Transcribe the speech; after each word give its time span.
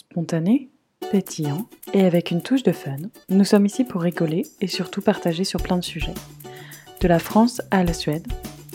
Spontané, 0.00 0.70
pétillant 1.10 1.68
et 1.92 2.06
avec 2.06 2.30
une 2.30 2.40
touche 2.40 2.62
de 2.62 2.72
fun, 2.72 2.96
nous 3.28 3.44
sommes 3.44 3.66
ici 3.66 3.84
pour 3.84 4.00
rigoler 4.00 4.46
et 4.62 4.66
surtout 4.66 5.02
partager 5.02 5.44
sur 5.44 5.62
plein 5.62 5.76
de 5.76 5.84
sujets. 5.84 6.14
De 7.02 7.06
la 7.06 7.18
France 7.18 7.60
à 7.70 7.84
la 7.84 7.92
Suède, 7.92 8.26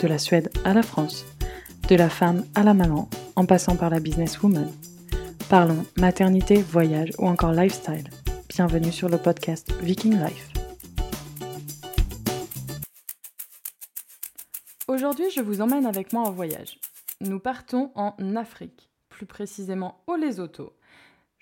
de 0.04 0.08
la 0.08 0.20
Suède 0.20 0.52
à 0.66 0.76
la 0.76 0.84
France, 0.84 1.26
de 1.90 1.96
la 1.96 2.10
femme 2.10 2.46
à 2.54 2.62
la 2.62 2.76
maman, 2.76 3.10
en 3.36 3.48
passant 3.48 3.76
par 3.76 3.90
la 3.90 4.00
businesswoman. 4.00 4.72
Parlons 5.50 5.84
maternité, 5.98 6.62
voyage 6.62 7.10
ou 7.18 7.28
encore 7.28 7.54
lifestyle. 7.54 8.08
Bienvenue 8.50 8.92
sur 8.92 9.10
le 9.10 9.18
podcast 9.18 9.74
Viking 9.82 10.20
Life. 10.24 10.50
Aujourd'hui, 14.88 15.32
je 15.32 15.42
vous 15.42 15.60
emmène 15.62 15.88
avec 15.88 16.14
moi 16.14 16.22
en 16.22 16.32
voyage. 16.32 16.80
Nous 17.20 17.40
partons 17.40 17.92
en 17.96 18.14
Afrique, 18.36 18.92
plus 19.10 19.26
précisément 19.26 20.04
au 20.06 20.18
Lesotho. 20.18 20.74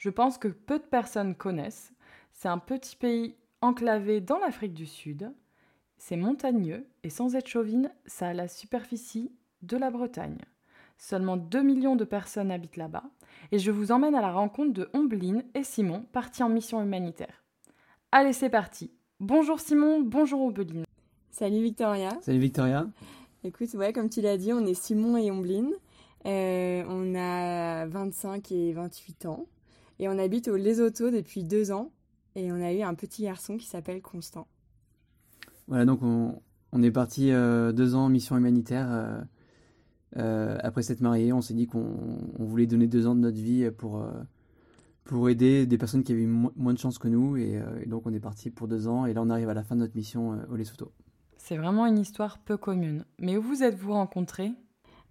Je 0.03 0.09
pense 0.09 0.37
que 0.37 0.49
peu 0.49 0.79
de 0.79 0.83
personnes 0.83 1.33
connaissent. 1.33 1.93
C'est 2.33 2.49
un 2.49 2.57
petit 2.57 2.97
pays 2.97 3.37
enclavé 3.61 4.19
dans 4.19 4.37
l'Afrique 4.37 4.73
du 4.73 4.85
Sud. 4.85 5.31
C'est 5.95 6.17
montagneux 6.17 6.85
et 7.03 7.09
sans 7.09 7.37
être 7.37 7.47
chauvine, 7.47 7.89
ça 8.05 8.27
a 8.27 8.33
la 8.33 8.49
superficie 8.49 9.31
de 9.61 9.77
la 9.77 9.91
Bretagne. 9.91 10.39
Seulement 10.97 11.37
2 11.37 11.61
millions 11.61 11.95
de 11.95 12.03
personnes 12.03 12.51
habitent 12.51 12.75
là-bas 12.75 13.05
et 13.53 13.59
je 13.59 13.71
vous 13.71 13.93
emmène 13.93 14.13
à 14.13 14.19
la 14.19 14.33
rencontre 14.33 14.73
de 14.73 14.89
Ombline 14.91 15.45
et 15.53 15.63
Simon 15.63 16.05
partis 16.11 16.43
en 16.43 16.49
mission 16.49 16.81
humanitaire. 16.83 17.45
Allez, 18.11 18.33
c'est 18.33 18.49
parti. 18.49 18.91
Bonjour 19.21 19.61
Simon, 19.61 20.01
bonjour 20.01 20.41
Ombline. 20.41 20.83
Salut 21.31 21.63
Victoria. 21.63 22.09
Salut 22.19 22.39
Victoria. 22.39 22.89
Écoute, 23.45 23.73
ouais, 23.75 23.93
comme 23.93 24.09
tu 24.09 24.19
l'as 24.19 24.35
dit, 24.35 24.51
on 24.51 24.65
est 24.65 24.73
Simon 24.73 25.15
et 25.15 25.31
Ombline. 25.31 25.71
Euh, 26.25 26.83
on 26.89 27.15
a 27.15 27.85
25 27.85 28.51
et 28.51 28.73
28 28.73 29.27
ans 29.27 29.47
et 30.03 30.09
on 30.09 30.19
habite 30.19 30.49
au 30.49 30.57
Lesotho 30.57 31.11
depuis 31.11 31.45
deux 31.45 31.71
ans 31.71 31.91
et 32.35 32.51
on 32.51 32.61
a 32.61 32.73
eu 32.73 32.81
un 32.81 32.93
petit 32.93 33.23
garçon 33.23 33.55
qui 33.55 33.67
s'appelle 33.67 34.01
Constant. 34.01 34.47
Voilà, 35.67 35.85
donc 35.85 36.03
on, 36.03 36.41
on 36.73 36.83
est 36.83 36.91
parti 36.91 37.31
euh, 37.31 37.71
deux 37.71 37.95
ans 37.95 38.05
en 38.05 38.09
mission 38.09 38.35
humanitaire. 38.35 38.87
Euh, 38.91 39.21
euh, 40.17 40.57
après 40.61 40.83
s'être 40.83 40.99
marié, 40.99 41.31
on 41.31 41.39
s'est 41.41 41.53
dit 41.53 41.67
qu'on 41.67 42.19
on 42.37 42.43
voulait 42.43 42.67
donner 42.67 42.87
deux 42.87 43.07
ans 43.07 43.15
de 43.15 43.21
notre 43.21 43.37
vie 43.37 43.71
pour, 43.71 44.01
euh, 44.01 44.11
pour 45.05 45.29
aider 45.29 45.65
des 45.65 45.77
personnes 45.77 46.03
qui 46.03 46.11
avaient 46.11 46.25
mo- 46.25 46.51
moins 46.57 46.73
de 46.73 46.79
chance 46.79 46.97
que 46.97 47.07
nous. 47.07 47.37
Et, 47.37 47.57
euh, 47.57 47.81
et 47.81 47.85
donc 47.85 48.05
on 48.05 48.13
est 48.13 48.19
parti 48.19 48.49
pour 48.49 48.67
deux 48.67 48.89
ans 48.89 49.05
et 49.05 49.13
là 49.13 49.21
on 49.21 49.29
arrive 49.29 49.47
à 49.47 49.53
la 49.53 49.63
fin 49.63 49.75
de 49.75 49.79
notre 49.79 49.95
mission 49.95 50.33
euh, 50.33 50.37
au 50.51 50.57
Lesotho. 50.57 50.91
C'est 51.37 51.55
vraiment 51.55 51.85
une 51.85 51.97
histoire 51.97 52.39
peu 52.39 52.57
commune. 52.57 53.05
Mais 53.19 53.37
où 53.37 53.41
vous 53.41 53.63
êtes-vous 53.63 53.93
rencontrés? 53.93 54.51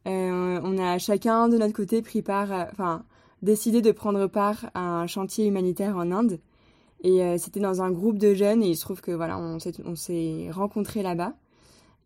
Euh, 0.07 0.61
on 0.63 0.77
a 0.79 0.99
chacun 0.99 1.49
de 1.49 1.57
notre 1.57 1.75
côté 1.75 2.03
pris 2.03 2.21
part, 2.21 2.51
enfin, 2.73 3.05
décidé 3.43 3.83
de 3.83 3.93
prendre 3.93 4.27
part 4.27 4.71
à 4.75 4.81
un 4.81 5.07
chantier 5.07 5.47
humanitaire 5.47 5.97
en 5.97 6.11
Inde. 6.11 6.41
Et 7.05 7.23
euh, 7.23 7.37
c'était 7.39 7.61
dans 7.61 7.83
un 7.83 7.91
groupe 7.91 8.19
de 8.19 8.35
jeunes 8.35 8.63
et 8.63 8.69
il 8.69 8.77
se 8.77 8.83
trouve 8.83 9.01
que 9.01 9.11
voilà, 9.11 9.39
on 9.39 9.59
s'est, 9.59 9.73
on 9.85 9.97
s'est 9.97 10.49
rencontrés 10.51 11.03
là-bas. 11.03 11.35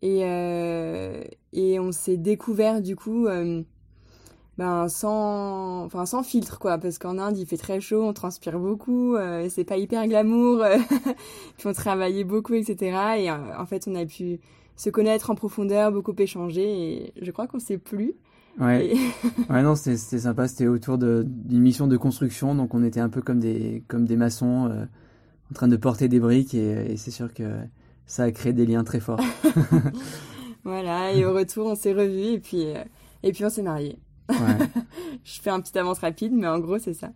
Et, 0.01 0.21
euh, 0.23 1.23
et 1.53 1.79
on 1.79 1.91
s'est 1.91 2.17
découvert 2.17 2.81
du 2.81 2.95
coup 2.95 3.25
euh, 3.27 3.63
ben, 4.57 4.89
sans, 4.89 5.85
enfin, 5.85 6.05
sans 6.07 6.23
filtre 6.23 6.57
quoi, 6.59 6.79
parce 6.79 6.97
qu'en 6.97 7.19
Inde 7.19 7.37
il 7.37 7.45
fait 7.45 7.57
très 7.57 7.79
chaud, 7.79 8.03
on 8.03 8.13
transpire 8.13 8.57
beaucoup, 8.59 9.15
euh, 9.15 9.47
c'est 9.49 9.63
pas 9.63 9.77
hyper 9.77 10.07
glamour, 10.07 10.63
euh, 10.63 10.77
puis 11.57 11.67
on 11.67 11.73
travaillait 11.73 12.23
beaucoup, 12.23 12.55
etc. 12.55 12.97
Et 13.19 13.31
en 13.31 13.65
fait 13.67 13.87
on 13.87 13.93
a 13.93 14.05
pu 14.05 14.39
se 14.75 14.89
connaître 14.89 15.29
en 15.29 15.35
profondeur, 15.35 15.91
beaucoup 15.91 16.15
échanger 16.17 16.63
et 16.63 17.13
je 17.21 17.31
crois 17.31 17.47
qu'on 17.47 17.59
s'est 17.59 17.77
plu. 17.77 18.15
Ouais, 18.59 18.87
Et- 18.87 18.97
ouais 19.51 19.61
non, 19.63 19.75
c'était 19.75 20.19
sympa. 20.19 20.47
C'était 20.47 20.67
autour 20.67 20.97
d'une 20.97 21.61
mission 21.61 21.87
de 21.87 21.97
construction. 21.97 22.55
Donc 22.55 22.73
on 22.73 22.83
était 22.83 22.99
un 22.99 23.09
peu 23.09 23.21
comme 23.21 23.39
des, 23.39 23.83
comme 23.87 24.05
des 24.05 24.15
maçons 24.17 24.69
euh, 24.69 24.85
en 25.51 25.53
train 25.53 25.67
de 25.67 25.77
porter 25.77 26.07
des 26.07 26.19
briques 26.19 26.53
et, 26.53 26.91
et 26.93 26.97
c'est 26.97 27.11
sûr 27.11 27.33
que 27.33 27.43
ça 28.05 28.23
a 28.23 28.31
créé 28.31 28.53
des 28.53 28.65
liens 28.65 28.83
très 28.83 28.99
forts. 28.99 29.21
Voilà, 30.63 31.13
et 31.13 31.23
au 31.23 31.33
retour, 31.33 31.67
on 31.67 31.75
s'est 31.75 31.93
revus 31.93 32.33
et 32.33 32.39
puis, 32.39 32.65
euh, 32.65 32.83
et 33.23 33.31
puis 33.31 33.45
on 33.45 33.49
s'est 33.49 33.61
mariés. 33.61 33.97
Ouais. 34.29 34.35
Je 35.23 35.39
fais 35.39 35.49
un 35.49 35.61
petit 35.61 35.77
avance 35.77 35.99
rapide, 35.99 36.33
mais 36.33 36.47
en 36.47 36.59
gros, 36.59 36.77
c'est 36.77 36.93
ça. 36.93 37.11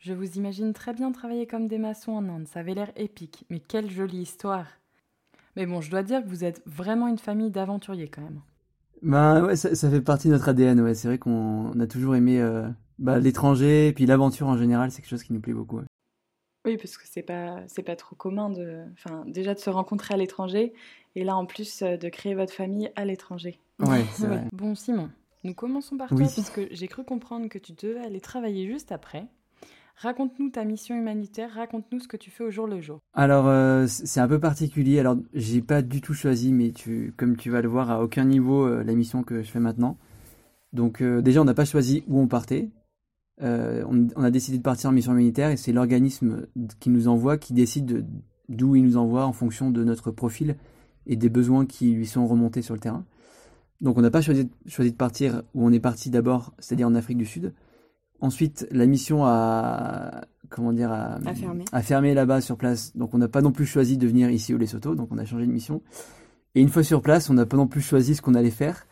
Je 0.00 0.12
vous 0.12 0.36
imagine 0.36 0.72
très 0.72 0.92
bien 0.94 1.12
travailler 1.12 1.46
comme 1.46 1.68
des 1.68 1.78
maçons 1.78 2.12
en 2.12 2.28
Inde, 2.28 2.48
ça 2.48 2.58
avait 2.60 2.74
l'air 2.74 2.90
épique, 2.96 3.44
mais 3.50 3.60
quelle 3.60 3.88
jolie 3.88 4.22
histoire. 4.22 4.66
Mais 5.54 5.66
bon, 5.66 5.80
je 5.80 5.90
dois 5.92 6.02
dire 6.02 6.24
que 6.24 6.28
vous 6.28 6.42
êtes 6.44 6.60
vraiment 6.66 7.06
une 7.06 7.18
famille 7.18 7.50
d'aventuriers 7.50 8.08
quand 8.08 8.22
même. 8.22 8.40
Ben 9.02 9.44
ouais, 9.44 9.56
ça, 9.56 9.74
ça 9.74 9.90
fait 9.90 10.00
partie 10.00 10.28
de 10.28 10.32
notre 10.32 10.48
ADN. 10.48 10.80
Ouais, 10.80 10.94
c'est 10.94 11.08
vrai 11.08 11.18
qu'on 11.18 11.70
on 11.74 11.80
a 11.80 11.86
toujours 11.86 12.16
aimé 12.16 12.40
euh, 12.40 12.68
bah, 12.98 13.18
l'étranger 13.18 13.88
et 13.88 13.92
puis 13.92 14.06
l'aventure 14.06 14.46
en 14.48 14.56
général. 14.56 14.90
C'est 14.90 15.02
quelque 15.02 15.10
chose 15.10 15.22
qui 15.22 15.32
nous 15.32 15.40
plaît 15.40 15.52
beaucoup. 15.54 15.78
ouais. 15.78 15.84
Oui, 16.66 16.76
parce 16.76 16.98
que 16.98 17.04
c'est 17.06 17.22
pas 17.22 17.62
c'est 17.68 17.82
pas 17.84 17.96
trop 17.96 18.16
commun 18.16 18.50
de, 18.50 18.82
enfin 18.92 19.24
déjà 19.26 19.54
de 19.54 19.58
se 19.58 19.70
rencontrer 19.70 20.14
à 20.14 20.16
l'étranger 20.16 20.72
et 21.14 21.24
là 21.24 21.36
en 21.36 21.46
plus 21.46 21.82
euh, 21.82 21.96
de 21.96 22.08
créer 22.08 22.34
votre 22.34 22.52
famille 22.52 22.90
à 22.96 23.04
l'étranger. 23.04 23.58
Ouais, 23.80 24.04
c'est 24.12 24.26
vrai. 24.26 24.44
Bon 24.52 24.74
Simon, 24.74 25.08
nous 25.44 25.54
commençons 25.54 25.96
par 25.96 26.12
Oui. 26.12 26.18
toi 26.18 26.26
puisque 26.32 26.60
j'ai 26.74 26.88
cru 26.88 27.04
comprendre 27.04 27.48
que 27.48 27.58
tu 27.58 27.72
devais 27.72 28.00
aller 28.00 28.20
travailler 28.20 28.66
juste 28.66 28.92
après. 28.92 29.28
Raconte-nous 30.00 30.50
ta 30.50 30.64
mission 30.64 30.94
humanitaire, 30.96 31.50
raconte-nous 31.54 31.98
ce 31.98 32.06
que 32.06 32.16
tu 32.16 32.30
fais 32.30 32.44
au 32.44 32.50
jour 32.50 32.68
le 32.68 32.80
jour. 32.80 33.00
Alors 33.14 33.48
euh, 33.48 33.86
c'est 33.88 34.20
un 34.20 34.28
peu 34.28 34.38
particulier. 34.38 35.00
Alors 35.00 35.16
j'ai 35.34 35.60
pas 35.60 35.82
du 35.82 36.00
tout 36.00 36.14
choisi, 36.14 36.52
mais 36.52 36.70
tu, 36.70 37.12
comme 37.16 37.36
tu 37.36 37.50
vas 37.50 37.62
le 37.62 37.68
voir, 37.68 37.90
à 37.90 38.00
aucun 38.00 38.24
niveau 38.24 38.64
euh, 38.64 38.84
la 38.84 38.94
mission 38.94 39.24
que 39.24 39.42
je 39.42 39.50
fais 39.50 39.58
maintenant. 39.58 39.98
Donc 40.72 41.02
euh, 41.02 41.20
déjà 41.20 41.40
on 41.40 41.44
n'a 41.44 41.54
pas 41.54 41.64
choisi 41.64 42.04
où 42.06 42.20
on 42.20 42.28
partait. 42.28 42.70
On, 43.40 44.08
a 44.16 44.30
décidé 44.32 44.58
de 44.58 44.62
partir 44.62 44.90
en 44.90 44.92
mission 44.92 45.12
humanitaire 45.12 45.50
et 45.50 45.56
c'est 45.56 45.72
l'organisme 45.72 46.46
qui 46.80 46.90
nous 46.90 47.06
envoie 47.06 47.38
qui 47.38 47.52
décide 47.52 47.86
de- 47.86 48.04
d'où 48.48 48.74
il 48.74 48.82
nous 48.82 48.96
envoie 48.96 49.26
en 49.26 49.32
fonction 49.32 49.70
de 49.70 49.84
notre 49.84 50.10
profil 50.10 50.56
et 51.06 51.14
des 51.14 51.28
besoins 51.28 51.64
qui 51.64 51.92
lui 51.92 52.06
sont 52.06 52.26
remontés 52.26 52.62
sur 52.62 52.74
le 52.74 52.80
terrain. 52.80 53.04
Donc 53.80 53.96
on 53.96 54.00
n'a 54.00 54.10
pas 54.10 54.22
choisi, 54.22 54.50
choisi 54.66 54.90
de 54.90 54.96
partir 54.96 55.44
où 55.54 55.64
on 55.64 55.72
est 55.72 55.78
parti 55.78 56.10
d'abord, 56.10 56.52
c'est-à-dire 56.58 56.88
en 56.88 56.96
Afrique 56.96 57.18
du 57.18 57.26
Sud. 57.26 57.52
Ensuite, 58.20 58.66
la 58.70 58.86
mission 58.86 59.24
a 59.24 60.22
comment 60.50 60.72
dire 60.72 60.90
a, 60.90 61.18
A 61.72 61.82
fermé. 61.82 62.14
là-bas 62.14 62.40
sur 62.40 62.56
place. 62.56 62.96
Donc 62.96 63.14
on 63.14 63.18
n'a 63.18 63.28
pas 63.28 63.42
non 63.42 63.52
plus 63.52 63.66
choisi 63.66 63.96
de 63.98 64.06
venir 64.06 64.30
ici 64.30 64.54
au 64.54 64.58
Lesotho, 64.58 64.94
donc 64.94 65.08
on 65.12 65.18
a 65.18 65.24
changé 65.24 65.46
de 65.46 65.52
mission. 65.52 65.82
Et 66.54 66.60
une 66.62 66.68
fois 66.70 66.82
sur 66.82 67.02
place, 67.02 67.28
on 67.30 67.34
n'a 67.34 67.46
pas 67.46 67.56
non 67.56 67.66
plus 67.68 67.80
choisi 67.82 68.14
ce 68.14 68.22
qu'on 68.22 68.34
allait 68.34 68.50
faire. 68.50 68.86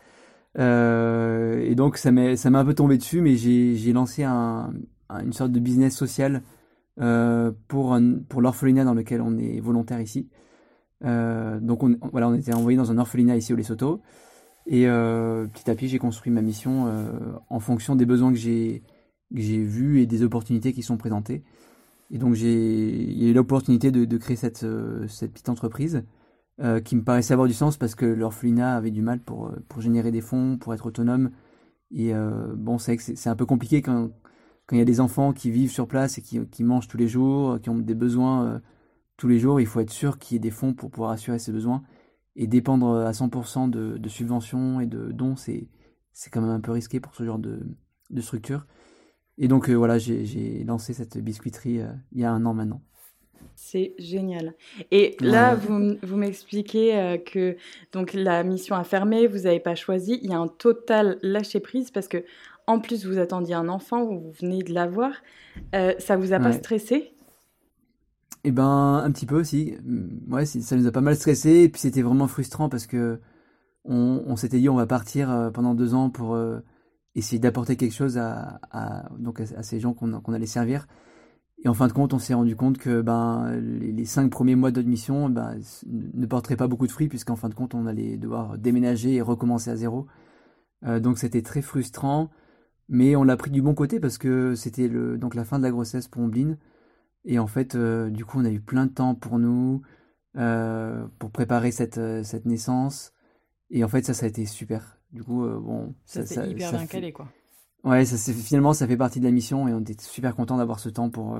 Euh, 0.59 1.60
et 1.64 1.75
donc 1.75 1.97
ça 1.98 2.10
m'a 2.12 2.31
un 2.59 2.64
peu 2.64 2.75
tombé 2.75 2.97
dessus, 2.98 3.20
mais 3.20 3.37
j'ai 3.37 3.75
j'ai 3.75 3.92
lancé 3.92 4.22
un, 4.25 4.72
un- 5.09 5.20
une 5.25 5.32
sorte 5.32 5.53
de 5.53 5.60
business 5.60 5.94
social 5.94 6.43
euh, 7.00 7.53
pour 7.69 7.94
un- 7.94 8.19
pour 8.28 8.41
l'orphelinat 8.41 8.84
dans 8.84 8.94
lequel 8.94 9.20
on 9.20 9.37
est 9.38 9.60
volontaire 9.60 10.00
ici. 10.00 10.28
Euh, 11.04 11.60
donc 11.60 11.82
on, 11.82 11.97
on- 12.00 12.08
voilà, 12.08 12.28
on 12.28 12.34
était 12.34 12.54
envoyé 12.54 12.76
dans 12.78 12.91
un 12.91 12.98
orphelinat 12.98 13.37
ici 13.37 13.53
au 13.53 13.56
Lesotho. 13.56 14.00
Et 14.69 14.84
petit 14.87 15.70
à 15.70 15.75
petit, 15.76 15.87
j'ai 15.88 15.98
construit 15.98 16.32
ma 16.32 16.43
mission 16.43 16.87
en 17.48 17.60
fonction 17.60 17.94
des 17.94 18.04
besoins 18.04 18.32
que 18.32 18.38
j'ai 18.38 18.82
que 19.34 19.41
j'ai 19.41 19.62
vus 19.62 20.00
et 20.00 20.06
des 20.06 20.22
opportunités 20.22 20.72
qui 20.72 20.82
sont 20.82 20.97
présentées. 20.97 21.42
Et 22.10 22.19
donc 22.19 22.34
j'ai 22.34 23.28
eu 23.28 23.32
l'opportunité 23.32 23.91
de, 23.91 24.16
créer 24.16 24.37
cette 24.37 24.64
euh, 24.64 25.09
cette 25.09 25.32
petite 25.32 25.48
entreprise 25.48 26.04
euh, 26.60 26.81
qui 26.81 26.97
me 26.97 27.03
paraissait 27.03 27.32
avoir 27.32 27.48
du 27.48 27.54
sens 27.54 27.76
parce 27.76 27.94
que 27.94 28.06
l'orphelinat 28.06 28.76
avait 28.76 28.92
du 28.92 29.03
mal 29.03 29.20
pour 29.20 29.48
euh, 29.48 29.81
générer 29.81 30.12
des 30.12 30.20
fonds, 30.20 30.56
pour 30.59 30.72
être 30.75 30.87
autonome. 30.87 31.31
Et 31.92 32.12
bon, 32.56 32.78
c'est 32.78 32.98
c'est 32.98 33.28
un 33.31 33.37
peu 33.37 33.47
compliqué 33.47 33.81
quand 33.81 34.10
il 34.72 34.78
y 34.78 34.81
a 34.81 34.84
des 34.84 35.00
enfants 35.00 35.32
qui 35.32 35.53
vivent 35.53 35.70
sur 35.70 35.87
place 35.87 36.19
et 36.19 36.22
qui, 36.22 36.64
mangent 36.64 36.88
tous 36.88 36.97
les 36.97 37.06
jours, 37.06 37.60
qui 37.60 37.70
ont 37.70 37.78
des 37.78 37.94
besoins 37.94 38.60
tous 39.16 39.28
les 39.28 39.38
jours, 39.38 39.60
il 39.60 39.66
faut 39.66 39.78
être 39.81 39.91
sûr 39.91 40.19
qu'il 40.19 40.34
y 40.34 40.37
ait 40.37 40.41
des 40.41 40.50
fonds 40.50 40.75
pour 40.75 40.91
pouvoir 40.91 41.12
assurer 41.12 41.38
ces 41.38 41.53
besoins. 41.53 41.84
Et 42.34 42.48
dépendre 42.48 42.97
à 42.97 43.12
100% 43.12 43.70
de, 43.70 44.08
subventions 44.08 44.81
et 44.81 44.87
de 44.87 45.12
dons, 45.12 45.37
c'est 45.37 45.69
quand 46.32 46.41
même 46.41 46.50
un 46.50 46.60
peu 46.60 46.72
risqué 46.72 46.98
pour 46.98 47.14
ce 47.14 47.25
genre 47.25 47.38
de 47.38 48.20
structure. 48.20 48.66
Et 49.39 49.49
donc 49.49 49.69
euh, 49.69 49.75
voilà, 49.75 49.99
j'ai 49.99 50.65
lancé 50.65 50.95
cette 50.95 51.19
biscuiterie 51.19 51.81
euh, 51.81 51.93
il 52.12 52.21
y 52.21 52.25
a 52.25 52.33
un 52.33 52.44
an 52.47 52.55
maintenant. 52.55 52.81
C'est 53.55 53.94
génial. 53.99 54.55
Et 54.91 55.17
là, 55.21 55.55
Ouais. 55.55 55.61
vous, 55.61 55.97
vous 56.03 56.17
m'expliquez 56.17 56.97
euh, 56.97 57.17
que 57.19 57.56
donc 57.93 58.12
la 58.12 58.43
mission 58.44 58.77
a 58.77 58.85
fermé, 58.85 59.27
vous 59.27 59.41
n'avez 59.41 59.61
pas 59.61 59.75
choisi. 59.75 60.19
Il 60.23 60.31
y 60.31 60.35
a 60.35 60.38
un 60.38 60.49
total 60.49 61.19
lâcher 61.23 61.61
prise 61.61 61.91
parce 61.91 62.09
que 62.09 62.25
en 62.67 62.81
plus 62.81 63.06
vous 63.06 63.19
attendiez 63.19 63.55
un 63.55 63.69
enfant, 63.69 64.05
vous 64.05 64.33
venez 64.41 64.62
de 64.62 64.73
l'avoir. 64.75 65.12
Euh, 65.75 65.94
ça 65.99 66.17
vous 66.17 66.32
a 66.32 66.41
pas 66.41 66.53
stressé? 66.53 67.12
Eh 68.44 68.53
ben, 68.53 69.03
un 69.05 69.11
petit 69.12 69.27
peu 69.27 69.39
aussi. 69.39 69.75
Mm, 69.85 70.32
Ouais, 70.32 70.47
ça 70.47 70.77
nous 70.77 70.87
a 70.87 70.93
pas 70.93 71.00
mal 71.00 71.17
stressé. 71.17 71.50
Et 71.65 71.69
puis 71.69 71.81
c'était 71.81 72.03
vraiment 72.03 72.27
frustrant 72.29 72.69
parce 72.69 72.87
que 72.87 73.21
on, 73.85 74.23
on 74.27 74.37
s'était 74.37 74.59
dit 74.59 74.69
on 74.69 74.77
va 74.77 74.87
partir 74.87 75.50
pendant 75.55 75.75
deux 75.75 75.94
ans 75.94 76.11
pour 76.11 76.35
euh, 76.35 76.59
essayer 77.17 77.39
d'apporter 77.39 77.77
quelque 77.77 77.95
chose 77.95 78.19
à, 78.19 78.61
donc 79.19 79.41
à, 79.41 79.63
ces 79.63 79.81
gens 79.81 79.95
qu'on 79.95 80.33
allait 80.33 80.47
servir. 80.47 80.87
Et 81.65 81.69
en 81.69 81.75
fin 81.75 81.89
de 81.89 81.93
compte, 81.93 82.13
on 82.13 82.19
s'est 82.19 82.35
rendu 82.35 82.55
compte 82.55 82.77
que 82.77 83.01
ben, 83.01 83.51
les, 83.59 84.05
cinq 84.05 84.31
premiers 84.31 84.55
mois 84.55 84.71
de 84.71 84.77
notre 84.81 84.89
mission 84.89 85.31
ben, 85.31 85.59
ne 85.87 86.27
porteraient 86.27 86.57
pas 86.57 86.69
beaucoup 86.69 86.87
de 86.87 86.93
fruits 86.93 87.09
puisqu'en 87.09 87.35
fin 87.35 87.49
de 87.49 87.55
compte, 87.55 87.75
on 87.75 87.87
allait 87.87 88.19
devoir 88.19 88.59
déménager 88.59 89.15
et 89.15 89.23
recommencer 89.23 89.71
à 89.71 89.77
zéro. 89.77 90.07
Euh, 90.85 91.01
donc 91.01 91.19
c'était 91.19 91.43
très 91.43 91.63
frustrant. 91.63 92.31
Mais 92.89 93.17
on 93.17 93.25
l'a 93.25 93.37
pris 93.37 93.51
du 93.51 93.63
bon 93.63 93.75
côté 93.75 93.99
parce 93.99 94.19
que 94.19 94.55
c'était 94.55 94.89
donc 94.89 95.35
la 95.35 95.45
fin 95.45 95.59
de 95.59 95.65
la 95.65 95.71
grossesse 95.71 96.07
pour 96.09 96.23
Ombline. 96.23 96.59
Et 97.25 97.39
en 97.39 97.49
fait, 97.49 97.75
euh, 97.75 98.11
du 98.11 98.25
coup, 98.25 98.39
on 98.39 98.45
a 98.45 98.51
eu 98.51 98.61
plein 98.61 98.87
de 98.87 98.93
temps 98.93 99.15
pour 99.17 99.39
nous, 99.41 99.83
euh, 100.37 101.07
pour 101.19 101.33
préparer 101.33 101.73
cette, 101.73 102.01
cette 102.25 102.45
naissance. 102.45 103.13
Et 103.71 103.83
en 103.83 103.89
fait, 103.89 104.05
ça, 104.05 104.15
ça 104.15 104.27
a 104.27 104.29
été 104.29 104.47
super. 104.47 104.95
Du 105.17 105.25
coup, 105.25 105.49
bon. 105.49 105.95
Ça, 106.05 106.27
s'est 106.27 106.51
hyper 106.51 106.73
bien 106.73 106.87
calé, 106.87 107.13
quoi. 107.13 107.29
Ouais, 107.85 108.05
ça, 108.05 108.33
finalement, 108.33 108.75
ça 108.75 108.87
fait 108.87 108.97
partie 108.97 109.19
de 109.19 109.25
la 109.25 109.31
mission 109.31 109.67
et 109.67 109.73
on 109.73 109.81
était 109.81 109.97
super 110.03 110.37
content 110.37 110.59
d'avoir 110.59 110.79
ce 110.79 110.91
temps 110.91 111.09
pour 111.09 111.39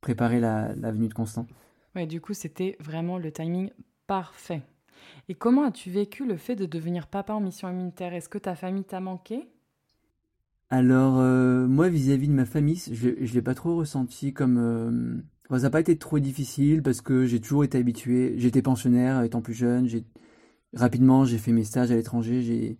préparer 0.00 0.40
la, 0.40 0.74
la, 0.74 0.90
venue 0.90 1.08
de 1.08 1.14
Constant. 1.14 1.46
Ouais, 1.94 2.06
du 2.06 2.20
coup, 2.20 2.34
c'était 2.34 2.76
vraiment 2.80 3.18
le 3.18 3.30
timing 3.30 3.70
parfait. 4.08 4.62
Et 5.28 5.34
comment 5.34 5.64
as-tu 5.64 5.90
vécu 5.90 6.26
le 6.26 6.36
fait 6.36 6.56
de 6.56 6.66
devenir 6.66 7.06
papa 7.06 7.32
en 7.32 7.40
mission 7.40 7.70
immunitaire 7.70 8.14
Est-ce 8.14 8.28
que 8.28 8.38
ta 8.38 8.56
famille 8.56 8.84
t'a 8.84 9.00
manqué? 9.00 9.48
Alors, 10.70 11.18
euh, 11.18 11.66
moi, 11.66 11.88
vis-à-vis 11.88 12.28
de 12.28 12.32
ma 12.32 12.44
famille, 12.44 12.82
je 12.92 13.08
ne 13.08 13.26
l'ai 13.26 13.42
pas 13.42 13.54
trop 13.54 13.76
ressenti 13.76 14.32
comme... 14.32 14.58
Euh, 14.58 15.22
ça 15.50 15.62
n'a 15.62 15.70
pas 15.70 15.80
été 15.80 15.96
trop 15.96 16.18
difficile 16.18 16.82
parce 16.82 17.00
que 17.00 17.24
j'ai 17.24 17.40
toujours 17.40 17.64
été 17.64 17.78
habitué. 17.78 18.34
J'étais 18.36 18.60
pensionnaire 18.60 19.22
étant 19.22 19.40
plus 19.40 19.54
jeune. 19.54 19.88
J'ai 19.88 20.04
Rapidement, 20.74 21.24
j'ai 21.24 21.38
fait 21.38 21.52
mes 21.52 21.64
stages 21.64 21.90
à 21.90 21.96
l'étranger. 21.96 22.78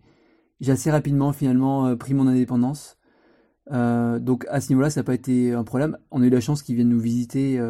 J'ai 0.61 0.73
assez 0.73 0.91
rapidement, 0.91 1.33
finalement, 1.33 1.87
euh, 1.87 1.97
pris 1.97 2.15
mon 2.15 2.27
indépendance. 2.27 2.97
donc, 3.71 4.47
à 4.49 4.61
ce 4.61 4.71
niveau-là, 4.71 4.91
ça 4.91 5.01
n'a 5.01 5.05
pas 5.05 5.15
été 5.15 5.53
un 5.53 5.65
problème. 5.65 5.99
On 6.11 6.23
a 6.23 6.27
eu 6.27 6.31
la 6.31 6.41
chance 6.41 6.63
qu'ils 6.63 6.75
viennent 6.77 6.89
nous 6.89 7.01
visiter 7.01 7.61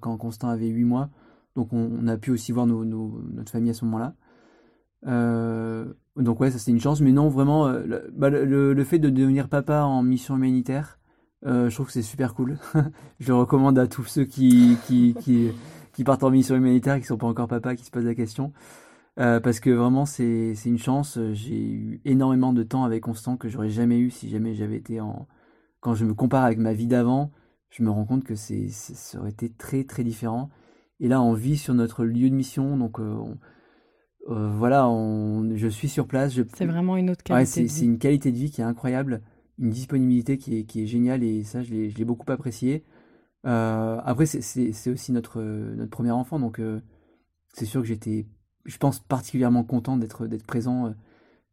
quand 0.00 0.16
Constant 0.18 0.48
avait 0.48 0.68
8 0.68 0.84
mois. 0.84 1.10
Donc, 1.56 1.72
on, 1.72 2.06
a 2.06 2.16
pu 2.16 2.30
aussi 2.30 2.52
voir 2.52 2.66
notre 2.66 3.50
famille 3.50 3.70
à 3.70 3.74
ce 3.74 3.84
moment-là. 3.86 4.14
Euh, 5.06 5.86
donc 6.16 6.40
ouais, 6.40 6.50
ça 6.50 6.58
c'est 6.58 6.70
une 6.70 6.80
chance, 6.80 7.00
mais 7.00 7.12
non, 7.12 7.28
vraiment, 7.28 7.68
euh, 7.68 8.00
bah, 8.12 8.30
le, 8.30 8.84
fait 8.84 8.98
de 8.98 9.10
devenir 9.10 9.48
papa 9.48 9.82
en 9.82 10.02
mission 10.02 10.36
humanitaire, 10.36 10.98
euh, 11.46 11.70
je 11.70 11.74
trouve 11.74 11.86
que 11.86 11.92
c'est 11.92 12.02
super 12.02 12.34
cool. 12.34 12.58
je 13.20 13.28
le 13.28 13.34
recommande 13.34 13.78
à 13.78 13.86
tous 13.86 14.04
ceux 14.04 14.24
qui, 14.24 14.76
qui, 14.86 15.14
qui, 15.92 16.04
partent 16.04 16.24
en 16.24 16.30
mission 16.30 16.56
humanitaire, 16.56 16.98
qui 16.98 17.06
sont 17.06 17.18
pas 17.18 17.26
encore 17.26 17.48
papa, 17.48 17.76
qui 17.76 17.84
se 17.84 17.90
posent 17.90 18.04
la 18.04 18.14
question. 18.14 18.52
Parce 19.18 19.60
que 19.60 19.70
vraiment, 19.70 20.06
c'est 20.06 20.54
une 20.64 20.78
chance. 20.78 21.18
J'ai 21.32 21.60
eu 21.60 22.00
énormément 22.04 22.52
de 22.52 22.62
temps 22.62 22.84
avec 22.84 23.02
Constant 23.02 23.36
que 23.36 23.48
j'aurais 23.48 23.70
jamais 23.70 23.98
eu 23.98 24.10
si 24.10 24.28
jamais 24.28 24.54
j'avais 24.54 24.76
été 24.76 25.00
en... 25.00 25.26
Quand 25.80 25.94
je 25.94 26.04
me 26.04 26.14
compare 26.14 26.44
avec 26.44 26.58
ma 26.58 26.72
vie 26.72 26.86
d'avant, 26.86 27.30
je 27.70 27.82
me 27.82 27.90
rends 27.90 28.04
compte 28.04 28.24
que 28.24 28.34
c'est 28.34 28.68
ça 28.68 29.20
aurait 29.20 29.30
été 29.30 29.48
très 29.48 29.84
très 29.84 30.04
différent. 30.04 30.50
Et 31.00 31.08
là, 31.08 31.20
on 31.20 31.34
vit 31.34 31.56
sur 31.56 31.74
notre 31.74 32.04
lieu 32.04 32.30
de 32.30 32.34
mission, 32.34 32.76
donc 32.76 32.98
on 32.98 33.38
euh, 34.30 34.50
voilà, 34.50 34.88
je 35.54 35.68
suis 35.68 35.88
sur 35.88 36.06
place. 36.06 36.38
C'est 36.54 36.66
vraiment 36.66 36.96
une 36.96 37.10
autre 37.10 37.22
qualité. 37.22 37.68
c'est 37.68 37.84
une 37.84 37.98
qualité 37.98 38.30
de 38.30 38.36
vie 38.36 38.50
qui 38.50 38.60
est 38.60 38.64
incroyable, 38.64 39.22
une 39.58 39.70
disponibilité 39.70 40.36
qui 40.36 40.58
est, 40.58 40.64
qui 40.64 40.82
est 40.82 40.86
géniale 40.86 41.22
et 41.22 41.44
ça, 41.44 41.62
je 41.62 41.72
l'ai 41.72 42.04
beaucoup 42.04 42.30
apprécié. 42.30 42.84
Euh, 43.46 43.98
après, 44.04 44.26
c'est 44.26 44.90
aussi 44.90 45.12
notre, 45.12 45.40
notre 45.40 45.90
premier 45.90 46.10
enfant, 46.10 46.38
donc 46.38 46.58
euh, 46.58 46.80
c'est 47.54 47.64
sûr 47.64 47.80
que 47.80 47.86
j'étais, 47.86 48.26
je 48.68 48.76
pense, 48.78 49.00
particulièrement 49.00 49.64
content 49.64 49.96
d'être 49.96 50.46
présent 50.46 50.94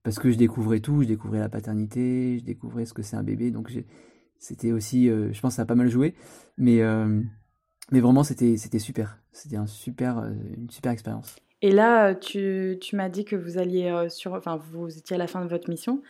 parce 0.03 0.19
que 0.19 0.29
je 0.29 0.37
découvrais 0.37 0.81
tout, 0.81 1.01
je 1.01 1.07
découvrais 1.07 1.39
la 1.39 1.49
paternité, 1.49 2.37
je 2.37 2.43
découvrais 2.43 2.85
ce 2.85 2.93
que 2.93 3.01
c'est 3.01 3.15
un 3.15 3.23
bébé, 3.23 3.49
donc 3.49 3.71
c'était 4.37 4.71
aussi, 4.71 5.07
je 5.07 5.41
pense, 5.41 5.55
ça 5.55 5.63
a 5.63 5.65
pas 5.65 5.75
mal 5.75 5.89
joué, 5.89 6.13
mais, 6.57 6.81
mais 7.91 7.99
vraiment, 8.01 8.23
c'était 8.23 8.79
super. 8.79 9.17
C'était 9.31 9.55
un 9.55 9.65
super, 9.65 10.23
une 10.57 10.69
super 10.69 10.91
expérience. 10.91 11.35
Et 11.61 11.71
là, 11.71 12.13
tu, 12.13 12.77
tu 12.79 12.95
m'as 12.95 13.09
dit 13.09 13.25
que 13.25 13.35
vous 13.35 13.57
alliez 13.57 14.07
sur, 14.09 14.33
enfin, 14.33 14.61
vous 14.71 14.95
étiez 14.97 15.15
à 15.15 15.19
la 15.19 15.27
fin 15.27 15.43
de 15.43 15.49
votre 15.49 15.69
mission. 15.69 16.03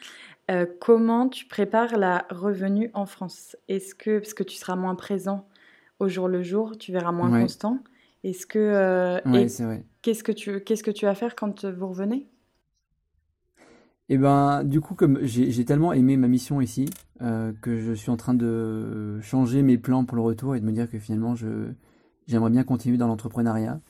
comment 0.81 1.30
tu 1.30 1.46
prépares 1.46 1.98
la 1.98 2.25
revenue 2.31 2.90
en 2.96 3.06
France? 3.06 3.56
Est-ce 3.68 3.96
que, 3.96 4.19
parce 4.19 4.34
que 4.34 4.44
tu 4.44 4.56
seras 4.56 4.75
moins 4.75 4.96
présent 4.96 5.48
au 6.00 6.10
jour 6.10 6.28
le 6.28 6.44
jour, 6.44 6.78
tu 6.78 6.92
verras 6.92 7.12
moins 7.12 7.31
constant. 7.42 7.80
Est-ce 8.24 8.46
que, 8.46 9.22
ouais, 9.30 9.48
c'est 9.48 9.63
vrai. 9.63 9.84
Qu'est-ce 10.06 10.24
que 10.24 10.31
tu, 10.31 10.62
qu'est-ce 10.62 10.84
que 10.84 10.92
tu 10.92 11.06
vas 11.06 11.16
faire 11.16 11.36
quand 11.36 11.66
vous 11.66 11.88
revenez? 11.88 12.28
Eh 14.10 14.19
ben, 14.19 14.63
du 14.63 14.80
coup, 14.80 14.94
comme 14.94 15.18
j'ai 15.24 15.66
tellement 15.66 15.94
aimé 15.94 16.16
ma 16.16 16.28
mission 16.28 16.62
ici, 16.62 16.88
que 17.19 17.80
je 17.80 17.92
suis 17.92 18.12
en 18.12 18.16
train 18.16 18.36
de 18.36 19.19
changer 19.24 19.63
mes 19.63 19.80
plans 19.80 20.06
pour 20.06 20.16
le 20.16 20.22
retour 20.22 20.56
et 20.56 20.60
de 20.60 20.66
me 20.66 20.72
dire 20.72 20.92
que 20.92 21.00
finalement, 21.00 21.34
je 21.34 21.72
j'aimerais 22.28 22.52
bien 22.52 22.63
continuer 22.63 22.98
dans 22.98 23.07
l'entrepreneuriat. 23.07 23.81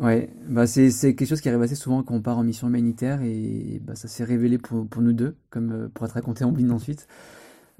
Ouais, 0.00 0.30
bah 0.48 0.66
c'est, 0.66 0.90
quelque 1.14 1.26
chose 1.26 1.40
qui 1.40 1.48
arrive 1.48 1.62
assez 1.62 1.76
souvent 1.76 2.02
quand 2.02 2.14
on 2.14 2.22
part 2.22 2.36
en 2.36 2.42
mission 2.42 2.66
humanitaire 2.66 3.22
et 3.22 3.80
bah 3.84 3.94
ça 3.94 4.08
s'est 4.08 4.24
révélé 4.24 4.58
pour, 4.58 4.88
pour 4.88 5.00
nous 5.00 5.12
deux, 5.12 5.36
comme 5.50 5.70
euh, 5.72 5.88
pour 5.94 6.06
être 6.06 6.14
raconté 6.14 6.42
en 6.42 6.50
blind 6.50 6.72
ensuite. 6.72 7.06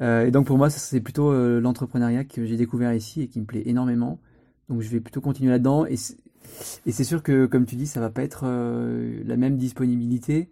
Euh, 0.01 0.25
et 0.27 0.31
donc 0.31 0.47
pour 0.47 0.57
moi, 0.57 0.71
c'est 0.71 1.01
plutôt 1.01 1.33
euh, 1.33 1.61
l'entrepreneuriat 1.61 2.23
que 2.23 2.47
j'ai 2.47 2.57
découvert 2.57 2.95
ici 2.95 3.23
et 3.23 3.27
qui 3.27 3.41
me 3.41 3.45
plaît 3.45 3.65
énormément. 3.67 4.21
Donc 4.69 4.83
je 4.83 4.89
vais 4.89 5.01
plutôt 5.01 5.21
continuer 5.21 5.51
là-dedans. 5.51 5.85
Et 5.87 5.97
et 6.87 6.93
c'est 6.93 7.05
sûr 7.05 7.23
que, 7.23 7.47
comme 7.47 7.67
tu 7.67 7.77
dis, 7.77 7.87
ça 7.87 8.01
va 8.01 8.11
pas 8.11 8.23
être 8.23 8.47
la 8.47 9.37
même 9.37 9.57
disponibilité. 9.57 10.51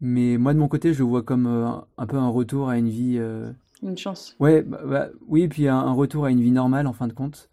Mais 0.00 0.36
moi, 0.36 0.54
de 0.54 0.58
mon 0.58 0.68
côté, 0.68 0.92
je 0.92 0.98
le 0.98 1.04
vois 1.04 1.22
comme 1.22 1.46
un 1.46 2.06
peu 2.06 2.16
un 2.16 2.28
retour 2.28 2.68
à 2.68 2.78
une 2.78 2.88
vie. 2.88 3.20
Une 3.82 3.98
chance. 3.98 4.36
Ouais, 4.40 4.62
bah, 4.62 4.80
bah, 4.84 5.08
oui, 5.26 5.42
et 5.42 5.48
puis 5.48 5.68
un, 5.68 5.92
retour 5.92 6.24
à 6.24 6.30
une 6.30 6.40
vie 6.40 6.50
normale 6.50 6.86
en 6.86 6.92
fin 6.92 7.08
de 7.08 7.12
compte. 7.12 7.50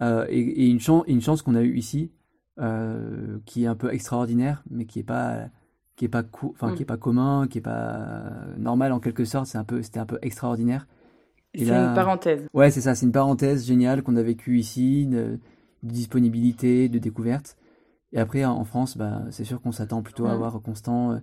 et, 0.00 0.38
et 0.38 0.66
une, 0.68 0.80
chance, 0.80 1.04
une 1.06 1.20
chance 1.20 1.42
qu'on 1.42 1.54
a 1.54 1.62
eue 1.62 1.76
ici 1.76 2.10
euh, 2.58 3.38
qui 3.44 3.64
est 3.64 3.66
un 3.66 3.74
peu 3.74 3.92
extraordinaire, 3.92 4.62
mais 4.70 4.86
qui 4.86 4.98
est 4.98 5.02
pas 5.02 5.50
qui 5.94 6.06
est 6.06 6.08
pas 6.08 6.22
enfin 6.48 6.74
qui 6.74 6.82
est 6.82 6.84
mm. 6.84 6.86
pas 6.86 6.96
commun, 6.96 7.46
qui 7.48 7.58
est 7.58 7.62
pas 7.62 8.32
normal 8.56 8.92
en 8.92 9.00
quelque 9.00 9.26
sorte. 9.26 9.44
C'est 9.46 9.58
un 9.58 9.64
peu 9.64 9.82
c'était 9.82 10.00
un 10.00 10.06
peu 10.06 10.18
extraordinaire. 10.22 10.86
C'est 11.54 11.68
une 11.68 11.94
parenthèse. 11.94 12.46
Ouais, 12.54 12.70
c'est 12.70 12.80
ça. 12.80 12.94
C'est 12.94 13.04
une 13.04 13.12
parenthèse 13.12 13.66
géniale 13.66 14.02
qu'on 14.02 14.16
a 14.16 14.22
vécue 14.22 14.58
ici, 14.58 15.06
de, 15.06 15.38
disponibilité, 15.82 16.88
de 16.88 16.98
découverte. 16.98 17.56
Et 18.12 18.18
après, 18.18 18.44
en 18.44 18.64
France, 18.64 18.96
bah, 18.96 19.22
c'est 19.30 19.44
sûr 19.44 19.60
qu'on 19.60 19.72
s'attend 19.72 20.02
plutôt 20.02 20.26
à 20.26 20.32
avoir 20.32 20.60
Constant 20.62 21.12
euh, 21.12 21.18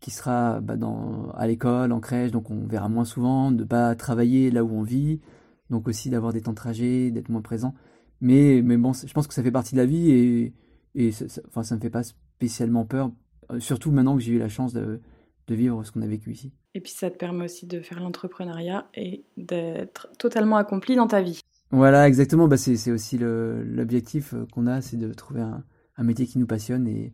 qui 0.00 0.10
sera 0.10 0.60
bah, 0.60 0.76
dans, 0.76 1.30
à 1.30 1.46
l'école, 1.46 1.92
en 1.92 2.00
crèche, 2.00 2.30
donc 2.30 2.50
on 2.50 2.66
verra 2.66 2.88
moins 2.88 3.04
souvent, 3.04 3.50
de 3.50 3.64
pas 3.64 3.94
travailler 3.94 4.50
là 4.50 4.64
où 4.64 4.70
on 4.70 4.82
vit, 4.82 5.20
donc 5.70 5.88
aussi 5.88 6.10
d'avoir 6.10 6.32
des 6.32 6.42
temps 6.42 6.52
de 6.52 6.56
trajet, 6.56 7.10
d'être 7.10 7.28
moins 7.28 7.42
présent. 7.42 7.74
Mais, 8.20 8.62
mais 8.62 8.76
bon, 8.76 8.92
je 8.92 9.12
pense 9.12 9.26
que 9.26 9.34
ça 9.34 9.42
fait 9.42 9.50
partie 9.50 9.74
de 9.74 9.80
la 9.80 9.86
vie 9.86 10.10
et, 10.10 10.54
et 10.94 11.10
ça, 11.10 11.40
enfin, 11.48 11.62
ça 11.62 11.74
me 11.76 11.80
fait 11.80 11.90
pas 11.90 12.02
spécialement 12.02 12.84
peur, 12.84 13.10
euh, 13.50 13.60
surtout 13.60 13.90
maintenant 13.90 14.16
que 14.16 14.22
j'ai 14.22 14.32
eu 14.32 14.38
la 14.38 14.48
chance 14.48 14.72
de, 14.72 15.00
de 15.46 15.54
vivre 15.54 15.84
ce 15.84 15.92
qu'on 15.92 16.02
a 16.02 16.06
vécu 16.06 16.32
ici. 16.32 16.52
Et 16.74 16.80
puis 16.80 16.92
ça 16.92 17.10
te 17.10 17.16
permet 17.16 17.44
aussi 17.44 17.66
de 17.66 17.80
faire 17.80 18.00
l'entrepreneuriat 18.00 18.88
et 18.94 19.24
d'être 19.36 20.08
totalement 20.18 20.56
accompli 20.56 20.96
dans 20.96 21.06
ta 21.06 21.22
vie. 21.22 21.40
Voilà, 21.74 22.06
exactement. 22.06 22.48
Bah, 22.48 22.56
c'est 22.56 22.90
aussi 22.90 23.18
l'objectif 23.18 24.34
euh, 24.34 24.46
qu'on 24.52 24.66
a, 24.66 24.80
c'est 24.80 24.96
de 24.96 25.12
trouver 25.12 25.40
un, 25.40 25.64
un, 25.96 26.04
métier 26.04 26.26
qui 26.26 26.38
nous 26.38 26.46
passionne. 26.46 26.86
Et, 26.86 27.12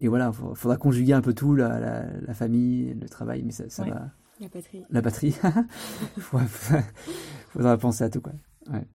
et 0.00 0.08
voilà, 0.08 0.32
il 0.50 0.56
faudra 0.56 0.76
conjuguer 0.76 1.12
un 1.12 1.20
peu 1.20 1.34
tout, 1.34 1.54
la, 1.54 2.06
la, 2.26 2.34
famille, 2.34 2.94
le 3.00 3.08
travail, 3.08 3.42
mais 3.44 3.52
ça, 3.52 3.68
ça 3.68 3.84
va. 3.84 4.10
La 4.40 4.48
patrie. 4.48 4.82
La 4.90 5.02
patrie. 5.02 5.32
faudra, 6.18 6.46
faudra 7.50 7.78
penser 7.78 8.04
à 8.04 8.10
tout, 8.10 8.20
quoi. 8.20 8.32
Ouais. 8.70 8.86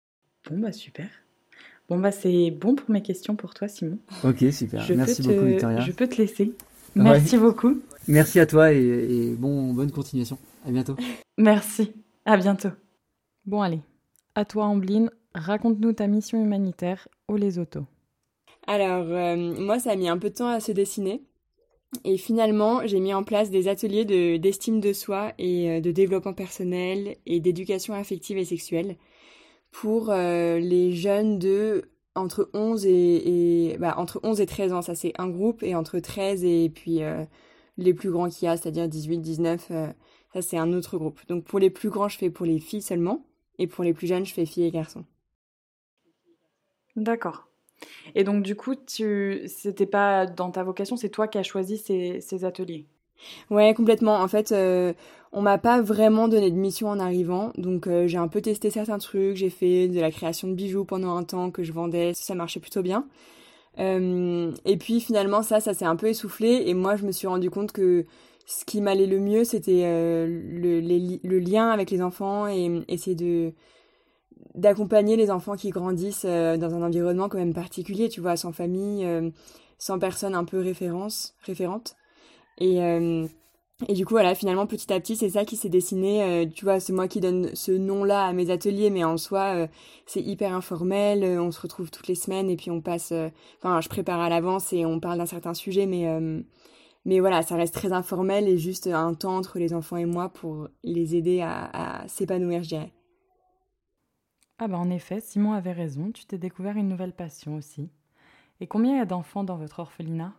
Bon, 0.51 0.59
bah 0.59 0.73
super. 0.73 1.09
Bon, 1.89 1.99
bah 1.99 2.11
c'est 2.11 2.51
bon 2.51 2.75
pour 2.75 2.91
mes 2.91 3.03
questions 3.03 3.37
pour 3.37 3.55
toi, 3.55 3.69
Simon. 3.69 3.99
Ok, 4.25 4.45
super. 4.53 4.85
Merci 4.97 5.23
beaucoup, 5.23 5.45
Victoria. 5.45 5.81
Je 5.81 5.93
peux 5.93 6.09
te 6.09 6.17
laisser. 6.17 6.53
Merci 6.97 7.37
beaucoup. 7.37 7.81
Merci 8.09 8.41
à 8.41 8.47
toi 8.47 8.73
et, 8.73 9.35
bon, 9.39 9.75
bonne 9.75 9.91
continuation. 9.91 10.39
À 10.67 10.71
bientôt. 10.71 10.97
Merci. 11.37 11.93
À 12.25 12.37
bientôt. 12.37 12.71
Bon, 13.45 13.61
allez. 13.63 13.83
À 14.37 14.45
toi, 14.45 14.66
Ambline. 14.66 15.11
Raconte-nous 15.35 15.95
ta 15.95 16.07
mission 16.07 16.40
humanitaire 16.40 17.09
au 17.26 17.37
Lesotho. 17.37 17.87
Alors, 18.66 19.07
euh, 19.09 19.35
moi, 19.37 19.78
ça 19.78 19.93
a 19.93 19.97
mis 19.97 20.09
un 20.09 20.19
peu 20.19 20.28
de 20.28 20.35
temps 20.35 20.49
à 20.49 20.61
se 20.61 20.73
dessiner. 20.73 21.23
Et 22.05 22.19
finalement, 22.19 22.87
j'ai 22.87 23.00
mis 23.00 23.14
en 23.14 23.25
place 23.25 23.50
des 23.50 23.66
ateliers 23.66 24.05
d'estime 24.38 24.81
de, 24.81 24.93
soi 24.93 25.33
et 25.38 25.71
euh, 25.71 25.81
de 25.81 25.90
développement 25.90 26.35
personnel 26.35 27.16
et 27.25 27.40
d'éducation 27.40 27.95
affective 27.95 28.37
et 28.37 28.45
sexuelle 28.45 28.97
pour 29.71 30.11
euh, 30.11 30.59
les 30.59 30.93
jeunes 30.93 31.38
de 31.38 31.90
entre 32.14 32.50
11 32.52 32.87
et, 32.87 33.76
bah, 33.81 33.95
entre 33.97 34.21
11 34.23 34.40
et 34.40 34.47
13 34.47 34.73
ans, 34.73 34.83
ça 34.83 34.95
c'est 34.95 35.12
un 35.19 35.28
groupe, 35.28 35.62
et 35.62 35.75
entre 35.75 35.99
13 35.99 36.45
et 36.45 36.71
puis 36.75 37.02
les 37.78 37.95
plus 37.95 38.11
grands 38.11 38.28
qu'il 38.28 38.47
y 38.47 38.49
a, 38.49 38.57
c'est-à-dire 38.57 38.88
18, 38.88 39.19
19, 39.19 39.66
euh, 39.71 39.87
ça 40.33 40.43
c'est 40.43 40.59
un 40.59 40.73
autre 40.73 40.99
groupe. 40.99 41.21
Donc 41.28 41.45
pour 41.45 41.59
les 41.59 41.71
plus 41.71 41.90
grands, 41.90 42.09
je 42.09 42.19
fais 42.19 42.31
pour 42.31 42.47
les 42.47 42.59
filles 42.59 42.83
seulement, 42.83 43.25
et 43.59 43.67
pour 43.67 43.85
les 43.85 43.95
plus 43.95 44.07
jeunes, 44.07 44.27
je 44.27 44.35
fais 44.35 44.47
filles 44.47 44.67
et 44.67 44.71
garçons. 44.71 45.05
D'accord. 46.97 47.47
Et 48.15 48.25
donc 48.25 48.43
du 48.43 48.57
coup, 48.57 48.75
tu 48.75 49.43
c'était 49.49 49.87
pas 49.87 50.27
dans 50.27 50.51
ta 50.51 50.65
vocation, 50.65 50.97
c'est 50.97 51.11
toi 51.11 51.29
qui 51.29 51.39
as 51.39 51.43
choisi 51.43 51.79
ces, 51.79 52.21
ces 52.21 52.45
ateliers? 52.45 52.87
Ouais, 53.51 53.75
complètement. 53.75 54.17
En 54.17 54.29
fait, 54.29 54.53
euh, 54.53 54.93
on 55.33 55.43
m'a 55.43 55.59
pas 55.59 55.81
vraiment 55.81 56.29
donné 56.29 56.51
de 56.51 56.57
mission 56.57 56.89
en 56.89 56.99
arrivant, 57.01 57.53
donc 57.57 57.87
euh, 57.87 58.07
j'ai 58.07 58.19
un 58.19 58.29
peu 58.29 58.41
testé 58.41 58.71
certains 58.71 58.99
trucs. 58.99 59.37
J'ai 59.37 59.51
fait 59.51 59.89
de 59.89 60.01
la 60.01 60.11
création 60.11 60.49
de 60.49 60.55
bijoux 60.55 60.85
pendant 60.85 61.17
un 61.17 61.25
temps 61.25 61.51
que 61.51 61.63
je 61.63 61.73
vendais, 61.73 62.13
ça 62.15 62.35
marchait 62.35 62.61
plutôt 62.61 62.83
bien. 62.83 63.07
Euh, 63.79 64.53
et 64.65 64.77
puis 64.79 65.01
finalement, 65.01 65.43
ça, 65.43 65.61
ça 65.61 65.75
s'est 65.75 65.85
un 65.85 65.97
peu 65.97 66.09
essoufflé, 66.09 66.65
et 66.67 66.75
moi, 66.75 66.97
je 66.97 67.07
me 67.07 67.13
suis 67.13 67.27
rendu 67.27 67.51
compte 67.51 67.73
que 67.73 68.07
ce 68.47 68.65
qui 68.65 68.81
m'allait 68.81 69.07
le 69.07 69.19
mieux, 69.19 69.45
c'était 69.45 69.83
le, 70.26 70.81
le, 70.81 71.38
lien 71.38 71.69
avec 71.69 71.91
les 71.91 72.00
enfants 72.00 72.47
et 72.47 72.85
essayer 72.88 73.17
de 73.17 73.53
d'accompagner 74.55 75.17
les 75.17 75.31
enfants 75.31 75.57
qui 75.57 75.71
grandissent 75.71 76.25
dans 76.25 76.75
un 76.75 76.83
environnement 76.83 77.29
quand 77.29 77.38
même 77.38 77.53
particulier, 77.53 78.09
tu 78.09 78.21
vois, 78.21 78.37
sans 78.37 78.53
famille, 78.53 79.07
sans 79.79 79.99
personne 79.99 80.35
un 80.35 80.45
peu 80.45 80.61
référence, 80.61 81.35
référente. 81.45 81.97
Et, 82.59 82.81
et 83.88 83.93
du 83.93 84.07
coup, 84.07 84.15
voilà, 84.15 84.35
finalement, 84.35 84.67
petit 84.67 84.91
à 84.91 84.99
petit, 85.00 85.17
c'est 85.17 85.29
ça 85.29 85.45
qui 85.45 85.57
s'est 85.57 85.69
dessiné. 85.69 86.23
Euh, 86.23 86.47
tu 86.47 86.65
vois, 86.65 86.81
c'est 86.81 86.95
moi 86.95 87.09
qui 87.09 87.21
donne 87.21 87.55
ce 87.55 87.73
nom-là 87.73 88.25
à 88.25 88.33
mes 88.33 88.50
ateliers, 88.50 88.88
mais 88.88 89.05
en 89.05 89.19
soi, 89.19 89.55
euh, 89.55 89.67
c'est 90.07 90.23
hyper 90.23 90.55
informel. 90.55 91.23
Euh, 91.23 91.43
on 91.43 91.50
se 91.50 91.61
retrouve 91.61 91.91
toutes 91.91 92.09
les 92.09 92.15
semaines 92.15 92.49
et 92.49 92.57
puis 92.57 92.71
on 92.71 92.81
passe. 92.81 93.12
Enfin, 93.59 93.81
je 93.83 93.88
prépare 93.91 94.21
à 94.21 94.31
l'avance 94.31 94.73
et 94.73 94.87
on 94.87 94.99
parle 94.99 95.19
d'un 95.19 95.26
certain 95.26 95.53
sujet, 95.53 95.85
mais 95.85 96.07
mais 97.07 97.21
voilà, 97.21 97.41
ça 97.43 97.57
reste 97.57 97.73
très 97.73 97.93
informel 97.93 98.49
et 98.49 98.59
juste 98.59 98.87
un 98.89 99.15
temps 99.15 99.37
entre 99.37 99.59
les 99.59 99.73
enfants 99.73 99.97
et 99.97 100.05
moi 100.05 100.29
pour 100.29 100.69
les 100.85 101.17
aider 101.17 101.41
à, 101.41 102.03
à 102.03 102.09
s'épanouir, 102.09 102.63
je 102.63 102.69
dirais. 102.69 102.93
Ah 104.59 104.69
bah 104.69 104.77
en 104.77 104.91
effet, 104.91 105.21
Simon 105.21 105.53
avait 105.53 105.73
raison. 105.73 106.11
Tu 106.13 106.27
t'es 106.27 106.37
découvert 106.37 106.77
une 106.77 106.89
nouvelle 106.89 107.13
passion 107.15 107.57
aussi. 107.57 107.89
Et 108.61 108.67
combien 108.67 108.93
il 108.93 108.99
y 108.99 109.01
a 109.01 109.07
d'enfants 109.07 109.45
dans 109.45 109.57
votre 109.57 109.81
orphelinat? 109.81 110.35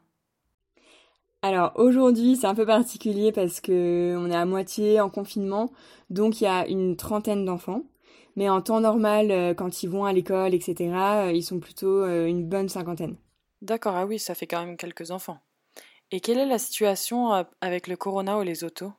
Alors 1.44 1.72
aujourd'hui 1.76 2.36
c'est 2.36 2.48
un 2.48 2.56
peu 2.56 2.66
particulier 2.66 3.32
parce 3.32 3.62
que 3.62 4.16
on 4.18 4.30
est 4.30 4.36
à 4.36 4.46
moitié 4.46 5.00
en 5.00 5.10
confinement, 5.10 5.72
donc 6.10 6.42
il 6.42 6.46
y 6.46 6.48
a 6.48 6.68
une 6.68 6.96
trentaine 6.96 7.46
d'enfants. 7.46 7.84
Mais 8.36 8.50
en 8.50 8.62
temps 8.62 8.82
normal, 8.82 9.32
euh, 9.32 9.54
quand 9.56 9.82
ils 9.82 9.90
vont 9.90 10.06
à 10.06 10.14
l'école, 10.14 10.54
etc., 10.54 10.76
euh, 11.28 11.32
ils 11.32 11.44
sont 11.44 11.60
plutôt 11.60 12.04
euh, 12.04 12.28
une 12.28 12.48
bonne 12.48 12.70
cinquantaine. 12.70 13.16
D'accord, 13.64 13.96
ah 13.96 14.06
oui, 14.06 14.20
ça 14.20 14.36
fait 14.36 14.46
quand 14.46 14.64
même 14.64 14.78
quelques 14.78 15.10
enfants. 15.10 15.40
Et 16.12 16.20
quelle 16.20 16.38
est 16.38 16.46
la 16.46 16.60
situation 16.60 17.46
avec 17.62 17.88
le 17.88 17.98
corona 17.98 18.38
ou 18.38 18.42
les 18.42 18.64
autos 18.64 18.94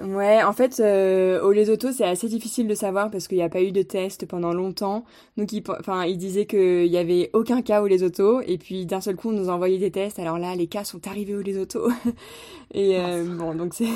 Ouais, 0.00 0.42
en 0.42 0.52
fait, 0.52 0.80
euh, 0.80 1.42
au 1.42 1.52
Lesotho, 1.52 1.92
c'est 1.92 2.04
assez 2.04 2.28
difficile 2.28 2.66
de 2.66 2.74
savoir 2.74 3.10
parce 3.10 3.28
qu'il 3.28 3.36
n'y 3.36 3.42
a 3.42 3.48
pas 3.48 3.62
eu 3.62 3.72
de 3.72 3.82
test 3.82 4.26
pendant 4.26 4.54
longtemps. 4.54 5.04
Donc, 5.36 5.52
il, 5.52 5.62
enfin, 5.68 6.04
il 6.04 6.16
disait 6.16 6.46
qu'il 6.46 6.88
n'y 6.90 6.96
avait 6.96 7.30
aucun 7.34 7.62
cas 7.62 7.82
au 7.82 7.86
Lesotho. 7.86 8.40
Et 8.42 8.58
puis, 8.58 8.86
d'un 8.86 9.00
seul 9.00 9.16
coup, 9.16 9.28
on 9.28 9.32
nous 9.32 9.50
a 9.50 9.52
envoyé 9.52 9.78
des 9.78 9.90
tests. 9.90 10.18
Alors 10.18 10.38
là, 10.38 10.54
les 10.54 10.66
cas 10.66 10.84
sont 10.84 11.06
arrivés 11.06 11.34
au 11.34 11.42
Lesotho. 11.42 11.90
et 12.72 12.98
euh, 12.98 13.24
bon, 13.36 13.54
donc 13.54 13.74
c'est 13.74 13.88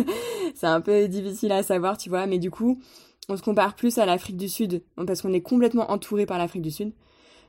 c'est 0.54 0.66
un 0.66 0.80
peu 0.80 1.08
difficile 1.08 1.52
à 1.52 1.62
savoir, 1.62 1.96
tu 1.96 2.10
vois. 2.10 2.26
Mais 2.26 2.38
du 2.38 2.50
coup, 2.50 2.78
on 3.28 3.36
se 3.36 3.42
compare 3.42 3.74
plus 3.74 3.96
à 3.98 4.06
l'Afrique 4.06 4.36
du 4.36 4.48
Sud 4.48 4.82
parce 5.06 5.22
qu'on 5.22 5.32
est 5.32 5.40
complètement 5.40 5.90
entouré 5.90 6.26
par 6.26 6.38
l'Afrique 6.38 6.62
du 6.62 6.70
Sud. 6.70 6.92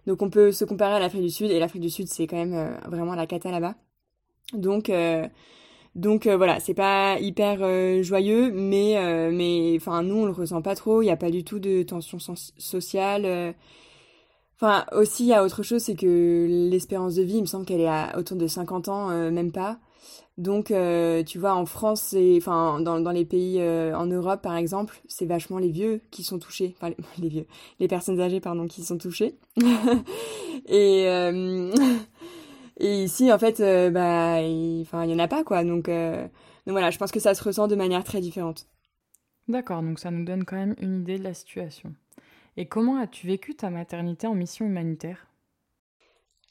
Donc, 0.08 0.22
on 0.22 0.30
peut 0.30 0.52
se 0.52 0.64
comparer 0.64 0.94
à 0.96 1.00
l'Afrique 1.00 1.24
du 1.24 1.32
Sud. 1.32 1.52
Et 1.52 1.60
l'Afrique 1.60 1.82
du 1.82 1.90
Sud, 1.90 2.08
c'est 2.08 2.28
quand 2.28 2.38
même 2.38 2.54
euh, 2.54 2.78
vraiment 2.88 3.16
la 3.16 3.28
cata 3.28 3.52
là-bas. 3.52 3.76
Donc... 4.54 4.92
Donc 5.96 6.28
euh, 6.28 6.38
voilà, 6.38 6.60
c'est 6.60 6.74
pas 6.74 7.20
hyper 7.20 7.60
euh, 7.62 8.04
joyeux, 8.04 8.52
mais 8.52 8.98
euh, 8.98 9.32
mais 9.34 9.76
enfin 9.78 10.04
nous 10.04 10.18
on 10.18 10.26
le 10.26 10.32
ressent 10.32 10.62
pas 10.62 10.76
trop. 10.76 11.02
Il 11.02 11.08
y 11.08 11.12
a 11.12 11.18
pas 11.18 11.32
du 11.32 11.44
tout 11.44 11.60
de 11.60 11.84
tension 11.84 12.20
sociale. 12.20 13.56
Enfin 14.56 14.86
aussi 14.92 15.24
il 15.24 15.30
y 15.30 15.34
a 15.34 15.44
autre 15.44 15.64
chose, 15.64 15.82
c'est 15.82 15.96
que 15.96 16.48
l'espérance 16.70 17.16
de 17.16 17.24
vie, 17.24 17.38
il 17.38 17.42
me 17.42 17.46
semble 17.48 17.66
qu'elle 17.66 17.82
est 17.82 17.88
à 17.88 18.18
autour 18.18 18.38
de 18.38 18.48
50 18.48 18.88
ans, 18.90 19.08
même 19.32 19.52
pas. 19.52 19.80
Donc 20.38 20.72
tu 21.26 21.40
vois 21.40 21.56
en 21.56 21.66
France, 21.66 22.16
enfin 22.38 22.80
dans 22.80 23.00
dans 23.00 23.12
les 23.12 23.26
pays 23.26 23.62
en 23.62 24.06
Europe 24.06 24.42
par 24.42 24.56
exemple, 24.56 25.02
c'est 25.08 25.26
vachement 25.26 25.58
les 25.58 25.70
vieux 25.70 26.02
qui 26.12 26.24
sont 26.24 26.40
touchés, 26.40 26.76
enfin 26.78 26.90
les, 26.90 26.98
les, 27.24 27.30
vieux, 27.30 27.46
les 27.80 27.88
personnes 27.88 28.22
âgées 28.22 28.40
pardon 28.40 28.68
qui 28.68 28.84
sont 28.84 28.98
touchées. 28.98 29.36
Et 30.68 31.08
et 32.80 33.04
ici, 33.04 33.32
en 33.32 33.38
fait, 33.38 33.60
euh, 33.60 33.90
bah, 33.90 34.42
il, 34.42 34.82
enfin, 34.82 35.04
il 35.04 35.12
y 35.12 35.14
en 35.14 35.20
a 35.20 35.28
pas, 35.28 35.44
quoi. 35.44 35.64
Donc, 35.64 35.90
euh, 35.90 36.24
donc 36.24 36.72
voilà, 36.72 36.90
je 36.92 36.98
pense 36.98 37.12
que 37.12 37.20
ça 37.20 37.36
se 37.36 37.44
ressent 37.44 37.68
de 37.68 37.76
manière 37.76 38.06
très 38.06 38.22
différente. 38.22 38.68
D'accord, 39.50 39.82
donc 39.82 40.00
ça 40.00 40.12
nous 40.12 40.24
donne 40.24 40.46
quand 40.46 40.56
même 40.56 40.76
une 40.80 41.02
idée 41.02 41.18
de 41.18 41.24
la 41.24 41.34
situation. 41.34 41.94
Et 42.56 42.68
comment 42.68 42.98
as-tu 42.98 43.28
vécu 43.28 43.56
ta 43.56 43.70
maternité 43.70 44.28
en 44.28 44.36
mission 44.36 44.66
humanitaire? 44.66 45.28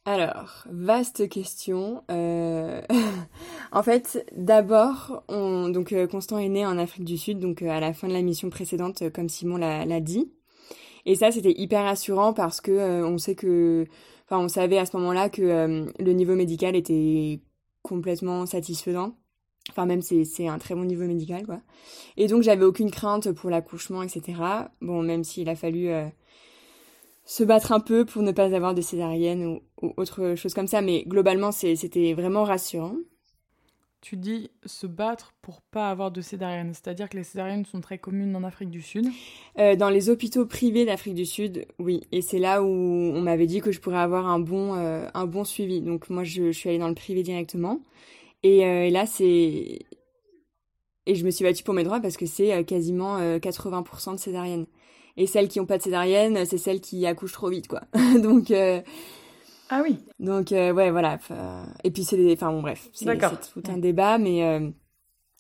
Alors, 0.05 0.65
vaste 0.71 1.29
question. 1.29 2.03
Euh... 2.11 2.83
en 3.73 3.83
fait, 3.83 4.27
d'abord, 4.37 5.23
on... 5.29 5.69
donc 5.71 5.95
Constant 6.11 6.39
est 6.39 6.49
né 6.49 6.67
en 6.67 6.79
Afrique 6.79 7.05
du 7.05 7.17
Sud, 7.17 7.39
donc 7.39 7.63
à 7.63 7.81
la 7.81 7.95
fin 7.95 8.09
de 8.09 8.13
la 8.13 8.23
mission 8.23 8.51
précédente, 8.51 9.11
comme 9.13 9.29
Simon 9.29 9.57
l'a 9.57 10.01
dit. 10.01 10.31
Et 11.07 11.15
ça, 11.15 11.31
c'était 11.31 11.55
hyper 11.57 11.85
rassurant 11.85 12.35
parce 12.35 12.61
que 12.61 13.03
on 13.03 13.17
sait 13.17 13.35
que 13.35 13.87
Enfin, 14.29 14.45
on 14.45 14.49
savait 14.49 14.79
à 14.79 14.85
ce 14.85 14.97
moment-là 14.99 15.31
que 15.31 15.43
euh, 15.43 15.87
le 15.99 16.13
niveau 16.13 16.35
médical 16.35 16.77
était 16.77 17.41
complètement 17.83 18.45
satisfaisant. 18.45 19.17
Enfin, 19.71 19.87
même 19.87 20.03
c'est 20.03 20.49
un 20.49 20.59
très 20.59 20.75
bon 20.75 20.85
niveau 20.85 21.05
médical, 21.05 21.47
quoi. 21.47 21.61
Et 22.17 22.27
donc, 22.27 22.43
j'avais 22.43 22.65
aucune 22.65 22.91
crainte 22.91 23.33
pour 23.33 23.49
l'accouchement, 23.51 24.03
etc. 24.03 24.71
Bon, 24.81 25.03
même 25.03 25.25
s'il 25.25 25.49
a 25.49 25.57
fallu 25.57 25.89
euh, 25.89 26.07
se 27.25 27.43
battre 27.43 27.73
un 27.73 27.81
peu 27.81 28.05
pour 28.05 28.23
ne 28.23 28.33
pas 28.33 28.55
avoir 28.55 28.75
de 28.75 28.83
césarienne 28.83 29.47
ou, 29.47 29.61
ou 29.83 29.95
autre 29.97 30.35
chose 30.37 30.55
comme 30.55 30.67
ça, 30.67 30.83
mais 30.83 31.05
globalement, 31.07 31.53
c'était 31.53 32.13
vraiment 32.15 32.45
rassurant 32.45 32.97
tu 34.01 34.17
dis 34.17 34.51
se 34.65 34.87
battre 34.87 35.35
pour 35.43 35.61
pas 35.61 35.91
avoir 35.91 36.11
de 36.11 36.21
césarienne, 36.21 36.73
c'est-à-dire 36.73 37.09
que 37.09 37.17
les 37.17 37.25
césariennes 37.25 37.65
sont 37.65 37.81
très 37.81 37.99
communes 37.99 38.35
en 38.37 38.45
Afrique 38.45 38.71
du 38.71 38.83
Sud 38.83 39.07
euh, 39.59 39.77
Dans 39.77 39.91
les 39.91 40.09
hôpitaux 40.09 40.47
privés 40.47 40.85
d'Afrique 40.85 41.15
du 41.15 41.27
Sud, 41.27 41.67
oui. 41.79 42.03
Et 42.13 42.23
c'est 42.23 42.39
là 42.39 42.63
où 42.63 42.67
on 42.67 43.21
m'avait 43.21 43.47
dit 43.47 43.61
que 43.61 43.73
je 43.73 43.81
pourrais 43.81 43.99
avoir 43.99 44.27
un 44.27 44.39
bon, 44.39 44.75
euh, 44.75 45.09
un 45.15 45.27
bon 45.27 45.45
suivi. 45.45 45.81
Donc 45.81 46.11
moi, 46.11 46.25
je, 46.25 46.53
suis 46.53 46.69
allée 46.69 46.79
dans 46.79 46.89
le 46.89 46.95
privé 46.95 47.23
directement. 47.23 47.81
Et, 48.43 48.65
euh, 48.65 48.91
là, 48.91 49.07
c'est... 49.07 49.81
Et 51.07 51.15
je 51.15 51.25
me 51.25 51.31
suis 51.31 51.45
battue 51.45 51.65
pour 51.65 51.75
mes 51.75 51.85
droits 51.85 52.01
parce 52.01 52.17
que 52.17 52.27
c'est 52.27 52.65
quasiment 52.65 53.19
80% 53.19 54.13
de 54.13 54.19
césariennes. 54.19 54.67
Et 55.17 55.27
celles 55.27 55.49
qui 55.49 55.59
n'ont 55.59 55.67
pas 55.67 55.79
de 55.79 55.83
césarienne, 55.83 56.45
c'est 56.45 56.59
celles 56.59 56.83
qui 56.83 57.07
accouchent 57.07 57.33
trop 57.33 57.49
vite, 57.49 57.67
quoi. 57.67 57.81
Donc... 58.23 58.53
Ah 59.71 59.83
oui. 59.83 59.99
Donc 60.19 60.53
euh, 60.53 60.73
ouais 60.73 60.91
voilà. 60.91 61.19
Et 61.85 61.91
puis 61.91 62.05
c'est 62.05 62.17
des, 62.17 62.33
enfin 62.33 62.51
bon 62.51 62.63
bref, 62.63 62.89
c'est 62.93 63.07
tout 63.53 63.63
un 63.69 63.79
débat, 63.79 64.19
mais 64.19 64.45
euh, 64.45 64.71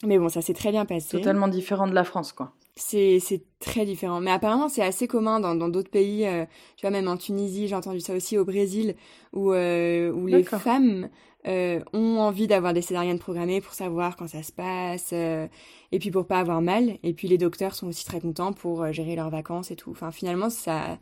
mais 0.04 0.18
bon 0.18 0.28
ça 0.28 0.42
s'est 0.42 0.54
très 0.54 0.70
bien 0.70 0.84
passé. 0.84 1.16
Totalement 1.16 1.48
différent 1.48 1.86
de 1.86 1.94
la 1.94 2.04
France 2.04 2.32
quoi. 2.32 2.52
C'est 2.76 3.18
c'est 3.20 3.42
très 3.58 3.84
différent, 3.84 4.20
mais 4.20 4.30
apparemment 4.30 4.68
c'est 4.68 4.82
assez 4.82 5.08
commun 5.08 5.40
dans 5.40 5.54
dans 5.54 5.68
d'autres 5.68 5.90
pays. 5.90 6.26
Euh, 6.26 6.44
tu 6.76 6.82
vois 6.82 6.90
même 6.90 7.08
en 7.08 7.16
Tunisie, 7.16 7.68
j'ai 7.68 7.74
entendu 7.74 8.00
ça 8.00 8.14
aussi 8.14 8.38
au 8.38 8.44
Brésil, 8.44 8.94
où 9.32 9.52
où 9.52 10.26
les 10.26 10.44
femmes 10.44 11.08
ont 11.46 12.18
envie 12.18 12.46
d'avoir 12.46 12.74
des 12.74 12.82
césariennes 12.82 13.18
programmées 13.18 13.62
pour 13.62 13.72
savoir 13.72 14.16
quand 14.16 14.28
ça 14.28 14.42
se 14.42 14.52
passe. 14.52 15.12
et 15.12 15.98
puis 15.98 16.10
pour 16.10 16.26
pas 16.26 16.38
avoir 16.40 16.60
mal, 16.60 16.98
et 17.02 17.14
puis 17.14 17.26
les 17.26 17.38
docteurs 17.38 17.74
sont 17.74 17.88
aussi 17.88 18.04
très 18.04 18.20
contents 18.20 18.52
pour 18.52 18.92
gérer 18.92 19.16
leurs 19.16 19.30
vacances 19.30 19.70
et 19.70 19.76
tout. 19.76 19.90
Enfin, 19.90 20.10
finalement, 20.10 20.50
ça, 20.50 20.98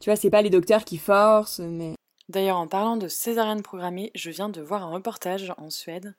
tu 0.00 0.08
vois, 0.08 0.16
c'est 0.16 0.30
pas 0.30 0.42
les 0.42 0.50
docteurs 0.50 0.84
qui 0.84 0.96
forcent, 0.96 1.60
mais 1.60 1.94
D'ailleurs, 2.28 2.56
en 2.56 2.66
parlant 2.66 2.96
de 2.96 3.06
césarienne 3.06 3.62
programmée, 3.62 4.10
je 4.14 4.30
viens 4.30 4.48
de 4.48 4.62
voir 4.62 4.82
un 4.82 4.90
reportage 4.90 5.52
en 5.58 5.68
Suède, 5.68 6.14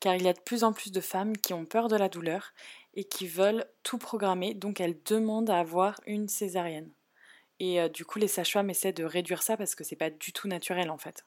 car 0.00 0.14
il 0.16 0.22
y 0.22 0.28
a 0.28 0.32
de 0.32 0.40
plus 0.40 0.64
en 0.64 0.72
plus 0.72 0.90
de 0.90 1.00
femmes 1.00 1.36
qui 1.36 1.52
ont 1.52 1.66
peur 1.66 1.88
de 1.88 1.96
la 1.96 2.08
douleur 2.08 2.52
et 2.94 3.04
qui 3.04 3.26
veulent 3.26 3.66
tout 3.82 3.98
programmer, 3.98 4.54
donc 4.54 4.80
elles 4.80 4.96
demandent 5.04 5.50
à 5.50 5.58
avoir 5.58 6.00
une 6.06 6.28
césarienne. 6.28 6.90
Et 7.60 7.80
euh, 7.80 7.88
du 7.88 8.06
coup, 8.06 8.18
les 8.18 8.26
sages-femmes 8.26 8.70
essaient 8.70 8.94
de 8.94 9.04
réduire 9.04 9.42
ça 9.42 9.56
parce 9.56 9.74
que 9.74 9.84
c'est 9.84 9.96
pas 9.96 10.10
du 10.10 10.32
tout 10.32 10.48
naturel 10.48 10.90
en 10.90 10.98
fait. 10.98 11.26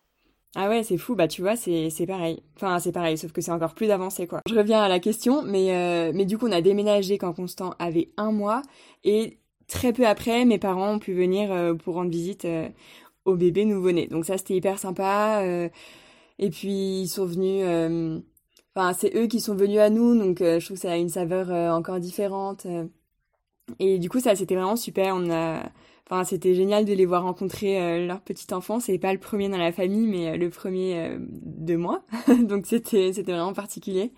Ah 0.55 0.69
ouais, 0.69 0.83
c'est 0.83 0.97
fou, 0.97 1.15
bah 1.15 1.27
tu 1.27 1.41
vois, 1.41 1.55
c'est 1.55 2.05
pareil. 2.07 2.43
Enfin, 2.55 2.79
c'est 2.79 2.91
pareil, 2.91 3.17
sauf 3.17 3.31
que 3.31 3.41
c'est 3.41 3.51
encore 3.51 3.73
plus 3.73 3.89
avancé 3.89 4.27
quoi. 4.27 4.41
Je 4.47 4.55
reviens 4.55 4.81
à 4.81 4.87
la 4.87 4.99
question, 4.99 5.41
mais, 5.41 5.75
euh, 5.75 6.11
mais 6.13 6.25
du 6.25 6.37
coup, 6.37 6.47
on 6.47 6.51
a 6.51 6.61
déménagé 6.61 7.17
quand 7.17 7.33
Constant 7.33 7.73
avait 7.79 8.09
un 8.17 8.31
mois 8.31 8.61
et 9.03 9.39
très 9.67 9.93
peu 9.93 10.05
après, 10.05 10.45
mes 10.45 10.59
parents 10.59 10.93
ont 10.93 10.99
pu 10.99 11.13
venir 11.13 11.51
euh, 11.51 11.73
pour 11.73 11.95
rendre 11.95 12.11
visite 12.11 12.45
au 13.25 13.36
bébé 13.36 13.65
nouveau-né. 13.65 14.08
Donc 14.08 14.25
ça, 14.25 14.38
c'était 14.38 14.56
hyper 14.56 14.80
sympa. 14.80 15.42
Euh, 15.44 15.70
et 16.39 16.50
puis, 16.50 17.01
ils 17.01 17.08
sont 17.08 17.25
venus... 17.25 17.63
Euh, 17.65 18.20
enfin, 18.75 18.94
c'est 18.94 19.15
eux 19.15 19.27
qui 19.27 19.39
sont 19.39 19.56
venus 19.56 19.80
à 19.80 19.89
nous, 19.89 20.18
donc 20.18 20.42
euh, 20.42 20.60
je 20.60 20.65
trouve 20.65 20.77
que 20.77 20.82
ça 20.82 20.92
a 20.92 20.98
une 20.98 21.10
saveur 21.10 21.50
encore 21.74 22.00
différente. 22.00 22.68
Et 23.80 24.00
du 24.00 24.10
coup, 24.10 24.20
ça, 24.20 24.36
c'était 24.36 24.56
vraiment 24.56 24.75
super. 24.75 25.15
On 25.15 25.30
a... 25.32 25.63
Enfin, 26.10 26.25
c'était 26.25 26.53
génial 26.53 26.84
de 26.84 26.94
les 26.94 27.06
voir 27.06 27.24
rencontrer 27.24 28.06
leur 28.06 28.20
petit 28.20 28.53
enfant. 28.53 28.82
C'est 28.82 28.98
pas 28.98 29.13
le 29.13 29.20
premier 29.20 29.48
dans 29.48 29.58
la 29.58 29.72
famille, 29.72 30.06
mais 30.06 30.38
le 30.38 30.50
premier 30.50 31.18
de 31.20 31.75
moi. 31.77 32.03
donc 32.42 32.65
c'était 32.65 33.13
c'était 33.13 33.32
vraiment 33.32 33.53
particulier. 33.53 34.12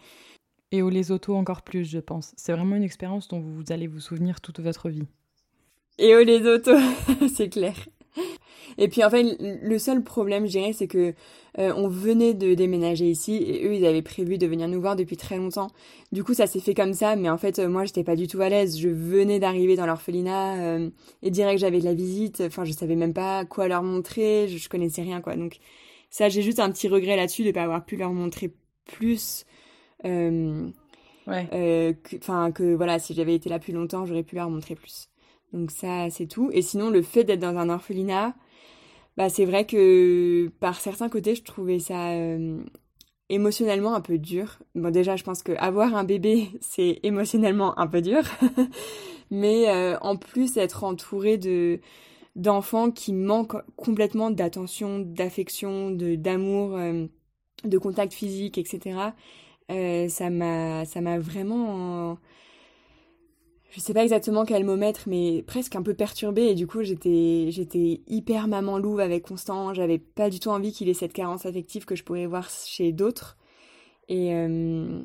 Et 0.71 0.81
au 0.81 0.89
Lesotho 0.89 1.35
encore 1.35 1.61
plus, 1.61 1.85
je 1.85 1.99
pense. 1.99 2.33
C'est 2.37 2.53
vraiment 2.53 2.75
une 2.75 2.83
expérience 2.83 3.27
dont 3.27 3.39
vous 3.39 3.63
allez 3.69 3.85
vous 3.85 3.99
souvenir 3.99 4.41
toute 4.41 4.59
votre 4.59 4.89
vie. 4.89 5.05
Et 5.99 6.15
au 6.15 6.23
Lesotho, 6.23 6.73
c'est 7.33 7.49
clair. 7.49 7.75
Et 8.77 8.87
puis 8.87 9.03
en 9.03 9.09
fait, 9.09 9.37
le 9.39 9.79
seul 9.79 10.03
problème, 10.03 10.45
je 10.45 10.51
dirais, 10.51 10.73
c'est 10.73 10.87
que 10.87 11.13
euh, 11.57 11.73
on 11.75 11.87
venait 11.87 12.33
de 12.33 12.53
déménager 12.53 13.09
ici 13.09 13.37
et 13.37 13.65
eux, 13.65 13.75
ils 13.75 13.85
avaient 13.85 14.01
prévu 14.01 14.37
de 14.37 14.47
venir 14.47 14.67
nous 14.67 14.81
voir 14.81 14.95
depuis 14.95 15.17
très 15.17 15.37
longtemps. 15.37 15.69
Du 16.11 16.23
coup, 16.23 16.33
ça 16.33 16.47
s'est 16.47 16.59
fait 16.59 16.73
comme 16.73 16.93
ça, 16.93 17.15
mais 17.15 17.29
en 17.29 17.37
fait, 17.37 17.59
euh, 17.59 17.69
moi, 17.69 17.85
j'étais 17.85 18.03
pas 18.03 18.15
du 18.15 18.27
tout 18.27 18.41
à 18.41 18.49
l'aise. 18.49 18.77
Je 18.77 18.89
venais 18.89 19.39
d'arriver 19.39 19.75
dans 19.75 19.85
l'orphelinat 19.85 20.55
euh, 20.61 20.89
et 21.21 21.31
direct, 21.31 21.59
j'avais 21.59 21.79
de 21.79 21.85
la 21.85 21.93
visite. 21.93 22.41
Enfin, 22.45 22.65
je 22.65 22.73
savais 22.73 22.95
même 22.95 23.13
pas 23.13 23.45
quoi 23.45 23.67
leur 23.67 23.83
montrer. 23.83 24.47
Je, 24.49 24.57
je 24.57 24.69
connaissais 24.69 25.01
rien, 25.01 25.21
quoi. 25.21 25.35
Donc 25.35 25.57
ça, 26.09 26.27
j'ai 26.29 26.41
juste 26.41 26.59
un 26.59 26.71
petit 26.71 26.87
regret 26.87 27.15
là-dessus 27.15 27.43
de 27.43 27.51
pas 27.51 27.63
avoir 27.63 27.85
pu 27.85 27.95
leur 27.95 28.11
montrer 28.11 28.53
plus 28.85 29.45
Ouais. 31.27 31.95
Enfin, 32.17 32.51
que, 32.51 32.61
que, 32.61 32.75
voilà, 32.75 32.99
si 32.99 33.15
j'avais 33.15 33.33
été 33.33 33.49
là 33.49 33.57
plus 33.57 33.73
longtemps, 33.73 34.05
j'aurais 34.05 34.21
pu 34.21 34.35
leur 34.35 34.49
montrer 34.49 34.75
plus. 34.75 35.09
Donc 35.55 35.71
ça, 35.71 36.09
c'est 36.09 36.27
tout. 36.27 36.49
Et 36.53 36.61
sinon, 36.61 36.89
le 36.89 37.01
fait 37.01 37.23
d'être 37.23 37.39
dans 37.39 37.57
un 37.57 37.69
orphelinat, 37.69 38.35
bah, 39.17 39.29
c'est 39.29 39.45
vrai 39.45 39.65
que 39.65 40.51
par 40.59 40.79
certains 40.79 41.09
côtés, 41.09 41.35
je 41.35 41.43
trouvais 41.43 41.79
ça 41.79 42.11
émotionnellement 43.29 43.95
un 43.95 44.01
peu 44.01 44.17
dur. 44.17 44.59
Bon, 44.75 44.91
déjà, 44.91 45.15
je 45.15 45.23
pense 45.23 45.43
qu'avoir 45.43 45.95
un 45.95 46.03
bébé, 46.03 46.49
c'est 46.61 46.99
émotionnellement 47.03 47.77
un 47.79 47.87
peu 47.87 48.01
dur. 48.01 48.23
Mais 49.31 49.69
euh, 49.69 49.97
en 50.01 50.17
plus, 50.17 50.57
être 50.57 50.83
entouré 50.83 51.37
de 51.37 51.79
d'enfants 52.35 52.91
qui 52.91 53.13
manquent 53.13 53.63
complètement 53.77 54.29
d'attention, 54.29 54.99
d'affection, 54.99 55.89
de 55.91 56.15
d'amour, 56.15 56.75
euh, 56.75 57.07
de 57.63 57.77
contact 57.77 58.13
physique, 58.13 58.57
etc. 58.57 59.13
Euh, 59.71 60.09
ça 60.09 60.29
m'a 60.29 60.85
ça 60.85 61.01
m'a 61.01 61.17
vraiment 61.19 62.17
je 63.75 63.81
sais 63.81 63.93
pas 63.93 64.03
exactement 64.03 64.45
quel 64.45 64.63
mot 64.63 64.77
mettre, 64.77 65.01
mais 65.07 65.43
presque 65.45 65.75
un 65.75 65.81
peu 65.81 65.93
perturbée. 65.93 66.43
Et 66.43 66.55
du 66.55 66.65
coup, 66.65 66.81
j'étais, 66.81 67.47
j'étais 67.49 67.99
hyper 68.07 68.47
maman 68.47 68.77
louve 68.77 69.01
avec 69.01 69.23
Constant. 69.23 69.73
J'avais 69.73 69.97
pas 69.97 70.29
du 70.29 70.39
tout 70.39 70.47
envie 70.47 70.71
qu'il 70.71 70.87
ait 70.87 70.93
cette 70.93 71.11
carence 71.11 71.45
affective 71.45 71.83
que 71.83 71.93
je 71.93 72.05
pouvais 72.05 72.25
voir 72.25 72.49
chez 72.49 72.93
d'autres. 72.93 73.37
Et. 74.07 74.33
Euh... 74.33 75.01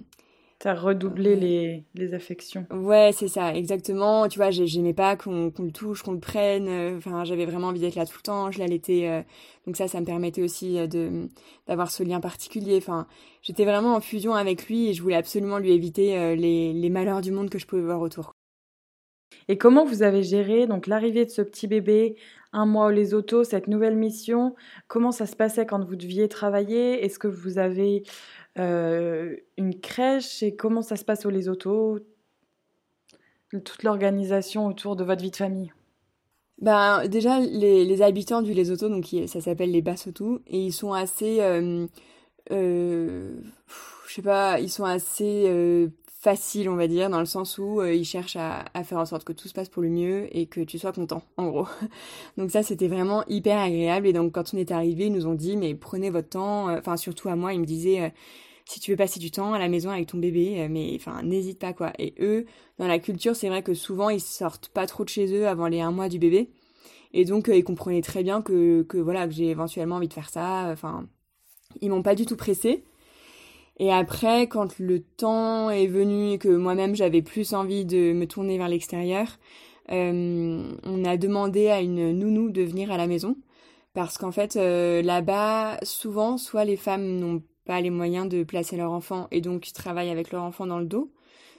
T'as 0.60 0.74
redoublé 0.74 1.36
les, 1.36 1.84
les, 1.94 2.12
affections. 2.12 2.66
Ouais, 2.70 3.12
c'est 3.14 3.28
ça, 3.28 3.54
exactement. 3.54 4.28
Tu 4.28 4.38
vois, 4.38 4.50
j'aimais 4.50 4.92
pas 4.92 5.16
qu'on 5.16 5.50
le 5.58 5.72
touche, 5.72 6.02
qu'on 6.02 6.12
le 6.12 6.20
prenne. 6.20 6.68
Enfin, 6.96 7.24
j'avais 7.24 7.46
vraiment 7.46 7.68
envie 7.68 7.80
d'être 7.80 7.94
là 7.94 8.04
tout 8.04 8.18
le 8.18 8.22
temps. 8.22 8.50
Je 8.52 8.60
l'allaitais. 8.60 9.08
Euh... 9.08 9.22
Donc 9.66 9.76
ça, 9.76 9.88
ça 9.88 10.00
me 10.00 10.06
permettait 10.06 10.42
aussi 10.42 10.78
euh, 10.78 10.86
de 10.86 11.28
d'avoir 11.66 11.90
ce 11.90 12.04
lien 12.04 12.20
particulier. 12.20 12.76
Enfin, 12.76 13.08
j'étais 13.42 13.64
vraiment 13.64 13.96
en 13.96 14.00
fusion 14.00 14.34
avec 14.34 14.68
lui 14.68 14.88
et 14.88 14.94
je 14.94 15.02
voulais 15.02 15.16
absolument 15.16 15.58
lui 15.58 15.72
éviter 15.72 16.16
euh, 16.16 16.36
les, 16.36 16.72
les 16.72 16.90
malheurs 16.90 17.20
du 17.20 17.32
monde 17.32 17.50
que 17.50 17.58
je 17.58 17.66
pouvais 17.66 17.82
voir 17.82 18.00
autour. 18.00 18.34
Et 19.48 19.58
comment 19.58 19.84
vous 19.84 20.02
avez 20.02 20.22
géré 20.22 20.66
donc 20.66 20.86
l'arrivée 20.86 21.24
de 21.24 21.30
ce 21.30 21.42
petit 21.42 21.66
bébé, 21.66 22.16
un 22.52 22.66
mois 22.66 22.86
au 22.86 22.90
les 22.90 23.10
cette 23.44 23.68
nouvelle 23.68 23.96
mission? 23.96 24.54
Comment 24.88 25.12
ça 25.12 25.26
se 25.26 25.36
passait 25.36 25.66
quand 25.66 25.84
vous 25.84 25.96
deviez 25.96 26.28
travailler? 26.28 27.04
Est-ce 27.04 27.18
que 27.18 27.28
vous 27.28 27.58
avez 27.58 28.02
euh, 28.58 29.36
une 29.56 29.80
crèche? 29.80 30.42
Et 30.42 30.54
comment 30.54 30.82
ça 30.82 30.96
se 30.96 31.04
passe 31.04 31.26
au 31.26 31.30
les 31.30 31.48
Toute 33.50 33.82
l'organisation 33.82 34.66
autour 34.66 34.96
de 34.96 35.04
votre 35.04 35.22
vie 35.22 35.30
de 35.30 35.36
famille. 35.36 35.72
Ben, 36.60 37.08
déjà, 37.08 37.40
les, 37.40 38.02
habitants 38.02 38.42
du 38.42 38.52
Les 38.52 38.70
Autos, 38.70 38.90
donc 38.90 39.06
ça 39.26 39.40
s'appelle 39.40 39.70
les 39.70 39.80
Bassotou, 39.80 40.40
et 40.46 40.58
ils 40.58 40.72
sont 40.72 40.92
assez. 40.92 41.40
Euh, 41.40 41.86
euh, 42.52 43.34
je 44.06 44.14
sais 44.14 44.22
pas, 44.22 44.60
ils 44.60 44.68
sont 44.68 44.84
assez 44.84 45.44
facile, 46.20 46.68
on 46.68 46.76
va 46.76 46.86
dire, 46.86 47.08
dans 47.08 47.18
le 47.18 47.26
sens 47.26 47.56
où 47.56 47.80
euh, 47.80 47.94
ils 47.94 48.04
cherchent 48.04 48.36
à, 48.36 48.64
faire 48.84 48.98
en 48.98 49.06
sorte 49.06 49.24
que 49.24 49.32
tout 49.32 49.48
se 49.48 49.54
passe 49.54 49.70
pour 49.70 49.82
le 49.82 49.88
mieux 49.88 50.28
et 50.36 50.46
que 50.46 50.60
tu 50.60 50.78
sois 50.78 50.92
content, 50.92 51.22
en 51.38 51.48
gros. 51.48 51.66
donc 52.36 52.50
ça, 52.50 52.62
c'était 52.62 52.88
vraiment 52.88 53.24
hyper 53.26 53.58
agréable. 53.58 54.06
Et 54.06 54.12
donc 54.12 54.32
quand 54.32 54.52
on 54.52 54.58
est 54.58 54.70
arrivé, 54.70 55.06
ils 55.06 55.12
nous 55.12 55.26
ont 55.26 55.34
dit, 55.34 55.56
mais 55.56 55.74
prenez 55.74 56.10
votre 56.10 56.28
temps. 56.28 56.68
Euh, 56.68 56.78
enfin, 56.78 56.98
surtout 56.98 57.30
à 57.30 57.36
moi, 57.36 57.54
ils 57.54 57.60
me 57.60 57.64
disaient, 57.64 58.02
euh, 58.02 58.08
si 58.66 58.80
tu 58.80 58.90
veux 58.90 58.98
passer 58.98 59.18
du 59.18 59.30
temps 59.30 59.54
à 59.54 59.58
la 59.58 59.68
maison 59.68 59.90
avec 59.90 60.08
ton 60.08 60.18
bébé, 60.18 60.68
mais 60.68 60.92
enfin, 60.94 61.22
n'hésite 61.22 61.58
pas, 61.58 61.72
quoi. 61.72 61.92
Et 61.98 62.14
eux, 62.20 62.44
dans 62.78 62.86
la 62.86 62.98
culture, 62.98 63.34
c'est 63.34 63.48
vrai 63.48 63.62
que 63.62 63.74
souvent, 63.74 64.10
ils 64.10 64.20
sortent 64.20 64.68
pas 64.68 64.86
trop 64.86 65.04
de 65.04 65.08
chez 65.08 65.34
eux 65.34 65.48
avant 65.48 65.68
les 65.68 65.80
un 65.80 65.90
mois 65.90 66.08
du 66.08 66.18
bébé. 66.18 66.50
Et 67.12 67.24
donc, 67.24 67.50
ils 67.52 67.64
comprenaient 67.64 68.02
très 68.02 68.22
bien 68.22 68.42
que, 68.42 68.82
que 68.82 68.98
voilà, 68.98 69.26
que 69.26 69.32
j'ai 69.32 69.48
éventuellement 69.48 69.96
envie 69.96 70.06
de 70.08 70.12
faire 70.12 70.30
ça. 70.30 70.68
Enfin, 70.70 71.08
ils 71.80 71.90
m'ont 71.90 72.02
pas 72.02 72.14
du 72.14 72.26
tout 72.26 72.36
pressé. 72.36 72.84
Et 73.80 73.90
après, 73.90 74.46
quand 74.46 74.78
le 74.78 75.00
temps 75.00 75.70
est 75.70 75.86
venu 75.86 76.32
et 76.32 76.38
que 76.38 76.54
moi-même 76.54 76.94
j'avais 76.94 77.22
plus 77.22 77.54
envie 77.54 77.86
de 77.86 78.12
me 78.12 78.26
tourner 78.26 78.58
vers 78.58 78.68
l'extérieur, 78.68 79.38
euh, 79.90 80.70
on 80.84 81.04
a 81.06 81.16
demandé 81.16 81.68
à 81.68 81.80
une 81.80 82.12
nounou 82.12 82.50
de 82.50 82.60
venir 82.60 82.92
à 82.92 82.98
la 82.98 83.06
maison. 83.06 83.36
Parce 83.94 84.18
qu'en 84.18 84.32
fait, 84.32 84.56
euh, 84.56 85.00
là-bas, 85.00 85.78
souvent, 85.82 86.36
soit 86.36 86.66
les 86.66 86.76
femmes 86.76 87.18
n'ont 87.18 87.42
pas 87.64 87.80
les 87.80 87.88
moyens 87.88 88.28
de 88.28 88.44
placer 88.44 88.76
leur 88.76 88.92
enfant 88.92 89.28
et 89.30 89.40
donc 89.40 89.72
travaillent 89.72 90.10
avec 90.10 90.30
leur 90.30 90.42
enfant 90.42 90.66
dans 90.66 90.78
le 90.78 90.84
dos, 90.84 91.10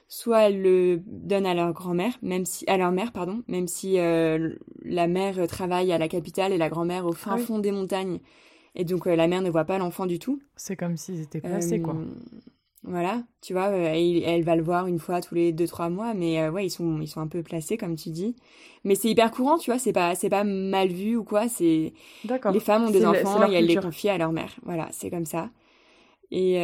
soit 0.08 0.42
elles 0.42 0.62
le 0.62 1.02
donnent 1.08 1.48
à 1.48 1.56
leur 1.56 1.74
grand-mère, 1.74 2.20
même 2.22 2.46
si 2.46 2.70
à 2.70 2.78
leur 2.78 2.92
mère, 2.92 3.14
pardon, 3.14 3.42
même 3.48 3.68
si 3.68 3.98
euh, 3.98 4.54
la 4.84 5.08
mère 5.08 5.48
travaille 5.48 5.92
à 5.92 5.98
la 5.98 6.08
capitale 6.08 6.54
et 6.54 6.60
la 6.60 6.70
grand-mère 6.70 7.08
au 7.08 7.14
fin 7.14 7.34
ah 7.34 7.38
fond 7.40 7.58
des 7.58 7.72
montagnes 7.72 8.20
et 8.76 8.86
donc 8.86 9.08
euh, 9.08 9.16
la 9.16 9.28
mère 9.28 9.42
ne 9.42 9.50
voit 9.50 9.66
pas 9.66 9.78
l'enfant 9.78 10.06
du 10.06 10.20
tout. 10.20 10.42
C'est 10.56 10.76
comme 10.76 10.98
s'ils 10.98 11.22
étaient 11.22 11.42
placés, 11.42 11.82
quoi. 11.82 11.96
Euh, 11.96 12.06
voilà, 12.84 13.22
tu 13.42 13.54
vois, 13.54 13.68
euh, 13.68 13.94
elle 13.94 14.44
va 14.44 14.56
le 14.56 14.64
voir 14.64 14.88
une 14.88 14.98
fois 14.98 15.22
tous 15.22 15.36
les 15.36 15.52
deux 15.52 15.68
trois 15.68 15.90
mois, 15.90 16.16
mais 16.16 16.50
ouais, 16.50 16.66
ils 16.66 16.72
sont 16.72 17.00
ils 17.00 17.08
sont 17.08 17.22
un 17.22 17.28
peu 17.28 17.44
placés 17.44 17.78
comme 17.78 17.96
tu 17.96 18.10
dis. 18.10 18.36
Mais 18.84 18.96
c'est 18.96 19.10
hyper 19.10 19.32
courant, 19.32 19.60
tu 19.60 19.70
vois, 19.70 19.80
c'est 19.80 19.94
pas 19.94 20.16
c'est 20.16 20.30
pas 20.30 20.44
mal 20.44 20.88
vu 20.88 21.16
ou 21.16 21.24
quoi. 21.24 21.48
C'est 21.48 21.94
les 22.52 22.60
femmes 22.60 22.86
ont 22.86 22.90
des 22.90 23.06
enfants 23.06 23.48
et 23.50 23.54
elles 23.54 23.68
les 23.68 23.76
confient 23.76 24.10
à 24.10 24.18
leur 24.18 24.32
mère. 24.32 24.56
Voilà, 24.64 24.88
c'est 24.92 25.12
comme 25.12 25.26
ça. 25.26 25.52
Et 26.32 26.58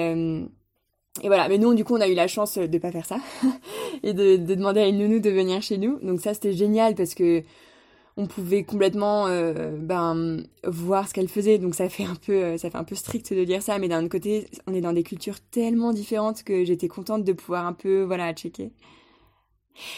et 1.24 1.28
voilà, 1.28 1.50
mais 1.50 1.58
nous, 1.58 1.74
du 1.74 1.84
coup, 1.84 1.96
on 1.96 2.02
a 2.02 2.08
eu 2.08 2.14
la 2.14 2.28
chance 2.28 2.58
de 2.58 2.78
pas 2.78 2.92
faire 2.92 3.06
ça 3.06 3.18
et 4.04 4.14
de, 4.14 4.38
de, 4.38 4.56
demander 4.56 4.82
à 4.82 4.88
une 4.88 5.00
nounou 5.00 5.20
de 5.20 5.30
venir 5.30 5.62
chez 5.62 5.78
nous. 5.78 6.00
Donc 6.00 6.22
ça, 6.22 6.34
c'était 6.34 6.54
génial 6.54 6.94
parce 6.94 7.16
que 7.16 7.44
on 8.18 8.26
pouvait 8.26 8.64
complètement 8.64 9.28
euh, 9.28 9.78
ben, 9.78 10.44
voir 10.66 11.08
ce 11.08 11.14
qu'elle 11.14 11.28
faisait. 11.28 11.60
Donc 11.60 11.76
ça 11.76 11.88
fait 11.88 12.04
un 12.04 12.16
peu, 12.16 12.34
euh, 12.34 12.58
ça 12.58 12.72
fait 12.72 12.78
un 12.78 12.84
peu 12.84 12.96
strict 12.96 13.32
de 13.32 13.44
dire 13.44 13.62
ça, 13.62 13.78
mais 13.78 13.88
d'un 13.88 14.00
autre 14.00 14.10
côté, 14.10 14.48
on 14.66 14.74
est 14.74 14.82
dans 14.82 14.92
des 14.94 15.04
cultures 15.04 15.40
tellement 15.40 15.94
différentes 15.94 16.44
que 16.44 16.66
j'étais 16.66 16.88
contente 16.88 17.24
de 17.24 17.34
pouvoir 17.34 17.68
un 17.68 17.74
peu, 17.74 18.02
voilà, 18.02 18.34
checker. 18.34 18.72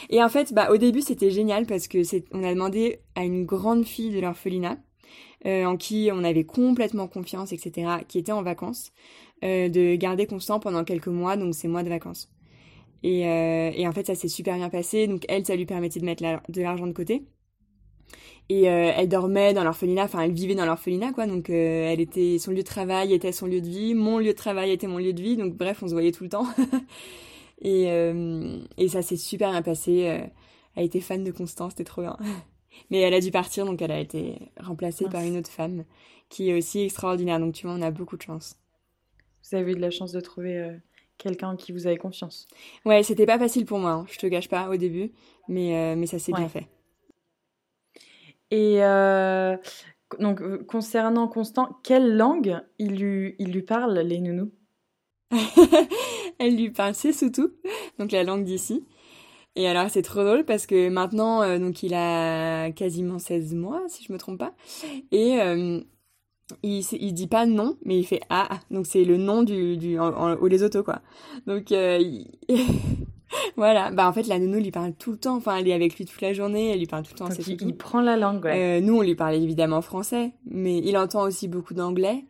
Et 0.09 0.21
en 0.21 0.27
fait, 0.27 0.53
bah, 0.53 0.69
au 0.69 0.77
début, 0.77 1.01
c'était 1.01 1.31
génial 1.31 1.65
parce 1.65 1.87
que 1.87 2.03
c'est, 2.03 2.25
on 2.33 2.43
a 2.43 2.53
demandé 2.53 2.99
à 3.15 3.23
une 3.23 3.45
grande 3.45 3.85
fille 3.85 4.11
de 4.11 4.19
l'orphelinat, 4.19 4.77
euh, 5.45 5.63
en 5.63 5.77
qui 5.77 6.09
on 6.11 6.25
avait 6.25 6.43
complètement 6.43 7.07
confiance, 7.07 7.53
etc., 7.53 7.99
qui 8.09 8.19
était 8.19 8.33
en 8.33 8.43
vacances, 8.43 8.91
de 9.41 9.95
garder 9.95 10.27
Constant 10.27 10.59
pendant 10.59 10.83
quelques 10.83 11.07
mois, 11.07 11.37
donc 11.37 11.55
ces 11.55 11.69
mois 11.69 11.83
de 11.83 11.87
vacances. 11.87 12.29
Et, 13.03 13.21
et 13.21 13.87
en 13.87 13.93
fait, 13.93 14.07
ça 14.07 14.15
s'est 14.15 14.27
super 14.27 14.57
bien 14.57 14.69
passé. 14.69 15.07
Donc 15.07 15.23
elle, 15.29 15.45
ça 15.45 15.55
lui 15.55 15.65
permettait 15.65 16.01
de 16.01 16.05
mettre 16.05 16.21
de 16.49 16.61
l'argent 16.61 16.85
de 16.85 16.91
côté. 16.91 17.23
Et 18.51 18.67
euh, 18.67 18.91
elle 18.95 19.07
dormait 19.07 19.53
dans 19.53 19.63
l'orphelinat, 19.63 20.05
enfin 20.05 20.21
elle 20.21 20.31
vivait 20.31 20.55
dans 20.55 20.65
l'orphelinat 20.65 21.13
quoi, 21.13 21.27
donc 21.27 21.51
euh, 21.51 21.87
elle 21.87 22.01
était 22.01 22.39
son 22.39 22.49
lieu 22.49 22.57
de 22.57 22.61
travail 22.63 23.13
était 23.13 23.31
son 23.31 23.45
lieu 23.45 23.61
de 23.61 23.67
vie, 23.67 23.93
mon 23.93 24.17
lieu 24.17 24.31
de 24.31 24.37
travail 24.37 24.71
était 24.71 24.87
mon 24.87 24.97
lieu 24.97 25.13
de 25.13 25.21
vie, 25.21 25.37
donc 25.37 25.53
bref 25.53 25.83
on 25.83 25.87
se 25.87 25.93
voyait 25.93 26.11
tout 26.11 26.23
le 26.23 26.31
temps. 26.31 26.47
et, 27.61 27.91
euh, 27.91 28.59
et 28.77 28.87
ça 28.87 29.03
s'est 29.03 29.17
super 29.17 29.51
bien 29.51 29.61
passé. 29.61 30.21
elle 30.75 30.83
était 30.83 30.99
fan 30.99 31.23
de 31.23 31.29
Constance, 31.29 31.73
c'était 31.73 31.83
trop 31.83 32.01
bien. 32.01 32.17
Mais 32.89 33.01
elle 33.01 33.13
a 33.13 33.19
dû 33.19 33.29
partir, 33.29 33.65
donc 33.65 33.83
elle 33.83 33.91
a 33.91 33.99
été 33.99 34.39
remplacée 34.59 35.05
par 35.05 35.21
une 35.21 35.37
autre 35.37 35.51
femme 35.51 35.83
qui 36.29 36.49
est 36.49 36.57
aussi 36.57 36.81
extraordinaire. 36.81 37.39
Donc 37.39 37.53
tu 37.53 37.67
vois, 37.67 37.75
on 37.75 37.81
a 37.83 37.91
beaucoup 37.91 38.17
de 38.17 38.23
chance. 38.23 38.57
Vous 39.43 39.57
avez 39.57 39.73
eu 39.73 39.75
de 39.75 39.81
la 39.81 39.91
chance 39.91 40.11
de 40.11 40.21
trouver 40.21 40.77
quelqu'un 41.19 41.49
en 41.49 41.55
qui 41.55 41.71
vous 41.71 41.85
avez 41.85 41.97
confiance. 41.97 42.47
Ouais, 42.83 43.03
c'était 43.03 43.27
pas 43.27 43.37
facile 43.37 43.65
pour 43.65 43.77
moi, 43.77 43.91
hein, 43.91 44.05
je 44.09 44.17
te 44.17 44.25
gâche 44.25 44.49
pas 44.49 44.69
au 44.69 44.77
début, 44.77 45.11
mais, 45.47 45.95
mais 45.95 46.07
ça 46.07 46.17
s'est 46.17 46.31
bien 46.31 46.49
fait. 46.49 46.67
Et 48.51 48.83
euh, 48.83 49.57
donc, 50.19 50.41
euh, 50.41 50.63
concernant 50.67 51.27
Constant, 51.27 51.79
quelle 51.83 52.17
langue 52.17 52.59
il 52.79 52.95
lui, 52.95 53.35
il 53.39 53.63
parle, 53.63 53.99
les 53.99 54.19
nounous? 54.19 54.51
Elle 56.39 56.55
lui 56.55 56.71
parle 56.71 56.95
Sesotho, 56.95 57.51
donc 57.99 58.11
la 58.11 58.23
langue 58.23 58.43
d'ici. 58.43 58.85
Et 59.55 59.67
alors, 59.67 59.89
c'est 59.89 60.01
trop 60.01 60.23
drôle 60.23 60.45
parce 60.45 60.65
que 60.65 60.89
maintenant, 60.89 61.41
euh, 61.43 61.59
donc 61.59 61.83
il 61.83 61.93
a 61.93 62.71
quasiment 62.71 63.19
16 63.19 63.53
mois, 63.55 63.83
si 63.87 64.03
je 64.03 64.13
me 64.13 64.17
trompe 64.17 64.39
pas. 64.39 64.53
Et 65.11 65.37
il, 66.63 66.83
il 66.93 67.13
dit 67.13 67.27
pas 67.27 67.45
non, 67.45 67.77
mais 67.83 67.99
il 67.99 68.05
fait 68.05 68.21
ah. 68.29 68.59
Donc, 68.71 68.87
c'est 68.87 69.03
le 69.03 69.17
nom 69.17 69.43
du, 69.43 69.77
du, 69.77 69.99
au 69.99 70.47
les 70.47 70.63
autos, 70.63 70.83
quoi. 70.83 71.01
Donc, 71.45 71.71
voilà, 73.57 73.91
bah 73.91 74.07
en 74.07 74.13
fait 74.13 74.27
la 74.27 74.39
nounou 74.39 74.59
lui 74.59 74.71
parle 74.71 74.93
tout 74.93 75.11
le 75.11 75.17
temps, 75.17 75.37
enfin 75.37 75.57
elle 75.57 75.67
est 75.67 75.73
avec 75.73 75.97
lui 75.97 76.05
toute 76.05 76.21
la 76.21 76.33
journée, 76.33 76.71
elle 76.71 76.79
lui 76.79 76.87
parle 76.87 77.03
tout 77.03 77.13
le 77.13 77.19
temps. 77.19 77.29
c'est 77.31 77.47
il, 77.47 77.61
il, 77.61 77.75
prend 77.75 78.01
la 78.01 78.17
langue. 78.17 78.45
Ouais. 78.45 78.79
Euh, 78.79 78.81
nous 78.81 78.97
on 78.97 79.01
lui 79.01 79.15
parle 79.15 79.35
évidemment 79.35 79.81
français, 79.81 80.31
mais 80.45 80.77
il 80.77 80.97
entend 80.97 81.23
aussi 81.23 81.47
beaucoup 81.47 81.73
d'anglais. 81.73 82.25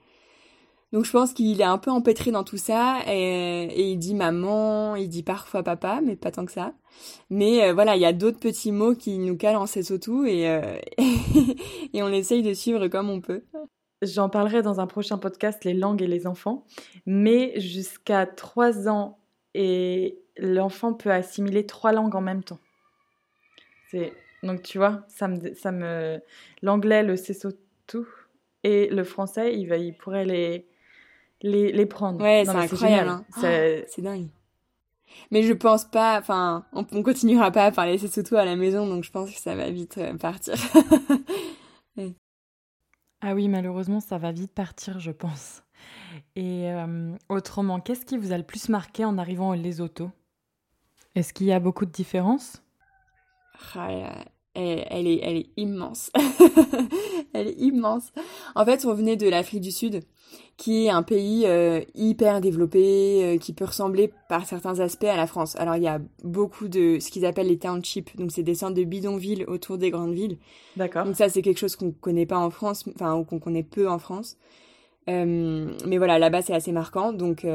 Donc 0.91 1.05
je 1.05 1.11
pense 1.11 1.33
qu'il 1.33 1.61
est 1.61 1.65
un 1.65 1.77
peu 1.77 1.91
empêtré 1.91 2.31
dans 2.31 2.43
tout 2.43 2.57
ça 2.57 2.99
et, 3.07 3.91
il 3.91 3.97
dit 3.97 4.15
maman, 4.15 4.95
il 4.95 5.07
dit 5.07 5.21
parfois 5.21 5.61
papa, 5.61 6.01
mais 6.03 6.15
pas 6.15 6.31
tant 6.31 6.45
que 6.45 6.51
ça. 6.51 6.73
Mais 7.29 7.63
euh, 7.63 7.73
voilà, 7.73 7.95
il 7.95 8.01
y 8.01 8.05
a 8.05 8.13
d'autres 8.13 8.39
petits 8.39 8.71
mots 8.71 8.95
qui 8.95 9.19
nous 9.19 9.37
calent 9.37 9.57
en 9.57 9.65
tout 10.01 10.25
et, 10.25 10.49
euh, 10.49 10.79
et 11.93 12.01
on 12.01 12.09
essaye 12.09 12.41
de 12.41 12.53
suivre 12.53 12.87
comme 12.87 13.09
on 13.09 13.21
peut. 13.21 13.43
J'en 14.01 14.29
parlerai 14.29 14.61
dans 14.61 14.79
un 14.79 14.87
prochain 14.87 15.17
podcast, 15.17 15.63
les 15.63 15.73
langues 15.73 16.01
et 16.01 16.07
les 16.07 16.25
enfants. 16.25 16.65
Mais 17.05 17.59
jusqu'à 17.59 18.25
3 18.25 18.87
ans 18.87 19.19
et 19.53 20.19
l'enfant 20.41 20.93
peut 20.93 21.11
assimiler 21.11 21.65
trois 21.65 21.91
langues 21.91 22.15
en 22.15 22.21
même 22.21 22.43
temps. 22.43 22.59
C'est 23.91 24.13
donc 24.43 24.61
tu 24.61 24.77
vois, 24.77 25.03
ça 25.07 25.27
me, 25.27 25.53
ça 25.53 25.71
me 25.71 26.21
l'anglais, 26.61 27.03
le 27.03 27.15
tout 27.87 28.07
et 28.63 28.87
le 28.89 29.03
français, 29.03 29.57
il 29.57 29.67
va, 29.67 29.77
il 29.77 29.95
pourrait 29.95 30.25
les 30.25 30.65
les, 31.41 31.71
les 31.71 31.85
prendre. 31.85 32.21
Ouais, 32.21 32.43
c'est 32.45 32.51
incroyable. 32.51 33.09
Hein. 33.09 33.25
C'est 33.31 34.01
dingue. 34.01 34.27
Mais 35.31 35.43
je 35.43 35.53
pense 35.53 35.85
pas, 35.85 36.19
enfin, 36.19 36.65
on, 36.73 36.85
on 36.91 37.03
continuera 37.03 37.51
pas 37.51 37.65
à 37.65 37.71
parler 37.71 37.97
Sesotho 37.97 38.35
à 38.35 38.45
la 38.45 38.55
maison, 38.55 38.87
donc 38.87 39.03
je 39.03 39.11
pense 39.11 39.31
que 39.31 39.39
ça 39.39 39.55
va 39.55 39.69
vite 39.69 39.97
euh, 39.97 40.15
partir. 40.15 40.55
Ah 43.21 43.33
oui, 43.35 43.49
malheureusement, 43.49 43.99
ça 43.99 44.17
va 44.17 44.31
vite 44.31 44.53
partir, 44.53 44.99
je 44.99 45.11
pense. 45.11 45.63
Et 46.37 46.71
euh, 46.71 47.13
autrement, 47.27 47.81
qu'est-ce 47.81 48.05
qui 48.05 48.17
vous 48.17 48.31
a 48.31 48.37
le 48.37 48.45
plus 48.45 48.69
marqué 48.69 49.03
en 49.03 49.17
arrivant 49.17 49.49
au 49.49 49.55
Lesotho? 49.55 50.09
Est-ce 51.15 51.33
qu'il 51.33 51.47
y 51.47 51.51
a 51.51 51.59
beaucoup 51.59 51.85
de 51.85 51.91
différences? 51.91 52.61
Ah, 53.75 54.25
elle, 54.53 55.07
est, 55.07 55.19
elle 55.21 55.37
est 55.37 55.49
immense. 55.57 56.11
elle 57.33 57.47
est 57.47 57.57
immense. 57.59 58.11
En 58.55 58.65
fait, 58.65 58.85
on 58.85 58.93
venait 58.93 59.15
de 59.15 59.27
l'Afrique 59.27 59.61
du 59.61 59.71
Sud, 59.71 60.01
qui 60.57 60.85
est 60.85 60.89
un 60.89 61.03
pays 61.03 61.45
euh, 61.45 61.81
hyper 61.95 62.41
développé, 62.41 63.23
euh, 63.23 63.37
qui 63.37 63.53
peut 63.53 63.65
ressembler 63.65 64.11
par 64.27 64.45
certains 64.45 64.79
aspects 64.79 65.05
à 65.05 65.15
la 65.15 65.27
France. 65.27 65.55
Alors, 65.57 65.75
il 65.75 65.83
y 65.83 65.87
a 65.87 65.99
beaucoup 66.23 66.67
de 66.67 66.99
ce 66.99 67.09
qu'ils 67.11 67.25
appellent 67.25 67.47
les 67.47 67.59
townships, 67.59 68.15
donc 68.17 68.31
c'est 68.31 68.43
des 68.43 68.55
centres 68.55 68.75
de 68.75 68.83
bidonvilles 68.83 69.45
autour 69.45 69.77
des 69.77 69.91
grandes 69.91 70.13
villes. 70.13 70.37
D'accord. 70.75 71.05
Donc 71.05 71.15
ça, 71.15 71.29
c'est 71.29 71.41
quelque 71.41 71.59
chose 71.59 71.75
qu'on 71.75 71.91
connaît 71.91 72.25
pas 72.25 72.37
en 72.37 72.49
France, 72.49 72.85
enfin, 72.95 73.15
ou 73.15 73.23
qu'on 73.23 73.39
connaît 73.39 73.63
peu 73.63 73.89
en 73.89 73.99
France. 73.99 74.37
Euh, 75.09 75.71
mais 75.87 75.97
voilà, 75.97 76.19
là-bas, 76.19 76.41
c'est 76.41 76.53
assez 76.53 76.71
marquant. 76.71 77.13
Donc, 77.13 77.45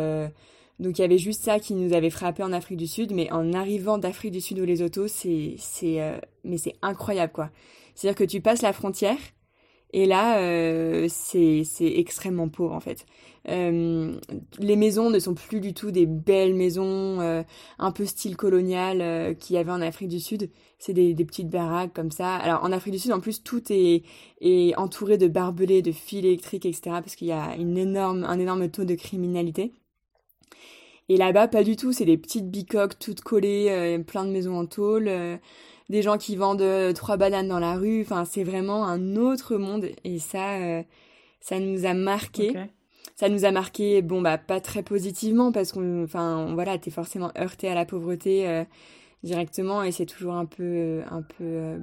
donc 0.81 0.99
il 0.99 1.03
y 1.03 1.05
avait 1.05 1.19
juste 1.19 1.45
ça 1.45 1.61
qui 1.61 1.75
nous 1.75 1.93
avait 1.93 2.11
frappé 2.11 2.43
en 2.43 2.53
Afrique 2.53 2.79
du 2.79 2.89
Sud, 2.89 3.13
mais 3.13 3.31
en 3.31 3.53
arrivant 3.53 3.99
d'Afrique 3.99 4.33
du 4.33 4.41
Sud 4.41 4.59
au 4.59 4.65
Lesotho, 4.65 5.07
c'est 5.07 5.55
c'est 5.59 6.01
euh, 6.03 6.19
mais 6.43 6.59
c'est 6.59 6.75
incroyable 6.83 7.33
quoi. 7.33 7.51
C'est-à-dire 7.95 8.17
que 8.19 8.25
tu 8.25 8.41
passes 8.41 8.63
la 8.63 8.73
frontière 8.73 9.19
et 9.93 10.07
là 10.07 10.39
euh, 10.41 11.07
c'est 11.09 11.63
c'est 11.65 11.87
extrêmement 11.99 12.49
pauvre 12.49 12.75
en 12.75 12.81
fait. 12.81 13.07
Euh, 13.49 14.19
les 14.59 14.75
maisons 14.75 15.11
ne 15.11 15.19
sont 15.21 15.35
plus 15.35 15.61
du 15.61 15.75
tout 15.75 15.93
des 15.93 16.07
belles 16.07 16.55
maisons 16.55 17.21
un 17.79 17.93
peu 17.93 18.05
style 18.05 18.37
colonial 18.37 19.37
qu'il 19.37 19.55
y 19.55 19.59
avait 19.59 19.71
en 19.71 19.81
Afrique 19.81 20.09
du 20.09 20.19
Sud. 20.19 20.51
C'est 20.79 20.95
des, 20.95 21.15
des 21.15 21.25
petites 21.25 21.51
baraques 21.51 21.93
comme 21.95 22.11
ça. 22.11 22.35
Alors 22.37 22.65
en 22.65 22.73
Afrique 22.73 22.95
du 22.95 22.99
Sud 22.99 23.13
en 23.13 23.21
plus 23.21 23.45
tout 23.45 23.63
est 23.71 24.03
est 24.41 24.77
entouré 24.77 25.19
de 25.19 25.29
barbelés, 25.29 25.83
de 25.83 25.93
fils 25.93 26.19
électriques 26.19 26.67
etc. 26.67 26.81
parce 27.01 27.15
qu'il 27.15 27.29
y 27.29 27.33
a 27.33 27.55
une 27.55 27.79
énorme 27.79 28.25
un 28.25 28.41
énorme 28.41 28.69
taux 28.71 28.85
de 28.85 28.97
criminalité. 28.97 29.73
Et 31.09 31.17
là-bas, 31.17 31.49
pas 31.49 31.65
du 31.65 31.77
tout. 31.77 31.93
C'est 31.93 32.05
des 32.05 32.17
petites 32.17 32.51
bicoques 32.51 32.99
toutes 32.99 33.21
collées, 33.21 33.67
euh, 33.71 34.03
plein 34.03 34.25
de 34.25 34.31
maisons 34.31 34.57
en 34.57 34.67
tôle, 34.67 35.09
euh, 35.09 35.37
des 35.91 36.03
gens 36.03 36.17
qui 36.17 36.37
vendent 36.37 36.63
euh, 36.63 36.93
trois 36.93 37.17
bananes 37.17 37.49
dans 37.49 37.59
la 37.59 37.75
rue. 37.75 38.03
Enfin, 38.03 38.25
c'est 38.25 38.45
vraiment 38.45 38.87
un 38.87 39.17
autre 39.17 39.57
monde. 39.57 39.89
Et 40.05 40.19
ça, 40.19 40.83
ça 41.41 41.59
nous 41.61 41.85
a 41.87 41.95
marqué. 41.95 42.55
Ça 43.17 43.29
nous 43.29 43.45
a 43.45 43.53
marqué, 43.53 44.03
bon, 44.03 44.23
bah, 44.23 44.39
pas 44.39 44.61
très 44.61 44.83
positivement 44.83 45.53
parce 45.53 45.71
qu'on, 45.71 46.03
enfin, 46.03 46.53
voilà, 46.55 46.79
t'es 46.79 46.91
forcément 46.91 47.31
heurté 47.39 47.69
à 47.69 47.75
la 47.75 47.85
pauvreté 47.85 48.65
directement 49.23 49.85
et 49.85 49.93
c'est 49.93 50.07
toujours 50.07 50.35
un 50.35 50.47
peu, 50.47 51.03
un 51.09 51.23
peu 51.23 51.79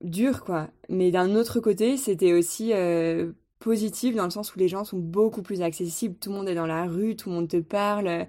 dur, 0.00 0.42
quoi. 0.42 0.70
Mais 0.88 1.12
d'un 1.12 1.36
autre 1.36 1.60
côté, 1.60 1.96
c'était 1.96 2.32
aussi 2.32 2.72
positive 3.62 4.16
dans 4.16 4.24
le 4.24 4.30
sens 4.30 4.54
où 4.54 4.58
les 4.58 4.68
gens 4.68 4.84
sont 4.84 4.98
beaucoup 4.98 5.42
plus 5.42 5.62
accessibles. 5.62 6.16
Tout 6.20 6.30
le 6.30 6.36
monde 6.36 6.48
est 6.48 6.54
dans 6.54 6.66
la 6.66 6.84
rue, 6.84 7.16
tout 7.16 7.30
le 7.30 7.36
monde 7.36 7.48
te 7.48 7.58
parle. 7.58 8.26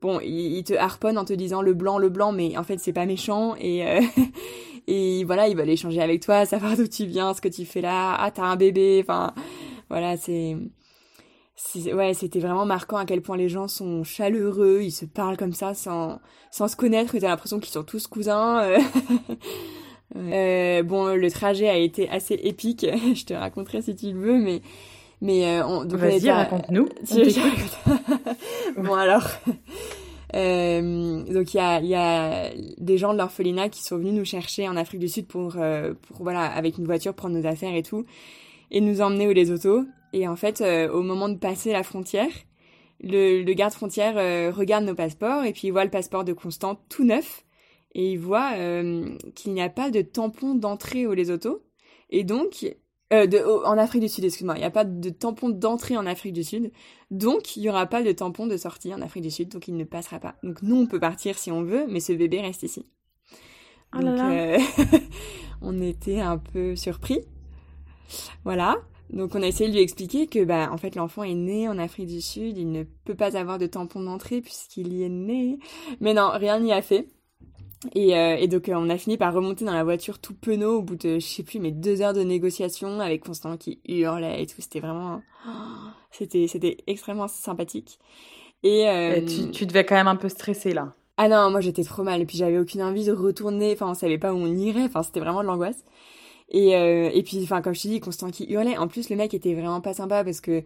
Bon, 0.00 0.18
ils 0.20 0.64
te 0.64 0.72
harponnent 0.72 1.18
en 1.18 1.26
te 1.26 1.34
disant 1.34 1.60
le 1.60 1.74
blanc, 1.74 1.98
le 1.98 2.08
blanc, 2.08 2.32
mais 2.32 2.56
en 2.56 2.64
fait 2.64 2.78
c'est 2.78 2.92
pas 2.92 3.04
méchant 3.04 3.54
et 3.56 3.86
euh, 3.86 4.00
et 4.86 5.24
voilà, 5.24 5.46
ils 5.48 5.56
veulent 5.56 5.68
échanger 5.68 6.00
avec 6.00 6.22
toi, 6.22 6.46
savoir 6.46 6.76
d'où 6.76 6.88
tu 6.88 7.04
viens, 7.04 7.34
ce 7.34 7.42
que 7.42 7.48
tu 7.48 7.66
fais 7.66 7.82
là. 7.82 8.16
Ah, 8.18 8.30
t'as 8.30 8.44
un 8.44 8.56
bébé. 8.56 9.00
Enfin, 9.04 9.34
voilà, 9.90 10.16
c'est 10.16 10.56
ouais, 11.92 12.14
c'était 12.14 12.40
vraiment 12.40 12.64
marquant 12.64 12.96
à 12.96 13.04
quel 13.04 13.20
point 13.20 13.36
les 13.36 13.50
gens 13.50 13.68
sont 13.68 14.02
chaleureux, 14.04 14.80
ils 14.82 14.90
se 14.90 15.04
parlent 15.04 15.36
comme 15.36 15.52
ça 15.52 15.74
sans 15.74 16.20
sans 16.50 16.68
se 16.68 16.76
connaître, 16.76 17.16
t'as 17.18 17.28
l'impression 17.28 17.60
qu'ils 17.60 17.72
sont 17.72 17.84
tous 17.84 18.06
cousins. 18.06 18.66
Euh. 20.16 20.80
Euh, 20.80 20.82
bon, 20.82 21.14
le 21.14 21.30
trajet 21.30 21.68
a 21.68 21.76
été 21.76 22.08
assez 22.08 22.34
épique. 22.34 22.86
je 23.14 23.24
te 23.24 23.34
raconterai 23.34 23.82
si 23.82 23.94
tu 23.94 24.12
le 24.12 24.18
veux, 24.18 24.38
mais 24.38 24.60
mais 25.22 25.44
euh, 25.46 25.66
on, 25.66 25.86
vas-y, 25.86 26.30
raconte-nous. 26.30 26.88
bon 28.78 28.94
alors. 28.94 29.28
Euh, 30.34 31.24
donc 31.24 31.54
il 31.54 31.56
y 31.56 31.60
a, 31.60 31.80
y 31.80 31.94
a 31.94 32.50
des 32.78 32.98
gens 32.98 33.12
de 33.12 33.18
l'orphelinat 33.18 33.68
qui 33.68 33.82
sont 33.82 33.98
venus 33.98 34.14
nous 34.14 34.24
chercher 34.24 34.68
en 34.68 34.76
Afrique 34.76 35.00
du 35.00 35.08
Sud 35.08 35.26
pour, 35.26 35.56
euh, 35.56 35.94
pour 36.02 36.22
voilà 36.22 36.44
avec 36.44 36.78
une 36.78 36.84
voiture 36.84 37.14
prendre 37.14 37.36
nos 37.36 37.46
affaires 37.46 37.74
et 37.74 37.82
tout 37.82 38.06
et 38.70 38.80
nous 38.80 39.00
emmener 39.00 39.26
où 39.26 39.32
les 39.32 39.50
autos 39.50 39.84
et 40.12 40.28
en 40.28 40.36
fait 40.36 40.60
euh, 40.60 40.88
au 40.88 41.02
moment 41.02 41.28
de 41.28 41.34
passer 41.34 41.72
la 41.72 41.82
frontière 41.82 42.30
le, 43.02 43.42
le 43.42 43.52
garde 43.54 43.72
frontière 43.72 44.14
regarde 44.54 44.84
nos 44.84 44.94
passeports 44.94 45.42
et 45.44 45.52
puis 45.52 45.62
il 45.68 45.70
voit 45.72 45.84
le 45.84 45.90
passeport 45.90 46.22
de 46.22 46.32
Constant 46.32 46.78
tout 46.88 47.04
neuf 47.04 47.44
et 47.92 48.12
il 48.12 48.18
voit 48.18 48.52
euh, 48.54 49.16
qu'il 49.34 49.52
n'y 49.52 49.62
a 49.62 49.68
pas 49.68 49.90
de 49.90 50.00
tampon 50.02 50.54
d'entrée 50.54 51.06
au 51.06 51.14
Lesotho. 51.14 51.62
Et 52.10 52.24
donc, 52.24 52.66
euh, 53.12 53.26
de, 53.26 53.38
en 53.38 53.76
Afrique 53.78 54.02
du 54.02 54.08
Sud, 54.08 54.24
excuse-moi, 54.24 54.54
il 54.56 54.60
n'y 54.60 54.64
a 54.64 54.70
pas 54.70 54.84
de 54.84 55.10
tampon 55.10 55.48
d'entrée 55.48 55.96
en 55.96 56.06
Afrique 56.06 56.32
du 56.32 56.44
Sud. 56.44 56.72
Donc, 57.10 57.56
il 57.56 57.60
n'y 57.62 57.68
aura 57.68 57.86
pas 57.86 58.02
de 58.02 58.12
tampon 58.12 58.46
de 58.46 58.56
sortie 58.56 58.94
en 58.94 59.00
Afrique 59.00 59.24
du 59.24 59.30
Sud, 59.30 59.48
donc 59.48 59.66
il 59.68 59.76
ne 59.76 59.84
passera 59.84 60.20
pas. 60.20 60.36
Donc, 60.42 60.62
nous, 60.62 60.76
on 60.76 60.86
peut 60.86 61.00
partir 61.00 61.38
si 61.38 61.50
on 61.50 61.62
veut, 61.62 61.86
mais 61.88 62.00
ce 62.00 62.12
bébé 62.12 62.40
reste 62.40 62.62
ici. 62.62 62.86
Donc, 63.92 64.20
euh, 64.20 64.58
on 65.62 65.80
était 65.80 66.20
un 66.20 66.38
peu 66.38 66.76
surpris. 66.76 67.20
Voilà. 68.44 68.76
Donc 69.12 69.34
on 69.34 69.42
a 69.42 69.46
essayé 69.46 69.68
de 69.68 69.74
lui 69.74 69.82
expliquer 69.82 70.28
que 70.28 70.44
bah 70.44 70.70
en 70.70 70.76
fait 70.76 70.94
l'enfant 70.94 71.24
est 71.24 71.34
né 71.34 71.68
en 71.68 71.78
Afrique 71.78 72.06
du 72.06 72.20
Sud, 72.20 72.56
il 72.56 72.70
ne 72.70 72.84
peut 72.84 73.16
pas 73.16 73.36
avoir 73.36 73.58
de 73.58 73.66
tampon 73.66 74.00
d'entrée 74.00 74.40
puisqu'il 74.40 74.92
y 74.92 75.02
est 75.02 75.08
né. 75.08 75.58
Mais 76.00 76.14
non, 76.14 76.30
rien 76.32 76.60
n'y 76.60 76.72
a 76.72 76.80
fait. 76.80 77.08
Et, 77.94 78.14
euh, 78.14 78.36
et, 78.36 78.46
donc 78.46 78.68
euh, 78.68 78.74
on 78.76 78.90
a 78.90 78.98
fini 78.98 79.16
par 79.16 79.32
remonter 79.32 79.64
dans 79.64 79.72
la 79.72 79.84
voiture 79.84 80.18
tout 80.18 80.34
penaud 80.34 80.78
au 80.78 80.82
bout 80.82 80.96
de 80.96 81.14
je 81.14 81.26
sais 81.26 81.42
plus 81.42 81.58
mais 81.60 81.70
deux 81.70 82.02
heures 82.02 82.12
de 82.12 82.22
négociation 82.22 83.00
avec 83.00 83.24
Constant 83.24 83.56
qui 83.56 83.80
hurlait 83.88 84.42
et 84.42 84.46
tout. 84.46 84.60
C'était 84.60 84.80
vraiment 84.80 85.22
c'était 86.10 86.46
c'était 86.46 86.76
extrêmement 86.86 87.28
sympathique. 87.28 87.98
Et, 88.62 88.86
euh... 88.88 89.24
tu, 89.24 89.50
tu 89.50 89.64
devais 89.64 89.86
quand 89.86 89.94
même 89.94 90.08
un 90.08 90.16
peu 90.16 90.28
stresser 90.28 90.72
là. 90.72 90.94
Ah 91.16 91.28
non 91.28 91.50
moi 91.50 91.60
j'étais 91.60 91.84
trop 91.84 92.02
mal. 92.02 92.20
Et 92.20 92.26
puis 92.26 92.36
j'avais 92.36 92.58
aucune 92.58 92.82
envie 92.82 93.06
de 93.06 93.12
retourner. 93.12 93.72
Enfin 93.72 93.88
on 93.88 93.94
savait 93.94 94.18
pas 94.18 94.34
où 94.34 94.36
on 94.36 94.54
irait. 94.54 94.84
Enfin 94.84 95.02
c'était 95.02 95.20
vraiment 95.20 95.40
de 95.40 95.46
l'angoisse. 95.46 95.82
Et 96.50 96.72
et 96.72 97.22
puis 97.22 97.40
enfin 97.42 97.62
comme 97.62 97.74
je 97.74 97.82
te 97.82 97.88
dis 97.88 98.00
Constant 98.00 98.30
qui 98.30 98.44
hurlait. 98.50 98.76
En 98.76 98.88
plus 98.88 99.08
le 99.08 99.16
mec 99.16 99.32
était 99.32 99.54
vraiment 99.54 99.80
pas 99.80 99.94
sympa 99.94 100.22
parce 100.22 100.42
que 100.42 100.64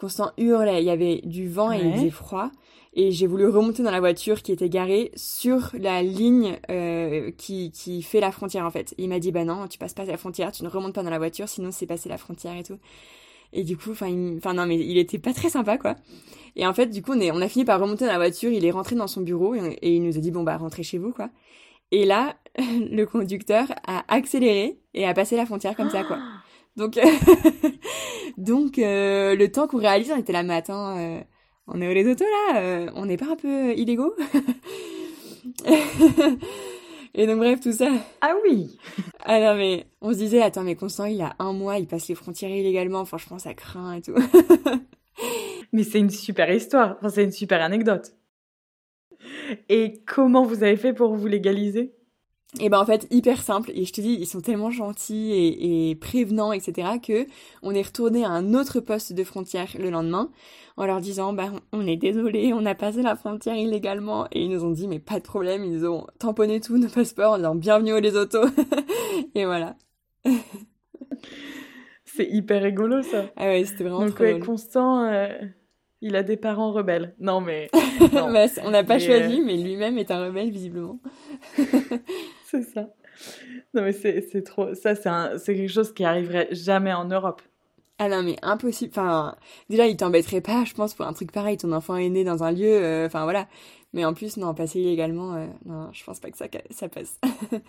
Constant 0.00 0.32
hurlait 0.38 0.82
il 0.82 0.86
y 0.86 0.90
avait 0.90 1.20
du 1.24 1.48
vent 1.48 1.72
et 1.72 1.80
il 1.80 1.92
faisait 1.92 2.10
froid 2.10 2.50
et 2.92 3.12
j'ai 3.12 3.26
voulu 3.26 3.46
remonter 3.46 3.82
dans 3.82 3.90
la 3.90 4.00
voiture 4.00 4.42
qui 4.42 4.50
était 4.50 4.68
garée 4.68 5.12
sur 5.14 5.70
la 5.74 6.02
ligne 6.02 6.58
euh, 6.70 7.30
qui, 7.36 7.70
qui 7.70 8.02
fait 8.02 8.20
la 8.20 8.32
frontière 8.32 8.64
en 8.64 8.70
fait. 8.70 8.94
il 8.98 9.08
m'a 9.08 9.20
dit 9.20 9.30
bah 9.30 9.44
non, 9.44 9.68
tu 9.68 9.78
passes 9.78 9.94
pas 9.94 10.04
la 10.04 10.16
frontière, 10.16 10.50
tu 10.50 10.64
ne 10.64 10.68
remontes 10.68 10.94
pas 10.94 11.02
dans 11.02 11.10
la 11.10 11.18
voiture, 11.18 11.48
sinon 11.48 11.70
c'est 11.70 11.86
passer 11.86 12.08
la 12.08 12.18
frontière 12.18 12.56
et 12.56 12.64
tout. 12.64 12.78
Et 13.52 13.62
du 13.62 13.76
coup, 13.76 13.92
enfin, 13.92 14.08
enfin 14.36 14.54
non 14.54 14.66
mais 14.66 14.76
il 14.76 14.98
était 14.98 15.18
pas 15.18 15.32
très 15.32 15.50
sympa 15.50 15.78
quoi. 15.78 15.96
Et 16.56 16.66
en 16.66 16.74
fait, 16.74 16.86
du 16.86 17.00
coup, 17.00 17.12
on, 17.12 17.20
est, 17.20 17.30
on 17.30 17.40
a 17.40 17.48
fini 17.48 17.64
par 17.64 17.80
remonter 17.80 18.04
dans 18.04 18.12
la 18.12 18.18
voiture. 18.18 18.50
Il 18.50 18.64
est 18.64 18.70
rentré 18.72 18.96
dans 18.96 19.06
son 19.06 19.20
bureau 19.20 19.54
et, 19.54 19.78
il 19.82 20.02
nous 20.02 20.16
a 20.16 20.20
dit 20.20 20.32
bon 20.32 20.42
bah 20.42 20.56
rentrez 20.56 20.82
chez 20.82 20.98
vous 20.98 21.12
quoi. 21.12 21.30
Et 21.92 22.04
là, 22.04 22.36
le 22.58 23.04
conducteur 23.04 23.66
a 23.86 24.04
accéléré 24.08 24.80
et 24.94 25.06
a 25.06 25.14
passé 25.14 25.36
la 25.36 25.46
frontière 25.46 25.76
comme 25.76 25.90
ça 25.90 26.02
quoi. 26.02 26.18
Donc, 26.80 26.98
donc 28.38 28.78
euh, 28.78 29.36
le 29.36 29.52
temps 29.52 29.68
qu'on 29.68 29.76
réalise, 29.76 30.10
on 30.10 30.16
était 30.16 30.32
là 30.32 30.42
matin. 30.42 30.96
Euh, 30.98 31.20
on 31.66 31.78
est 31.82 31.88
au 31.88 31.92
les 31.92 32.08
autos 32.08 32.24
là, 32.24 32.60
euh, 32.60 32.90
on 32.94 33.04
n'est 33.04 33.18
pas 33.18 33.32
un 33.32 33.36
peu 33.36 33.74
illégaux 33.74 34.14
Et 37.14 37.26
donc 37.26 37.36
bref, 37.36 37.60
tout 37.60 37.72
ça. 37.72 37.90
Ah 38.22 38.34
oui 38.42 38.78
Ah 39.24 39.40
non 39.40 39.56
mais 39.56 39.88
on 40.00 40.12
se 40.12 40.18
disait, 40.18 40.40
attends 40.40 40.62
mais 40.62 40.74
Constant 40.74 41.04
il 41.04 41.20
a 41.20 41.36
un 41.38 41.52
mois, 41.52 41.78
il 41.78 41.86
passe 41.86 42.08
les 42.08 42.14
frontières 42.14 42.50
illégalement, 42.50 43.04
franchement 43.04 43.38
ça 43.38 43.52
craint 43.52 43.92
et 43.92 44.00
tout. 44.00 44.14
mais 45.72 45.82
c'est 45.82 45.98
une 45.98 46.08
super 46.08 46.50
histoire, 46.50 46.96
enfin, 46.96 47.10
c'est 47.10 47.24
une 47.24 47.32
super 47.32 47.60
anecdote. 47.60 48.14
Et 49.68 50.02
comment 50.06 50.44
vous 50.44 50.62
avez 50.62 50.76
fait 50.76 50.94
pour 50.94 51.14
vous 51.14 51.26
légaliser? 51.26 51.94
Et 52.58 52.68
ben 52.68 52.80
en 52.80 52.86
fait 52.86 53.06
hyper 53.10 53.40
simple. 53.42 53.70
Et 53.74 53.84
je 53.84 53.92
te 53.92 54.00
dis 54.00 54.16
ils 54.18 54.26
sont 54.26 54.40
tellement 54.40 54.70
gentils 54.70 55.32
et, 55.32 55.90
et 55.90 55.94
prévenants 55.94 56.52
etc 56.52 56.88
que 57.02 57.26
on 57.62 57.74
est 57.74 57.82
retourné 57.82 58.24
à 58.24 58.30
un 58.30 58.54
autre 58.54 58.80
poste 58.80 59.12
de 59.12 59.22
frontière 59.22 59.68
le 59.78 59.90
lendemain 59.90 60.30
en 60.76 60.86
leur 60.86 61.00
disant 61.00 61.32
bah 61.32 61.52
on 61.72 61.86
est 61.86 61.96
désolé 61.96 62.52
on 62.52 62.66
a 62.66 62.74
passé 62.74 63.02
la 63.02 63.14
frontière 63.14 63.54
illégalement. 63.54 64.26
Et 64.32 64.42
ils 64.44 64.50
nous 64.50 64.64
ont 64.64 64.70
dit 64.70 64.88
mais 64.88 64.98
pas 64.98 65.20
de 65.20 65.24
problème 65.24 65.64
ils 65.64 65.72
nous 65.72 65.88
ont 65.88 66.06
tamponné 66.18 66.60
tous 66.60 66.76
nos 66.76 66.88
passeports 66.88 67.34
en 67.34 67.36
disant 67.38 67.54
bienvenue 67.54 67.92
aux 67.92 68.00
les 68.00 68.16
autos. 68.16 68.46
Et 69.34 69.44
voilà. 69.44 69.76
C'est 72.04 72.26
hyper 72.28 72.62
rigolo 72.62 73.02
ça. 73.02 73.26
Ah 73.36 73.46
ouais 73.46 73.64
c'était 73.64 73.84
vraiment 73.84 74.06
donc 74.06 74.18
ouais, 74.18 74.40
Constant 74.40 75.04
euh, 75.04 75.28
il 76.00 76.16
a 76.16 76.24
des 76.24 76.36
parents 76.36 76.72
rebelles. 76.72 77.14
Non 77.20 77.40
mais 77.40 77.70
bah, 78.12 78.46
on 78.64 78.70
n'a 78.70 78.82
pas 78.82 78.98
choisi 78.98 79.40
euh, 79.40 79.44
mais 79.46 79.56
lui-même 79.56 79.98
est 79.98 80.10
un 80.10 80.24
rebelle 80.24 80.50
visiblement 80.50 80.98
c'est 82.62 82.62
ça. 82.62 82.88
Non, 83.74 83.82
mais 83.82 83.92
c'est 83.92 84.42
trop. 84.42 84.74
Ça, 84.74 84.94
c'est 84.94 85.54
quelque 85.54 85.72
chose 85.72 85.92
qui 85.92 86.04
arriverait 86.04 86.48
jamais 86.52 86.92
en 86.92 87.04
Europe. 87.04 87.42
Ah 87.98 88.08
non, 88.08 88.22
mais 88.22 88.36
impossible. 88.42 88.92
Enfin, 88.92 89.36
déjà, 89.68 89.86
il 89.86 89.96
t'embêterait 89.96 90.40
pas, 90.40 90.64
je 90.64 90.74
pense, 90.74 90.94
pour 90.94 91.06
un 91.06 91.12
truc 91.12 91.32
pareil. 91.32 91.58
Ton 91.58 91.72
enfant 91.72 91.96
est 91.96 92.08
né 92.08 92.24
dans 92.24 92.42
un 92.42 92.50
lieu, 92.52 92.72
euh, 92.72 93.06
enfin 93.06 93.24
voilà. 93.24 93.46
Mais 93.92 94.04
en 94.04 94.14
plus, 94.14 94.36
non, 94.38 94.54
passer 94.54 94.80
illégalement, 94.80 95.34
euh, 95.34 95.46
non, 95.66 95.92
je 95.92 96.02
pense 96.04 96.18
pas 96.20 96.30
que 96.30 96.38
ça, 96.38 96.46
ça 96.70 96.88
passe. 96.88 97.20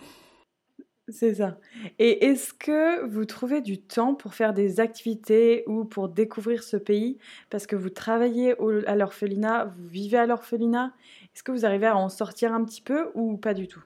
C'est 1.08 1.34
ça. 1.34 1.58
Et 1.98 2.24
est-ce 2.26 2.54
que 2.54 3.04
vous 3.06 3.24
trouvez 3.24 3.60
du 3.60 3.82
temps 3.82 4.14
pour 4.14 4.34
faire 4.34 4.54
des 4.54 4.80
activités 4.80 5.64
ou 5.66 5.84
pour 5.84 6.08
découvrir 6.08 6.62
ce 6.62 6.76
pays? 6.76 7.18
Parce 7.50 7.66
que 7.66 7.76
vous 7.76 7.90
travaillez 7.90 8.54
à 8.86 8.94
l'orphelinat, 8.96 9.66
vous 9.66 9.88
vivez 9.88 10.16
à 10.18 10.26
l'orphelinat. 10.26 10.94
Est-ce 11.34 11.42
que 11.42 11.52
vous 11.52 11.66
arrivez 11.66 11.86
à 11.86 11.96
en 11.96 12.08
sortir 12.08 12.54
un 12.54 12.64
petit 12.64 12.82
peu 12.82 13.10
ou 13.14 13.36
pas 13.36 13.52
du 13.52 13.66
tout? 13.68 13.82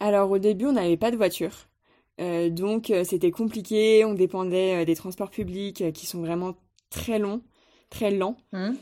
Alors 0.00 0.30
au 0.30 0.38
début, 0.38 0.66
on 0.66 0.72
n'avait 0.72 0.96
pas 0.96 1.10
de 1.10 1.16
voiture. 1.16 1.68
Euh, 2.20 2.50
donc 2.50 2.90
euh, 2.90 3.04
c'était 3.04 3.30
compliqué, 3.30 4.04
on 4.04 4.14
dépendait 4.14 4.84
des 4.84 4.94
transports 4.94 5.30
publics 5.30 5.92
qui 5.92 6.06
sont 6.06 6.20
vraiment 6.20 6.54
très 6.90 7.18
longs, 7.18 7.42
très 7.90 8.10
lents. 8.10 8.36
Mmh 8.52 8.72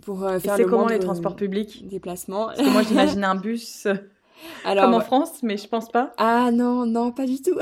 pour 0.00 0.24
euh, 0.24 0.38
faire 0.38 0.56
le 0.56 0.64
comment 0.64 0.88
les 0.88 0.98
transports 0.98 1.36
publics? 1.36 1.86
déplacement 1.86 2.46
Parce 2.46 2.60
que 2.60 2.70
moi 2.70 2.82
j'imagine 2.82 3.24
un 3.24 3.34
bus 3.36 3.86
Alors, 4.64 4.86
comme 4.86 4.94
en 4.94 5.00
France, 5.00 5.42
mais 5.42 5.56
je 5.56 5.68
pense 5.68 5.90
pas. 5.90 6.12
Ah 6.16 6.50
non, 6.50 6.86
non, 6.86 7.12
pas 7.12 7.26
du 7.26 7.40
tout. 7.42 7.58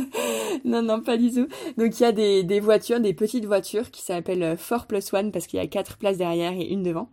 non, 0.64 0.82
non, 0.82 1.02
pas 1.02 1.16
du 1.16 1.32
tout. 1.32 1.48
Donc 1.76 1.98
il 1.98 2.02
y 2.02 2.06
a 2.06 2.12
des, 2.12 2.44
des 2.44 2.60
voitures, 2.60 3.00
des 3.00 3.12
petites 3.12 3.44
voitures 3.44 3.90
qui 3.90 4.02
s'appellent 4.02 4.56
4 4.56 4.72
euh, 4.72 4.86
plus 4.86 5.12
1 5.12 5.30
parce 5.30 5.46
qu'il 5.46 5.58
y 5.58 5.62
a 5.62 5.66
quatre 5.66 5.98
places 5.98 6.18
derrière 6.18 6.52
et 6.52 6.66
une 6.66 6.82
devant. 6.82 7.10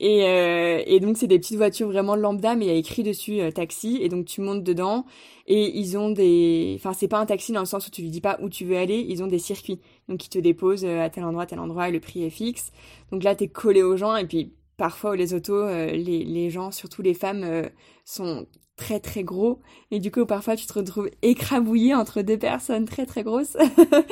Et, 0.00 0.24
euh, 0.24 0.82
et 0.86 0.98
donc 0.98 1.18
c'est 1.18 1.26
des 1.26 1.38
petites 1.38 1.58
voitures 1.58 1.88
vraiment 1.88 2.16
lambda, 2.16 2.56
mais 2.56 2.64
il 2.64 2.68
y 2.68 2.74
a 2.74 2.78
écrit 2.78 3.02
dessus 3.02 3.40
euh, 3.40 3.50
taxi. 3.50 3.98
Et 4.00 4.08
donc 4.08 4.24
tu 4.24 4.40
montes 4.40 4.64
dedans 4.64 5.04
et 5.46 5.78
ils 5.78 5.98
ont 5.98 6.10
des, 6.10 6.74
enfin 6.78 6.94
c'est 6.94 7.08
pas 7.08 7.18
un 7.18 7.26
taxi 7.26 7.52
dans 7.52 7.60
le 7.60 7.66
sens 7.66 7.86
où 7.86 7.90
tu 7.90 8.00
lui 8.02 8.08
dis 8.10 8.22
pas 8.22 8.38
où 8.40 8.48
tu 8.48 8.64
veux 8.64 8.78
aller, 8.78 9.04
ils 9.08 9.22
ont 9.22 9.26
des 9.26 9.38
circuits. 9.38 9.80
Donc 10.08 10.24
ils 10.24 10.30
te 10.30 10.38
déposent 10.38 10.86
euh, 10.86 11.02
à 11.02 11.10
tel 11.10 11.24
endroit, 11.24 11.46
tel 11.46 11.60
endroit, 11.60 11.88
et 11.88 11.92
le 11.92 12.00
prix 12.00 12.24
est 12.24 12.30
fixe. 12.30 12.72
Donc 13.12 13.22
là 13.22 13.34
t'es 13.34 13.48
collé 13.48 13.82
aux 13.82 13.96
gens 13.96 14.16
et 14.16 14.26
puis 14.26 14.54
parfois 14.78 15.14
les 15.16 15.34
autos, 15.34 15.66
les, 15.68 16.24
les 16.24 16.50
gens, 16.50 16.70
surtout 16.70 17.02
les 17.02 17.12
femmes, 17.12 17.68
sont 18.06 18.46
très 18.76 18.98
très 18.98 19.24
gros 19.24 19.60
et 19.90 20.00
du 20.00 20.10
coup 20.10 20.24
parfois 20.24 20.56
tu 20.56 20.66
te 20.66 20.72
retrouves 20.72 21.10
écrabouillé 21.20 21.94
entre 21.94 22.22
deux 22.22 22.38
personnes 22.38 22.86
très 22.86 23.04
très 23.04 23.22
grosses 23.22 23.58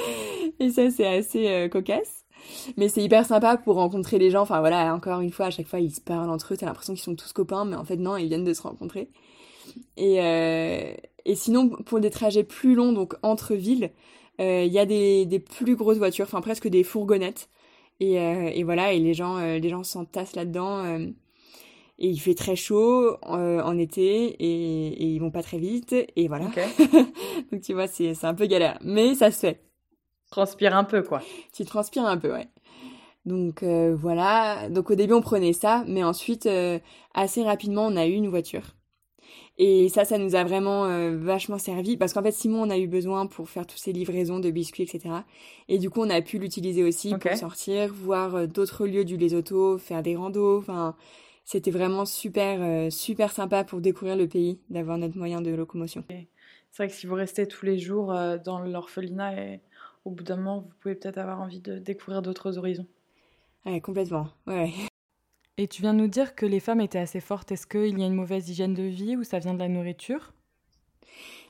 et 0.60 0.68
ça 0.68 0.90
c'est 0.90 1.06
assez 1.06 1.70
cocasse 1.72 2.17
mais 2.76 2.88
c'est 2.88 3.02
hyper 3.02 3.26
sympa 3.26 3.56
pour 3.56 3.76
rencontrer 3.76 4.18
les 4.18 4.30
gens. 4.30 4.42
Enfin 4.42 4.60
voilà, 4.60 4.94
encore 4.94 5.20
une 5.20 5.30
fois, 5.30 5.46
à 5.46 5.50
chaque 5.50 5.66
fois, 5.66 5.80
ils 5.80 5.94
se 5.94 6.00
parlent 6.00 6.30
entre 6.30 6.54
eux. 6.54 6.56
T'as 6.56 6.66
l'impression 6.66 6.94
qu'ils 6.94 7.02
sont 7.02 7.16
tous 7.16 7.32
copains, 7.32 7.64
mais 7.64 7.76
en 7.76 7.84
fait, 7.84 7.96
non, 7.96 8.16
ils 8.16 8.28
viennent 8.28 8.44
de 8.44 8.54
se 8.54 8.62
rencontrer. 8.62 9.10
Et, 9.96 10.20
euh, 10.20 10.92
et 11.24 11.34
sinon, 11.34 11.68
pour 11.68 12.00
des 12.00 12.10
trajets 12.10 12.44
plus 12.44 12.74
longs, 12.74 12.92
donc 12.92 13.14
entre 13.22 13.54
villes, 13.54 13.90
euh, 14.40 14.64
il 14.64 14.72
y 14.72 14.78
a 14.78 14.86
des, 14.86 15.26
des, 15.26 15.40
plus 15.40 15.76
grosses 15.76 15.98
voitures, 15.98 16.26
enfin 16.26 16.40
presque 16.40 16.68
des 16.68 16.84
fourgonnettes. 16.84 17.48
Et, 18.00 18.20
euh, 18.20 18.50
et 18.54 18.62
voilà, 18.62 18.92
et 18.92 19.00
les 19.00 19.14
gens 19.14 19.38
les 19.38 19.68
gens 19.68 19.82
s'entassent 19.82 20.36
là-dedans. 20.36 20.84
et 21.98 22.08
il 22.08 22.18
fait 22.20 22.34
très 22.34 22.56
chaud 22.56 23.16
en 23.22 23.78
été 23.78 24.26
et, 24.38 24.88
et, 24.88 25.04
ils 25.04 25.18
vont 25.18 25.32
pas 25.32 25.42
très 25.42 25.58
vite. 25.58 25.94
Et 26.16 26.28
voilà. 26.28 26.46
donc 27.52 27.62
tu 27.62 27.74
vois, 27.74 27.88
c'est 27.88 28.24
un 28.24 28.34
peu 28.34 28.46
galère. 28.46 28.78
Mais 28.84 29.14
ça 29.14 29.30
se 29.30 29.40
fait. 29.40 29.67
Transpire 30.30 30.76
un 30.76 30.84
peu, 30.84 31.02
quoi. 31.02 31.22
Tu 31.54 31.64
transpires 31.64 32.04
un 32.04 32.18
peu, 32.18 32.32
ouais. 32.32 32.48
Donc 33.28 33.62
euh, 33.62 33.94
voilà, 33.94 34.70
donc 34.70 34.90
au 34.90 34.94
début 34.94 35.12
on 35.12 35.20
prenait 35.20 35.52
ça, 35.52 35.84
mais 35.86 36.02
ensuite 36.02 36.46
euh, 36.46 36.78
assez 37.14 37.42
rapidement 37.42 37.86
on 37.86 37.96
a 37.96 38.06
eu 38.06 38.12
une 38.12 38.28
voiture. 38.28 38.74
Et 39.58 39.88
ça, 39.88 40.04
ça 40.04 40.18
nous 40.18 40.36
a 40.36 40.44
vraiment 40.44 40.86
euh, 40.86 41.16
vachement 41.18 41.58
servi 41.58 41.96
parce 41.96 42.14
qu'en 42.14 42.22
fait 42.22 42.32
Simon 42.32 42.62
on 42.62 42.70
a 42.70 42.78
eu 42.78 42.86
besoin 42.86 43.26
pour 43.26 43.50
faire 43.50 43.66
toutes 43.66 43.80
ces 43.80 43.92
livraisons 43.92 44.38
de 44.38 44.50
biscuits, 44.50 44.84
etc. 44.84 45.26
Et 45.68 45.78
du 45.78 45.90
coup 45.90 46.00
on 46.00 46.08
a 46.08 46.22
pu 46.22 46.38
l'utiliser 46.38 46.84
aussi 46.84 47.14
pour 47.14 47.32
sortir, 47.32 47.92
voir 47.92 48.48
d'autres 48.48 48.86
lieux 48.86 49.04
du 49.04 49.18
Lesotho, 49.18 49.76
faire 49.76 50.02
des 50.02 50.16
randos. 50.16 50.58
Enfin, 50.58 50.96
c'était 51.44 51.72
vraiment 51.72 52.06
super 52.06 52.90
super 52.90 53.30
sympa 53.32 53.64
pour 53.64 53.80
découvrir 53.80 54.16
le 54.16 54.28
pays, 54.28 54.60
d'avoir 54.70 54.96
notre 54.96 55.18
moyen 55.18 55.42
de 55.42 55.50
locomotion. 55.50 56.04
C'est 56.08 56.84
vrai 56.84 56.88
que 56.88 56.94
si 56.94 57.06
vous 57.06 57.14
restez 57.14 57.46
tous 57.46 57.66
les 57.66 57.78
jours 57.78 58.14
dans 58.44 58.60
l'orphelinat 58.60 59.34
et 59.34 59.60
au 60.08 60.10
bout 60.10 60.24
d'un 60.24 60.36
moment, 60.36 60.60
vous 60.60 60.72
pouvez 60.80 60.94
peut-être 60.94 61.18
avoir 61.18 61.40
envie 61.40 61.60
de 61.60 61.78
découvrir 61.78 62.22
d'autres 62.22 62.58
horizons. 62.58 62.86
Ouais, 63.66 63.80
complètement. 63.80 64.28
Ouais. 64.46 64.72
Et 65.58 65.68
tu 65.68 65.82
viens 65.82 65.92
de 65.92 65.98
nous 65.98 66.08
dire 66.08 66.34
que 66.34 66.46
les 66.46 66.60
femmes 66.60 66.80
étaient 66.80 66.98
assez 66.98 67.20
fortes. 67.20 67.52
Est-ce 67.52 67.66
qu'il 67.66 67.98
y 67.98 68.02
a 68.02 68.06
une 68.06 68.14
mauvaise 68.14 68.48
hygiène 68.48 68.74
de 68.74 68.84
vie 68.84 69.16
ou 69.16 69.24
ça 69.24 69.38
vient 69.38 69.54
de 69.54 69.58
la 69.58 69.68
nourriture? 69.68 70.32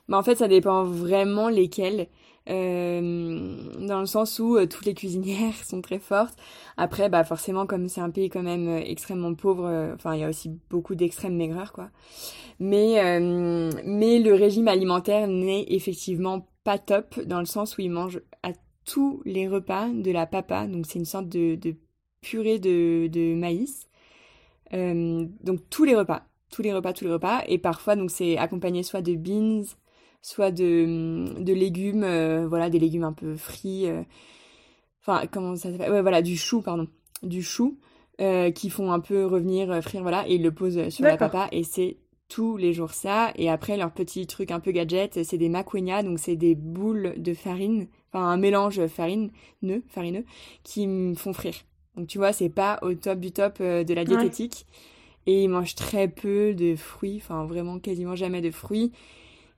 Bah, 0.09 0.17
En 0.17 0.23
fait, 0.23 0.35
ça 0.35 0.47
dépend 0.47 0.83
vraiment 0.83 1.47
lesquelles. 1.49 2.07
Euh, 2.49 3.85
dans 3.85 3.99
le 3.99 4.07
sens 4.07 4.39
où 4.39 4.57
euh, 4.57 4.65
toutes 4.65 4.85
les 4.85 4.95
cuisinières 4.95 5.53
sont 5.65 5.81
très 5.81 5.99
fortes. 5.99 6.35
Après, 6.77 7.07
bah 7.07 7.23
forcément, 7.23 7.67
comme 7.67 7.87
c'est 7.89 8.01
un 8.01 8.09
pays 8.09 8.29
quand 8.29 8.41
même 8.41 8.67
euh, 8.67 8.81
extrêmement 8.83 9.35
pauvre, 9.35 9.91
enfin 9.93 10.15
il 10.15 10.21
y 10.21 10.23
a 10.23 10.29
aussi 10.29 10.49
beaucoup 10.69 10.95
d'extrêmes 10.95 11.35
maigreurs 11.35 11.73
quoi. 11.73 11.89
Mais 12.59 13.19
mais 13.85 14.19
le 14.19 14.33
régime 14.33 14.67
alimentaire 14.67 15.27
n'est 15.27 15.65
effectivement 15.69 16.47
pas 16.63 16.77
top 16.77 17.19
dans 17.21 17.39
le 17.39 17.45
sens 17.45 17.77
où 17.77 17.81
ils 17.81 17.91
mangent 17.91 18.21
tous 18.89 19.21
les 19.23 19.47
repas 19.47 19.87
de 19.89 20.09
la 20.09 20.25
papa, 20.25 20.65
donc 20.65 20.87
c'est 20.87 20.97
une 20.97 21.05
sorte 21.05 21.29
de, 21.29 21.57
purée 22.21 22.57
de, 22.57 23.35
maïs. 23.35 23.87
Euh, 24.73 25.27
donc 25.43 25.59
tous 25.69 25.83
les 25.83 25.95
repas, 25.95 26.23
tous 26.51 26.63
les 26.63 26.73
repas, 26.73 26.93
tous 26.93 27.05
les 27.05 27.11
repas, 27.11 27.43
et 27.47 27.59
parfois 27.59 27.95
donc 27.95 28.09
c'est 28.09 28.37
accompagné 28.37 28.81
soit 28.81 29.01
de 29.01 29.13
beans, 29.13 29.63
soit 30.23 30.49
de, 30.49 31.39
de 31.39 31.53
légumes, 31.53 32.03
euh, 32.03 32.47
voilà 32.47 32.71
des 32.71 32.79
légumes 32.79 33.03
un 33.03 33.13
peu 33.13 33.35
frits, 33.35 33.87
euh, 33.87 34.01
enfin 35.01 35.27
comment 35.31 35.55
ça 35.55 35.71
s'appelle, 35.71 35.91
ouais 35.91 36.01
voilà 36.01 36.23
du 36.23 36.35
chou 36.35 36.61
pardon, 36.61 36.87
du 37.21 37.43
chou 37.43 37.77
qui 38.53 38.69
font 38.69 38.91
un 38.91 38.99
peu 38.99 39.25
revenir 39.25 39.81
frire 39.81 40.01
voilà 40.01 40.27
et 40.27 40.35
ils 40.35 40.43
le 40.43 40.51
posent 40.51 40.89
sur 40.89 41.05
la 41.05 41.15
papa. 41.15 41.47
Et 41.53 41.63
c'est 41.63 41.99
tous 42.27 42.57
les 42.57 42.73
jours 42.73 42.91
ça. 42.91 43.31
Et 43.35 43.49
après, 43.49 43.77
leur 43.77 43.91
petit 43.91 44.27
truc 44.27 44.51
un 44.51 44.59
peu 44.59 44.71
gadget, 44.71 45.23
c'est 45.23 45.37
des 45.37 45.47
makwenya, 45.47 46.03
donc 46.03 46.19
c'est 46.19 46.35
des 46.35 46.53
boules 46.53 47.13
de 47.17 47.33
farine, 47.33 47.87
enfin 48.11 48.25
un 48.25 48.37
mélange 48.37 48.85
farine, 48.87 49.31
nœud, 49.61 49.83
farineux, 49.87 50.25
qui 50.63 50.87
me 50.87 51.15
font 51.15 51.33
frire. 51.33 51.55
Donc 51.95 52.07
tu 52.07 52.17
vois, 52.17 52.33
c'est 52.33 52.49
pas 52.49 52.79
au 52.81 52.93
top 52.93 53.19
du 53.19 53.31
top 53.31 53.57
euh, 53.61 53.83
de 53.83 53.93
la 53.93 54.05
diététique. 54.05 54.65
Et 55.25 55.43
ils 55.43 55.49
mangent 55.49 55.75
très 55.75 56.07
peu 56.07 56.53
de 56.53 56.75
fruits, 56.75 57.17
enfin 57.17 57.45
vraiment 57.45 57.77
quasiment 57.77 58.15
jamais 58.15 58.41
de 58.41 58.51
fruits, 58.51 58.91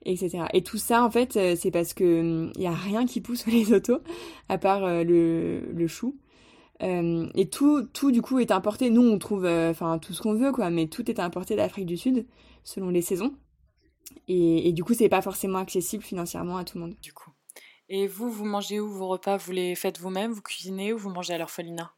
etc. 0.04 0.44
Et 0.52 0.62
tout 0.62 0.76
ça, 0.76 1.04
en 1.04 1.10
fait, 1.10 1.36
euh, 1.36 1.56
c'est 1.56 1.70
parce 1.70 1.94
que 1.94 2.04
il 2.04 2.20
hum, 2.20 2.52
y 2.56 2.66
a 2.66 2.72
rien 2.72 3.06
qui 3.06 3.20
pousse 3.20 3.46
les 3.48 3.72
autos, 3.72 4.00
à 4.48 4.58
part 4.58 4.84
euh, 4.84 5.04
le, 5.04 5.60
le 5.72 5.86
chou. 5.86 6.16
et 6.80 7.48
tout, 7.50 7.84
tout 7.92 8.10
du 8.10 8.22
coup 8.22 8.38
est 8.40 8.50
importé. 8.50 8.90
Nous, 8.90 9.02
on 9.02 9.18
trouve, 9.18 9.46
enfin 9.46 9.98
tout 9.98 10.12
ce 10.12 10.20
qu'on 10.20 10.34
veut, 10.34 10.52
quoi, 10.52 10.70
mais 10.70 10.88
tout 10.88 11.10
est 11.10 11.20
importé 11.20 11.56
d'Afrique 11.56 11.86
du 11.86 11.96
Sud 11.96 12.26
selon 12.64 12.90
les 12.90 13.02
saisons. 13.02 13.34
Et, 14.28 14.72
du 14.72 14.84
coup, 14.84 14.94
c'est 14.94 15.08
pas 15.08 15.22
forcément 15.22 15.58
accessible 15.58 16.02
financièrement 16.02 16.56
à 16.56 16.64
tout 16.64 16.78
le 16.78 16.84
monde. 16.84 16.94
Du 17.02 17.12
coup. 17.12 17.30
Et 17.94 18.06
vous, 18.06 18.30
vous 18.30 18.46
mangez 18.46 18.80
où 18.80 18.88
vos 18.88 19.06
repas? 19.06 19.36
Vous 19.36 19.52
les 19.52 19.74
faites 19.74 20.00
vous-même 20.00 20.32
Vous 20.32 20.40
cuisinez 20.40 20.94
ou 20.94 20.98
vous 20.98 21.10
mangez 21.10 21.34
à 21.34 21.38
l'orphelinat? 21.38 21.92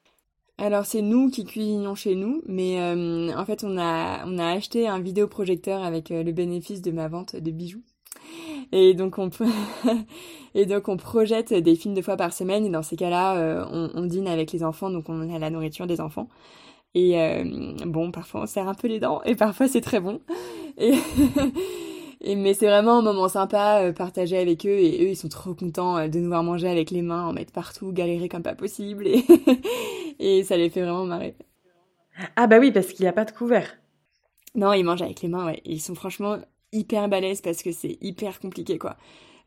Alors 0.59 0.87
c'est 0.87 1.03
nous 1.03 1.31
qui 1.31 1.45
cuisinons 1.45 1.95
chez 1.95 2.17
nous, 2.17 2.43
mais 2.47 2.81
euh, 2.81 3.33
en 3.37 3.45
fait 3.45 3.63
on 3.63 3.79
a, 3.79 4.27
on 4.27 4.39
a 4.39 4.47
acheté 4.49 4.89
un 4.89 4.99
vidéoprojecteur 4.99 5.85
avec 5.85 6.11
euh, 6.11 6.25
le 6.25 6.33
bénéfice 6.33 6.83
de 6.83 6.91
ma 6.91 7.07
vente 7.07 7.37
de 7.37 7.51
bijoux. 7.53 7.83
Et 8.73 8.95
donc 8.95 9.19
on 9.19 9.31
et 10.57 10.67
donc 10.67 10.89
on 10.89 10.97
projette 10.97 11.55
des 11.55 11.77
films 11.77 11.95
deux 11.95 12.03
fois 12.03 12.17
par 12.17 12.33
semaine 12.33 12.67
et 12.67 12.71
dans 12.71 12.83
ces 12.83 12.97
cas-là 12.97 13.37
euh, 13.37 13.65
on, 13.71 13.91
on, 13.95 14.05
dîne 14.05 14.27
avec 14.27 14.51
les 14.51 14.65
enfants 14.65 14.91
donc 14.91 15.09
on 15.09 15.33
a 15.33 15.39
la 15.39 15.51
nourriture 15.51 15.87
des 15.87 16.01
enfants 16.01 16.29
et 16.97 17.17
bon, 17.87 18.11
parfois 18.13 18.43
on 18.43 18.47
serre 18.47 18.69
un 18.69 18.75
peu 18.75 18.89
les 18.89 19.01
dents 19.01 19.23
et 19.23 19.35
parfois 19.35 19.69
c'est 19.69 19.81
très 19.81 20.01
bon. 20.01 20.21
Et, 20.77 20.95
et 22.25 22.37
mais 22.37 22.55
c'est 22.55 22.67
vraiment 22.67 22.99
un 22.99 23.03
moment 23.03 23.29
sympa 23.29 23.83
euh, 23.83 23.93
partagé 23.93 24.39
avec 24.39 24.65
eux 24.67 24.79
et 24.79 25.05
eux 25.05 25.11
ils 25.11 25.17
sont 25.17 25.29
trop 25.29 25.55
contents 25.55 25.99
euh, 25.99 26.09
de 26.09 26.19
nous 26.19 26.29
voir 26.29 26.43
manger 26.43 26.69
avec 26.69 26.91
les 26.91 27.03
mains, 27.03 27.27
en 27.27 27.33
mettre 27.33 27.53
partout, 27.53 27.93
galérer 27.93 28.29
comme 28.29 28.43
pas 28.43 28.55
possible 28.55 29.07
et, 29.07 29.25
et 30.19 30.43
ça 30.43 30.57
les 30.57 30.71
fait 30.71 30.81
vraiment 30.81 31.05
marrer. 31.05 31.37
Ah 32.37 32.47
bah 32.47 32.59
oui, 32.59 32.73
parce 32.73 32.89
qu'il 32.89 33.05
n'y 33.05 33.09
a 33.09 33.13
pas 33.13 33.25
de 33.25 33.33
couvert. 33.33 33.77
Non, 34.55 34.73
ils 34.73 34.85
mangent 34.85 35.03
avec 35.03 35.21
les 35.21 35.29
mains, 35.29 35.47
ouais. 35.47 35.61
ils 35.65 35.81
sont 35.81 35.95
franchement 35.95 36.39
hyper 36.73 37.09
balèzes 37.09 37.41
parce 37.41 37.63
que 37.63 37.73
c'est 37.73 37.99
hyper 38.01 38.41
compliqué 38.41 38.79
quoi. 38.79 38.97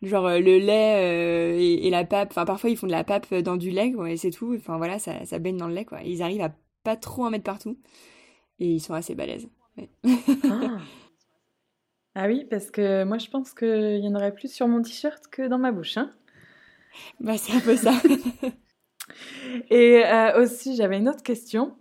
Genre 0.04 0.28
le 0.30 0.60
lait 0.60 1.58
et, 1.60 1.90
la 1.90 2.04
pape, 2.04 2.30
enfin 2.30 2.46
parfois 2.46 2.70
ils 2.70 2.78
font 2.78 2.86
de 2.86 2.92
la 2.92 3.04
pape 3.04 3.34
dans 3.34 3.58
du 3.58 3.72
lait, 3.72 3.92
quoi, 3.92 4.12
et 4.12 4.18
c'est 4.18 4.30
tout. 4.30 4.54
Enfin 4.56 4.78
voilà, 4.78 5.00
ça, 5.00 5.26
ça 5.26 5.40
baigne 5.40 5.58
dans 5.58 5.68
le 5.68 5.74
lait 5.74 5.86
quoi. 5.86 6.02
Ils 6.04 6.22
arrivent 6.22 6.42
à 6.42 6.54
pas 6.84 6.96
trop 6.96 7.26
en 7.26 7.32
mettre 7.32 7.44
partout. 7.44 7.78
Et 8.60 8.68
ils 8.68 8.80
sont 8.80 8.94
assez 8.94 9.16
balèzes. 9.16 9.50
Ah. 10.46 10.78
ah. 12.24 12.28
oui, 12.28 12.46
parce 12.50 12.72
que 12.72 13.04
moi 13.04 13.18
je 13.18 13.30
pense 13.30 13.54
qu'il 13.54 14.00
y 14.04 14.08
en 14.08 14.16
aurait 14.16 14.34
plus 14.34 14.52
sur 14.52 14.68
mon 14.68 14.82
t-shirt 14.82 15.28
que 15.28 15.48
dans 15.48 15.58
ma 15.58 15.72
bouche. 15.72 15.98
Hein 15.98 16.14
bah 17.20 17.38
c'est 17.38 17.54
un 17.54 17.60
peu 17.60 17.76
ça. 17.76 17.94
Et 19.70 20.04
euh, 20.06 20.42
aussi 20.42 20.76
j'avais 20.76 20.98
une 20.98 21.10
autre 21.10 21.24
question. 21.24 21.78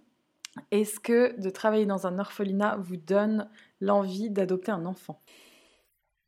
Est-ce 0.71 1.01
que 1.01 1.39
de 1.41 1.51
travailler 1.51 1.87
dans 1.87 2.07
un 2.07 2.19
orphelinat 2.19 2.77
vous 2.81 2.97
donne 2.97 3.49
l'envie 3.81 4.31
d'adopter 4.31 4.73
un 4.73 4.87
enfant? 4.87 5.21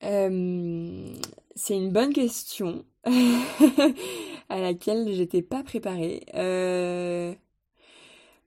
Euh, 0.05 1.15
C'est 1.55 1.77
une 1.77 1.93
bonne 1.93 2.13
question 2.13 2.85
à 4.49 4.61
laquelle 4.61 5.13
j'étais 5.13 5.43
pas 5.43 5.63
préparée. 5.63 6.25
Euh... 6.35 7.35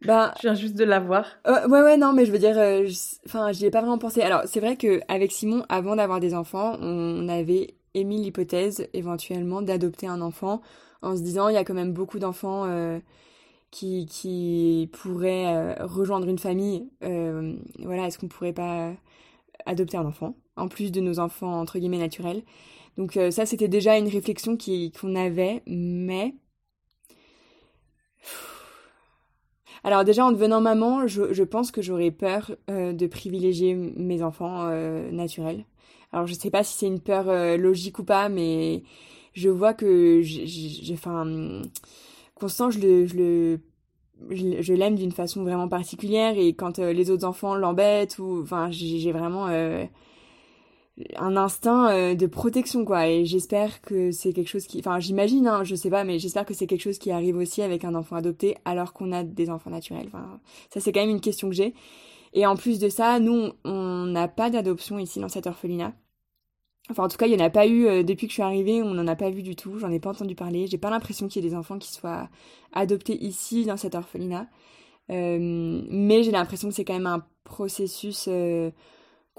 Bah, 0.05 0.33
je 0.37 0.41
viens 0.43 0.55
juste 0.55 0.75
de 0.75 0.83
l'avoir. 0.83 1.25
Euh, 1.47 1.67
ouais, 1.67 1.81
ouais, 1.81 1.97
non, 1.97 2.13
mais 2.13 2.25
je 2.25 2.31
veux 2.31 2.39
dire, 2.39 2.57
euh, 2.57 2.87
enfin, 3.25 3.51
j'y 3.51 3.65
ai 3.65 3.71
pas 3.71 3.81
vraiment 3.81 3.97
pensé. 3.97 4.21
Alors, 4.21 4.41
c'est 4.45 4.59
vrai 4.59 4.75
que 4.75 5.01
avec 5.07 5.31
Simon, 5.31 5.63
avant 5.69 5.95
d'avoir 5.95 6.19
des 6.19 6.33
enfants, 6.33 6.77
on 6.81 7.27
avait 7.29 7.75
émis 7.93 8.21
l'hypothèse 8.21 8.87
éventuellement 8.93 9.61
d'adopter 9.61 10.07
un 10.07 10.21
enfant 10.21 10.61
en 11.01 11.15
se 11.15 11.21
disant 11.21 11.49
il 11.49 11.55
y 11.55 11.57
a 11.57 11.63
quand 11.63 11.73
même 11.73 11.93
beaucoup 11.93 12.19
d'enfants 12.19 12.65
euh, 12.65 12.99
qui, 13.69 14.05
qui 14.05 14.89
pourraient 14.93 15.75
rejoindre 15.81 16.27
une 16.27 16.39
famille. 16.39 16.89
voilà, 17.01 18.07
est-ce 18.07 18.17
qu'on 18.19 18.27
pourrait 18.27 18.53
pas 18.53 18.91
adopter 19.65 19.97
un 19.97 20.05
enfant 20.05 20.35
en 20.55 20.67
plus 20.67 20.91
de 20.91 21.01
nos 21.01 21.19
enfants 21.19 21.59
entre 21.59 21.79
guillemets 21.79 21.97
naturels? 21.97 22.43
Donc 22.97 23.17
ça, 23.31 23.45
c'était 23.45 23.67
déjà 23.67 23.97
une 23.97 24.07
réflexion 24.07 24.57
qu'on 24.57 25.15
avait, 25.15 25.63
mais 25.65 26.35
Alors 29.83 30.03
déjà 30.03 30.25
en 30.25 30.31
devenant 30.31 30.61
maman, 30.61 31.07
je, 31.07 31.43
pense 31.43 31.71
que 31.71 31.81
j'aurais 31.81 32.11
peur 32.11 32.51
euh, 32.69 32.93
de 32.93 33.07
privilégier 33.07 33.73
mes 33.73 34.21
enfants 34.21 34.67
euh, 34.69 35.09
naturels. 35.11 35.65
Alors 36.13 36.27
je 36.27 36.33
sais 36.33 36.51
pas 36.51 36.63
si 36.63 36.77
c'est 36.77 36.87
une 36.87 36.99
peur 36.99 37.29
euh, 37.29 37.57
logique 37.57 37.97
ou 37.99 38.03
pas, 38.03 38.29
mais 38.29 38.83
je 39.33 39.49
vois 39.49 39.73
que 39.73 40.21
j'ai, 40.21 40.93
enfin, 40.93 41.61
Constant, 42.35 42.69
je 42.69 42.79
le, 42.79 43.05
je 43.05 43.15
le, 43.15 43.59
je, 44.29 44.73
l'aime 44.73 44.95
d'une 44.95 45.11
façon 45.11 45.43
vraiment 45.43 45.67
particulière 45.67 46.37
et 46.37 46.53
quand 46.53 46.79
les 46.79 47.09
autres 47.11 47.25
enfants 47.25 47.55
l'embêtent 47.55 48.19
ou, 48.19 48.41
enfin, 48.41 48.69
j'ai 48.71 49.11
vraiment 49.11 49.47
un 51.15 51.37
instinct 51.37 51.91
euh, 51.91 52.15
de 52.15 52.27
protection 52.27 52.85
quoi. 52.85 53.07
Et 53.07 53.25
j'espère 53.25 53.81
que 53.81 54.11
c'est 54.11 54.33
quelque 54.33 54.49
chose 54.49 54.67
qui 54.67 54.79
enfin 54.79 54.99
j'imagine 54.99 55.47
hein, 55.47 55.63
je 55.63 55.75
sais 55.75 55.89
pas 55.89 56.03
mais 56.03 56.19
j'espère 56.19 56.45
que 56.45 56.53
c'est 56.53 56.67
quelque 56.67 56.81
chose 56.81 56.99
qui 56.99 57.11
arrive 57.11 57.37
aussi 57.37 57.61
avec 57.61 57.85
un 57.85 57.95
enfant 57.95 58.15
adopté 58.15 58.57
alors 58.65 58.93
qu'on 58.93 59.11
a 59.11 59.23
des 59.23 59.49
enfants 59.49 59.69
naturels. 59.69 60.09
Ça 60.69 60.79
c'est 60.79 60.91
quand 60.91 61.01
même 61.01 61.09
une 61.09 61.21
question 61.21 61.49
que 61.49 61.55
j'ai. 61.55 61.73
Et 62.33 62.45
en 62.45 62.55
plus 62.55 62.79
de 62.79 62.89
ça 62.89 63.19
nous 63.19 63.51
on 63.63 64.05
n'a 64.05 64.27
pas 64.27 64.49
d'adoption 64.49 64.99
ici 64.99 65.19
dans 65.19 65.29
cette 65.29 65.47
orphelinat. 65.47 65.93
Enfin 66.89 67.03
en 67.03 67.07
tout 67.07 67.17
cas 67.17 67.27
il 67.27 67.33
y 67.33 67.41
en 67.41 67.45
a 67.45 67.49
pas 67.49 67.67
eu 67.67 67.87
euh, 67.87 68.03
depuis 68.03 68.27
que 68.27 68.31
je 68.31 68.35
suis 68.35 68.43
arrivée 68.43 68.83
on 68.83 68.93
n'en 68.93 69.07
a 69.07 69.15
pas 69.15 69.29
vu 69.29 69.43
du 69.43 69.55
tout. 69.55 69.79
J'en 69.79 69.91
ai 69.91 69.99
pas 69.99 70.11
entendu 70.11 70.35
parler. 70.35 70.67
J'ai 70.67 70.77
pas 70.77 70.89
l'impression 70.89 71.27
qu'il 71.27 71.43
y 71.43 71.47
ait 71.47 71.49
des 71.49 71.55
enfants 71.55 71.79
qui 71.79 71.91
soient 71.91 72.29
adoptés 72.73 73.17
ici 73.23 73.65
dans 73.65 73.77
cette 73.77 73.95
orphelinat. 73.95 74.47
Euh, 75.09 75.81
mais 75.89 76.23
j'ai 76.23 76.31
l'impression 76.31 76.69
que 76.69 76.75
c'est 76.75 76.85
quand 76.85 76.93
même 76.93 77.07
un 77.07 77.25
processus 77.43 78.29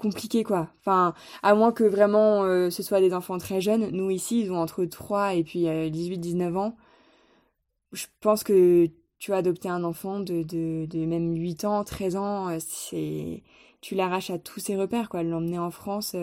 compliqué 0.03 0.43
quoi. 0.43 0.69
Enfin, 0.81 1.13
à 1.43 1.55
moins 1.55 1.71
que 1.71 1.83
vraiment 1.83 2.43
euh, 2.43 2.69
ce 2.69 2.83
soit 2.83 2.99
des 2.99 3.13
enfants 3.13 3.37
très 3.37 3.61
jeunes. 3.61 3.89
Nous 3.91 4.11
ici, 4.11 4.41
ils 4.41 4.51
ont 4.51 4.57
entre 4.57 4.85
3 4.85 5.35
et 5.35 5.43
puis 5.43 5.63
18-19 5.65 6.41
euh, 6.41 6.55
ans. 6.57 6.77
Je 7.93 8.05
pense 8.21 8.43
que 8.43 8.87
tu 9.19 9.33
as 9.33 9.37
adopté 9.37 9.69
un 9.69 9.83
enfant 9.83 10.19
de, 10.19 10.43
de, 10.43 11.05
même 11.05 11.35
8 11.35 11.65
ans, 11.65 11.83
13 11.83 12.15
ans, 12.17 12.49
euh, 12.49 12.57
c'est 12.59 13.43
tu 13.81 13.95
l'arraches 13.95 14.29
à 14.29 14.39
tous 14.39 14.59
ses 14.59 14.77
repères 14.77 15.09
quoi, 15.09 15.23
l'emmener 15.23 15.59
en 15.59 15.69
France 15.71 16.15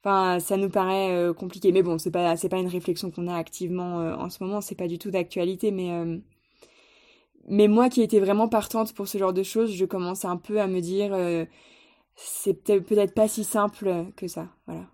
enfin 0.00 0.40
ça 0.40 0.56
nous 0.56 0.70
paraît 0.70 1.32
compliqué 1.36 1.72
mais 1.72 1.82
bon, 1.82 1.98
c'est 1.98 2.10
pas 2.10 2.36
c'est 2.36 2.48
pas 2.48 2.58
une 2.58 2.68
réflexion 2.68 3.10
qu'on 3.10 3.28
a 3.28 3.36
activement 3.36 3.96
en 3.96 4.30
ce 4.30 4.42
moment, 4.42 4.60
c'est 4.62 4.74
pas 4.74 4.88
du 4.88 4.98
tout 4.98 5.10
d'actualité 5.10 5.70
mais 5.72 5.90
mais 7.48 7.68
moi 7.68 7.90
qui 7.90 8.02
étais 8.02 8.20
vraiment 8.20 8.48
partante 8.48 8.94
pour 8.94 9.08
ce 9.08 9.18
genre 9.18 9.34
de 9.34 9.42
choses, 9.42 9.72
je 9.72 9.84
commence 9.84 10.24
un 10.24 10.38
peu 10.38 10.60
à 10.60 10.66
me 10.66 10.80
dire 10.80 11.14
c'est 12.16 12.54
peut-être 12.54 13.14
pas 13.14 13.28
si 13.28 13.44
simple 13.44 14.06
que 14.16 14.28
ça. 14.28 14.48
Voilà. 14.66 14.86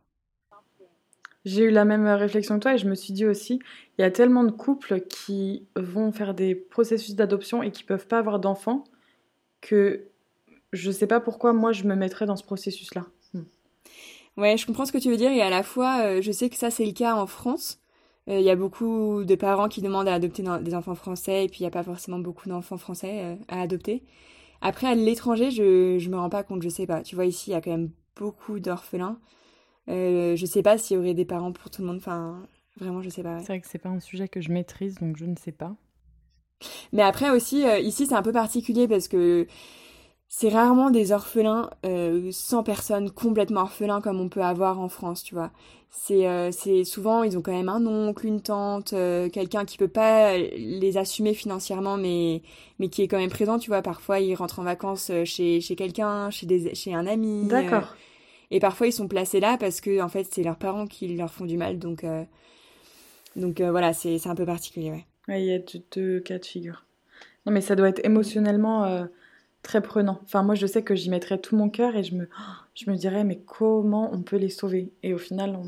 J'ai 1.45 1.65
eu 1.65 1.71
la 1.71 1.87
même 1.87 2.07
réflexion 2.07 2.57
que 2.57 2.63
toi 2.63 2.75
et 2.75 2.79
je 2.79 2.89
me 2.89 2.95
suis 2.95 3.15
dit 3.15 3.25
aussi, 3.25 3.61
il 3.99 4.03
y 4.03 4.05
a 4.05 4.11
tellement 4.11 4.45
de 4.45 4.51
couples 4.51 5.01
qui 5.09 5.67
vont 5.75 6.13
faire 6.13 6.35
des 6.35 6.55
processus 6.55 7.15
d'adoption 7.15 7.63
et 7.63 7.71
qui 7.71 7.83
peuvent 7.83 8.07
pas 8.07 8.19
avoir 8.19 8.41
d'enfants 8.41 8.85
que 9.63 10.05
je 10.73 10.91
sais 10.91 11.07
pas 11.07 11.21
pourquoi 11.21 11.53
moi 11.53 11.73
je 11.73 11.85
me 11.85 11.95
mettrais 11.95 12.27
dans 12.27 12.37
ce 12.37 12.45
processus-là. 12.45 13.07
Hmm. 13.33 13.43
Ouais, 14.37 14.57
je 14.57 14.67
comprends 14.67 14.85
ce 14.85 14.93
que 14.93 14.99
tu 14.99 15.11
veux 15.11 15.17
dire 15.17 15.33
et 15.33 15.41
à 15.41 15.51
la 15.51 15.63
fois, 15.63 16.03
euh, 16.05 16.23
je 16.23 16.31
sais 16.31 16.51
que 16.51 16.57
ça 16.57 16.71
c'est 16.71 16.85
le 16.85 16.93
cas 16.93 17.15
en 17.15 17.27
France. 17.27 17.81
Euh, 18.29 18.39
il 18.39 18.45
y 18.45 18.51
a 18.51 18.57
beaucoup 18.57 19.25
de 19.25 19.35
parents 19.35 19.69
qui 19.69 19.81
demandent 19.81 20.09
à 20.09 20.15
adopter 20.15 20.45
des 20.61 20.75
enfants 20.75 20.95
français 20.95 21.47
et 21.47 21.49
puis 21.49 21.61
il 21.61 21.63
n'y 21.63 21.69
a 21.69 21.71
pas 21.71 21.83
forcément 21.83 22.19
beaucoup 22.19 22.51
d'enfants 22.51 22.77
français 22.77 23.21
euh, 23.25 23.37
à 23.49 23.63
adopter. 23.63 24.03
Après, 24.61 24.87
à 24.87 24.95
l'étranger, 24.95 25.51
je, 25.51 25.99
je 25.99 26.11
me 26.11 26.17
rends 26.17 26.31
pas 26.31 26.43
compte, 26.43 26.63
je 26.63 26.69
sais 26.69 26.87
pas. 26.87 27.03
Tu 27.03 27.15
vois, 27.15 27.25
ici, 27.27 27.51
il 27.51 27.53
y 27.55 27.57
a 27.57 27.61
quand 27.61 27.71
même 27.71 27.91
beaucoup 28.17 28.61
d'orphelins. 28.61 29.19
Euh, 29.89 30.37
je 30.37 30.47
sais 30.47 30.63
pas 30.63 30.79
s'il 30.79 30.97
y 30.97 31.01
aurait 31.01 31.15
des 31.15 31.25
parents 31.25 31.53
pour 31.53 31.71
tout 31.71 31.83
le 31.83 31.89
monde. 31.89 31.97
Enfin, 31.97 32.43
vraiment, 32.79 33.03
je 33.03 33.11
sais 33.11 33.23
pas. 33.23 33.39
C'est 33.41 33.47
vrai 33.47 33.61
que 33.61 33.67
c'est 33.67 33.79
pas 33.79 33.89
un 33.89 34.01
sujet 34.01 34.29
que 34.29 34.41
je 34.41 34.51
maîtrise, 34.51 34.97
donc 34.97 35.17
je 35.17 35.25
ne 35.25 35.37
sais 35.37 35.53
pas. 35.53 35.75
Mais 36.93 37.03
après 37.03 37.31
aussi, 37.31 37.67
euh, 37.67 37.79
ici, 37.79 38.07
c'est 38.07 38.15
un 38.15 38.23
peu 38.23 38.33
particulier 38.33 38.87
parce 38.87 39.09
que 39.09 39.47
c'est 40.33 40.49
rarement 40.49 40.91
des 40.91 41.11
orphelins 41.11 41.71
euh, 41.85 42.31
sans 42.31 42.63
personne, 42.63 43.11
complètement 43.11 43.63
orphelins 43.63 44.01
comme 44.01 44.21
on 44.21 44.29
peut 44.29 44.43
avoir 44.43 44.79
en 44.79 44.89
France, 44.89 45.25
tu 45.25 45.35
vois. 45.35 45.51
C'est 45.91 46.29
euh, 46.29 46.53
c'est 46.53 46.85
souvent 46.85 47.25
ils 47.25 47.37
ont 47.37 47.43
quand 47.43 47.53
même 47.53 47.69
un 47.69 47.85
oncle 47.85 48.25
une 48.25 48.41
tante 48.41 48.93
euh, 48.93 49.29
quelqu'un 49.29 49.65
qui 49.65 49.77
peut 49.77 49.89
pas 49.89 50.39
les 50.39 50.97
assumer 50.99 51.35
financièrement 51.35 51.97
mais 51.97 52.43
mais 52.79 52.89
qui 52.89 53.03
est 53.03 53.09
quand 53.09 53.19
même 53.19 53.29
présent 53.29 53.59
tu 53.59 53.71
vois. 53.71 53.83
Parfois 53.83 54.21
ils 54.21 54.37
rentrent 54.37 54.61
en 54.61 54.63
vacances 54.63 55.11
euh, 55.11 55.25
chez 55.25 55.61
chez 55.61 55.75
quelqu'un 55.75 56.31
chez 56.31 56.47
des 56.47 56.77
chez 56.77 56.95
un 56.95 57.09
ami 57.09 57.49
d'accord. 57.49 57.97
Et 58.53 58.61
parfois 58.61 58.87
ils 58.87 58.93
sont 58.93 59.09
placés 59.09 59.41
là 59.41 59.57
parce 59.59 59.81
que 59.81 60.01
en 60.01 60.09
fait 60.09 60.29
c'est 60.31 60.45
leurs 60.45 60.59
parents 60.59 60.87
qui 60.87 61.09
leur 61.17 61.33
font 61.33 61.45
du 61.45 61.57
mal 61.57 61.81
donc 61.81 62.05
donc 63.35 63.61
voilà 63.61 63.93
c'est 63.93 64.19
c'est 64.19 64.29
un 64.29 64.37
peu 64.37 64.47
particulier 64.47 64.91
ouais. 64.93 65.07
Ouais 65.27 65.43
il 65.43 65.47
y 65.47 65.53
a 65.53 65.59
deux, 65.91 66.21
cas 66.21 66.39
de 66.39 66.45
figure. 66.45 66.85
Non 67.47 67.53
mais 67.53 67.61
ça 67.61 67.75
doit 67.75 67.89
être 67.89 68.05
émotionnellement 68.05 69.09
très 69.63 69.83
prenant 69.83 70.21
enfin 70.25 70.43
moi 70.43 70.55
je 70.55 70.67
sais 70.67 70.83
que 70.83 70.95
j'y 70.95 71.11
mettrais 71.11 71.39
tout 71.39 71.55
mon 71.55 71.69
cœur 71.69 71.95
et 71.97 72.03
je 72.03 72.15
me 72.15 72.29
je 72.75 72.91
me 72.91 72.97
dirais, 72.97 73.25
mais 73.25 73.39
comment 73.47 74.11
on 74.13 74.23
peut 74.23 74.37
les 74.37 74.49
sauver? 74.49 74.93
Et 75.03 75.13
au 75.13 75.19
final, 75.19 75.59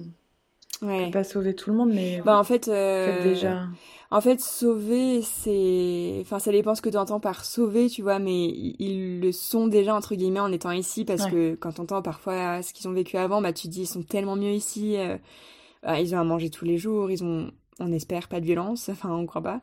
on 0.80 0.86
ne 0.86 1.04
peut 1.06 1.10
pas 1.10 1.24
sauver 1.24 1.54
tout 1.54 1.70
le 1.70 1.76
monde, 1.76 1.92
mais. 1.92 2.22
Bah, 2.24 2.38
en 2.38 2.44
fait, 2.44 2.68
euh, 2.68 3.22
déjà. 3.22 3.66
En 4.10 4.20
fait, 4.20 4.40
sauver, 4.40 5.22
c'est. 5.22 6.18
Enfin, 6.20 6.38
ça 6.38 6.52
dépend 6.52 6.74
ce 6.74 6.82
que 6.82 6.88
tu 6.88 6.96
entends 6.96 7.20
par 7.20 7.44
sauver, 7.44 7.88
tu 7.88 8.02
vois, 8.02 8.18
mais 8.18 8.46
ils 8.78 9.20
le 9.20 9.32
sont 9.32 9.66
déjà, 9.66 9.94
entre 9.94 10.14
guillemets, 10.14 10.40
en 10.40 10.52
étant 10.52 10.70
ici, 10.70 11.04
parce 11.04 11.26
que 11.26 11.54
quand 11.54 11.72
tu 11.72 11.80
entends 11.80 12.02
parfois 12.02 12.62
ce 12.62 12.72
qu'ils 12.72 12.88
ont 12.88 12.92
vécu 12.92 13.16
avant, 13.16 13.42
bah, 13.42 13.52
tu 13.52 13.68
te 13.68 13.72
dis, 13.72 13.82
ils 13.82 13.86
sont 13.86 14.02
tellement 14.02 14.36
mieux 14.36 14.52
ici. 14.52 14.96
Euh, 14.96 15.16
bah, 15.82 16.00
ils 16.00 16.14
ont 16.14 16.18
à 16.18 16.24
manger 16.24 16.50
tous 16.50 16.64
les 16.64 16.78
jours, 16.78 17.10
ils 17.10 17.24
ont, 17.24 17.50
on 17.80 17.92
espère, 17.92 18.28
pas 18.28 18.40
de 18.40 18.46
violence, 18.46 18.88
enfin, 18.92 19.10
on 19.10 19.26
croit 19.26 19.42
pas. 19.42 19.60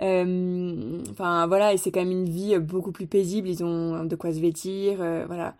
Euh, 0.00 1.02
enfin, 1.10 1.46
voilà, 1.46 1.72
et 1.74 1.76
c'est 1.76 1.90
quand 1.90 2.00
même 2.00 2.10
une 2.10 2.28
vie 2.28 2.58
beaucoup 2.58 2.92
plus 2.92 3.06
paisible, 3.06 3.48
ils 3.48 3.62
ont 3.64 4.04
de 4.04 4.16
quoi 4.16 4.32
se 4.32 4.40
vêtir, 4.40 4.98
voilà. 5.26 5.54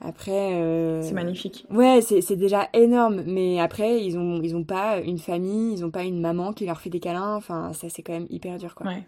Après. 0.00 0.54
Euh, 0.54 1.02
c'est 1.02 1.12
magnifique. 1.12 1.66
Ouais, 1.70 2.00
c'est 2.00 2.36
déjà 2.36 2.68
énorme. 2.72 3.22
Mais 3.26 3.60
après, 3.60 4.04
ils 4.04 4.16
ont, 4.18 4.40
ils 4.42 4.56
ont 4.56 4.64
pas 4.64 5.00
une 5.00 5.18
famille, 5.18 5.74
ils 5.74 5.84
ont 5.84 5.90
pas 5.90 6.04
une 6.04 6.20
maman 6.20 6.52
qui 6.52 6.66
leur 6.66 6.80
fait 6.80 6.90
des 6.90 7.00
câlins. 7.00 7.36
Enfin, 7.36 7.72
ça, 7.72 7.88
c'est 7.88 8.02
quand 8.02 8.14
même 8.14 8.26
hyper 8.30 8.56
dur, 8.58 8.74
quoi. 8.74 8.86
Ouais. 8.86 9.06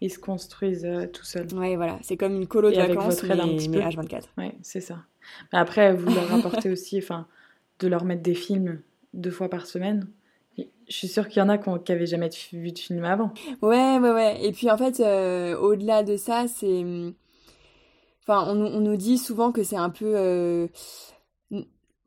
Ils 0.00 0.10
se 0.10 0.18
construisent 0.18 0.84
euh, 0.84 1.06
tout 1.06 1.24
seuls. 1.24 1.46
Ouais, 1.54 1.76
voilà. 1.76 1.98
C'est 2.02 2.16
comme 2.16 2.34
une 2.34 2.48
colo 2.48 2.70
de 2.70 2.76
vacances, 2.76 3.22
mais, 3.22 3.36
mais 3.36 3.78
H24. 3.78 4.22
Ouais, 4.36 4.54
c'est 4.62 4.80
ça. 4.80 4.98
Mais 5.52 5.58
après, 5.60 5.94
vous 5.94 6.12
leur 6.12 6.34
apportez 6.34 6.70
aussi, 6.70 6.98
enfin, 6.98 7.26
de 7.78 7.86
leur 7.86 8.04
mettre 8.04 8.22
des 8.22 8.34
films 8.34 8.80
deux 9.14 9.30
fois 9.30 9.48
par 9.48 9.66
semaine. 9.66 10.08
Je 10.92 10.98
suis 10.98 11.08
sûre 11.08 11.26
qu'il 11.26 11.40
y 11.40 11.42
en 11.42 11.48
a 11.48 11.56
qui 11.56 11.70
n'avaient 11.70 12.06
jamais 12.06 12.28
vu 12.52 12.70
de 12.70 12.78
film 12.78 13.02
avant. 13.04 13.32
Ouais, 13.62 13.98
ouais, 13.98 14.10
ouais. 14.10 14.44
Et 14.44 14.52
puis 14.52 14.70
en 14.70 14.76
fait, 14.76 15.00
euh, 15.00 15.56
au-delà 15.56 16.02
de 16.02 16.18
ça, 16.18 16.44
c'est 16.48 16.84
Enfin, 18.24 18.44
on, 18.46 18.54
nous 18.54 18.96
dit 18.96 19.16
souvent 19.18 19.50
que 19.50 19.64
c'est 19.64 19.76
un 19.76 19.90
peu 19.90 20.12
euh, 20.14 20.68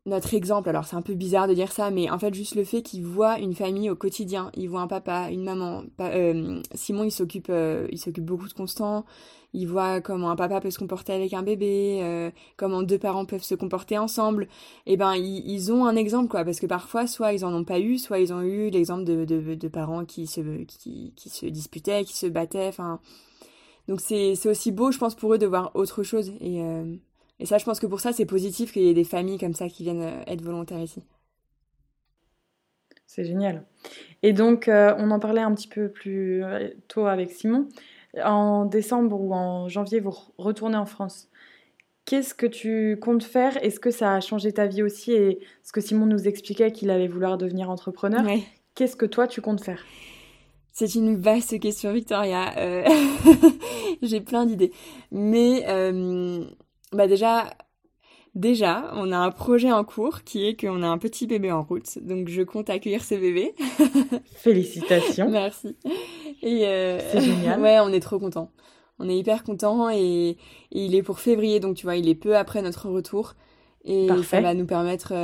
notre 0.06 0.34
exemple. 0.34 0.68
Alors, 0.68 0.84
c'est 0.86 0.96
un 0.96 1.02
peu 1.02 1.14
bizarre 1.14 1.48
de 1.48 1.54
dire 1.54 1.72
ça, 1.72 1.90
mais 1.90 2.10
en 2.10 2.18
fait, 2.18 2.32
juste 2.32 2.54
le 2.54 2.64
fait 2.64 2.82
qu'il 2.82 3.04
voit 3.04 3.38
une 3.38 3.54
famille 3.54 3.90
au 3.90 3.96
quotidien, 3.96 4.50
il 4.54 4.68
voit 4.68 4.80
un 4.80 4.86
papa, 4.86 5.28
une 5.30 5.44
maman. 5.44 5.82
Euh, 6.00 6.62
Simon, 6.74 7.04
il 7.04 7.10
s'occupe, 7.10 7.48
euh, 7.50 7.86
il 7.90 7.98
s'occupe 7.98 8.24
beaucoup 8.24 8.48
de 8.48 8.52
Constant. 8.52 9.04
Il 9.52 9.66
voit 9.66 10.00
comment 10.00 10.30
un 10.30 10.36
papa 10.36 10.60
peut 10.60 10.70
se 10.70 10.78
comporter 10.78 11.12
avec 11.12 11.32
un 11.32 11.42
bébé, 11.42 12.30
comment 12.58 12.82
deux 12.82 12.98
parents 12.98 13.24
peuvent 13.24 13.42
se 13.42 13.54
comporter 13.54 13.96
ensemble. 13.96 14.48
Et 14.84 14.94
eh 14.94 14.96
ben, 14.98 15.14
ils, 15.14 15.72
ont 15.72 15.86
un 15.86 15.96
exemple, 15.96 16.28
quoi, 16.28 16.44
parce 16.44 16.60
que 16.60 16.66
parfois, 16.66 17.06
soit 17.06 17.32
ils 17.32 17.44
en 17.44 17.54
ont 17.54 17.64
pas 17.64 17.80
eu, 17.80 17.96
soit 17.96 18.18
ils 18.18 18.34
ont 18.34 18.42
eu 18.42 18.68
l'exemple 18.68 19.04
de, 19.04 19.24
de, 19.24 19.54
de, 19.54 19.68
parents 19.68 20.04
qui 20.04 20.26
se, 20.26 20.40
qui, 20.64 21.14
qui 21.16 21.30
se 21.30 21.46
disputaient, 21.46 22.04
qui 22.04 22.16
se 22.16 22.26
battaient. 22.26 22.68
Enfin, 22.68 23.00
donc 23.88 24.00
c'est 24.00 24.48
aussi 24.48 24.72
beau, 24.72 24.90
je 24.90 24.98
pense, 24.98 25.14
pour 25.14 25.34
eux 25.34 25.38
de 25.38 25.46
voir 25.46 25.70
autre 25.74 26.02
chose. 26.02 26.32
Et, 26.40 26.62
euh, 26.62 26.96
et 27.38 27.46
ça, 27.46 27.58
je 27.58 27.64
pense 27.64 27.80
que 27.80 27.86
pour 27.86 28.00
ça, 28.00 28.12
c'est 28.12 28.26
positif 28.26 28.72
qu'il 28.72 28.82
y 28.82 28.88
ait 28.88 28.94
des 28.94 29.04
familles 29.04 29.38
comme 29.38 29.54
ça 29.54 29.68
qui 29.68 29.82
viennent 29.82 30.02
euh, 30.02 30.22
être 30.26 30.42
volontaires 30.42 30.80
ici. 30.80 31.02
C'est 33.06 33.24
génial. 33.24 33.64
Et 34.22 34.32
donc, 34.32 34.68
euh, 34.68 34.94
on 34.98 35.10
en 35.10 35.18
parlait 35.18 35.40
un 35.40 35.54
petit 35.54 35.68
peu 35.68 35.88
plus 35.88 36.42
tôt 36.88 37.06
avec 37.06 37.30
Simon. 37.30 37.68
En 38.24 38.64
décembre 38.64 39.20
ou 39.20 39.32
en 39.34 39.68
janvier, 39.68 40.00
vous 40.00 40.14
retournez 40.38 40.76
en 40.76 40.86
France. 40.86 41.28
Qu'est-ce 42.06 42.34
que 42.34 42.46
tu 42.46 42.98
comptes 43.00 43.24
faire? 43.24 43.62
Est-ce 43.64 43.80
que 43.80 43.90
ça 43.90 44.14
a 44.14 44.20
changé 44.20 44.52
ta 44.52 44.66
vie 44.66 44.82
aussi? 44.82 45.12
Et 45.12 45.40
ce 45.62 45.72
que 45.72 45.80
Simon 45.80 46.06
nous 46.06 46.28
expliquait 46.28 46.70
qu'il 46.70 46.90
allait 46.90 47.08
vouloir 47.08 47.36
devenir 47.36 47.68
entrepreneur, 47.68 48.24
qu'est-ce 48.74 48.96
que 48.96 49.06
toi 49.06 49.26
tu 49.26 49.40
comptes 49.40 49.62
faire? 49.62 49.84
C'est 50.70 50.94
une 50.94 51.16
vaste 51.16 51.58
question, 51.58 51.92
Victoria. 51.92 52.56
Euh, 52.58 52.84
j'ai 54.02 54.20
plein 54.20 54.46
d'idées. 54.46 54.72
Mais 55.10 55.64
euh, 55.66 56.44
bah 56.92 57.06
déjà, 57.06 57.50
déjà, 58.34 58.90
on 58.94 59.12
a 59.12 59.16
un 59.16 59.30
projet 59.30 59.72
en 59.72 59.84
cours 59.84 60.22
qui 60.22 60.46
est 60.46 60.60
qu'on 60.60 60.82
a 60.82 60.86
un 60.86 60.98
petit 60.98 61.26
bébé 61.26 61.50
en 61.52 61.62
route. 61.62 61.98
Donc 62.02 62.28
je 62.28 62.42
compte 62.42 62.70
accueillir 62.70 63.04
ce 63.04 63.14
bébé. 63.14 63.54
Félicitations. 64.36 65.28
Merci. 65.28 65.76
Et 66.42 66.66
euh, 66.66 66.98
C'est 67.12 67.20
génial. 67.20 67.60
Ouais, 67.62 67.78
on 67.80 67.88
est 67.88 68.00
trop 68.00 68.18
contents. 68.18 68.50
On 68.98 69.08
est 69.08 69.16
hyper 69.16 69.44
contents 69.44 69.90
et, 69.90 69.98
et, 69.98 70.36
il 70.72 70.94
est 70.94 71.02
pour 71.02 71.20
février, 71.20 71.60
donc 71.60 71.76
tu 71.76 71.84
vois, 71.84 71.96
il 71.96 72.08
est 72.08 72.14
peu 72.14 72.36
après 72.36 72.62
notre 72.62 72.88
retour. 72.88 73.34
Et 73.84 74.08
ça 74.24 74.40
va 74.40 74.54
nous 74.54 74.66
permettre 74.66 75.14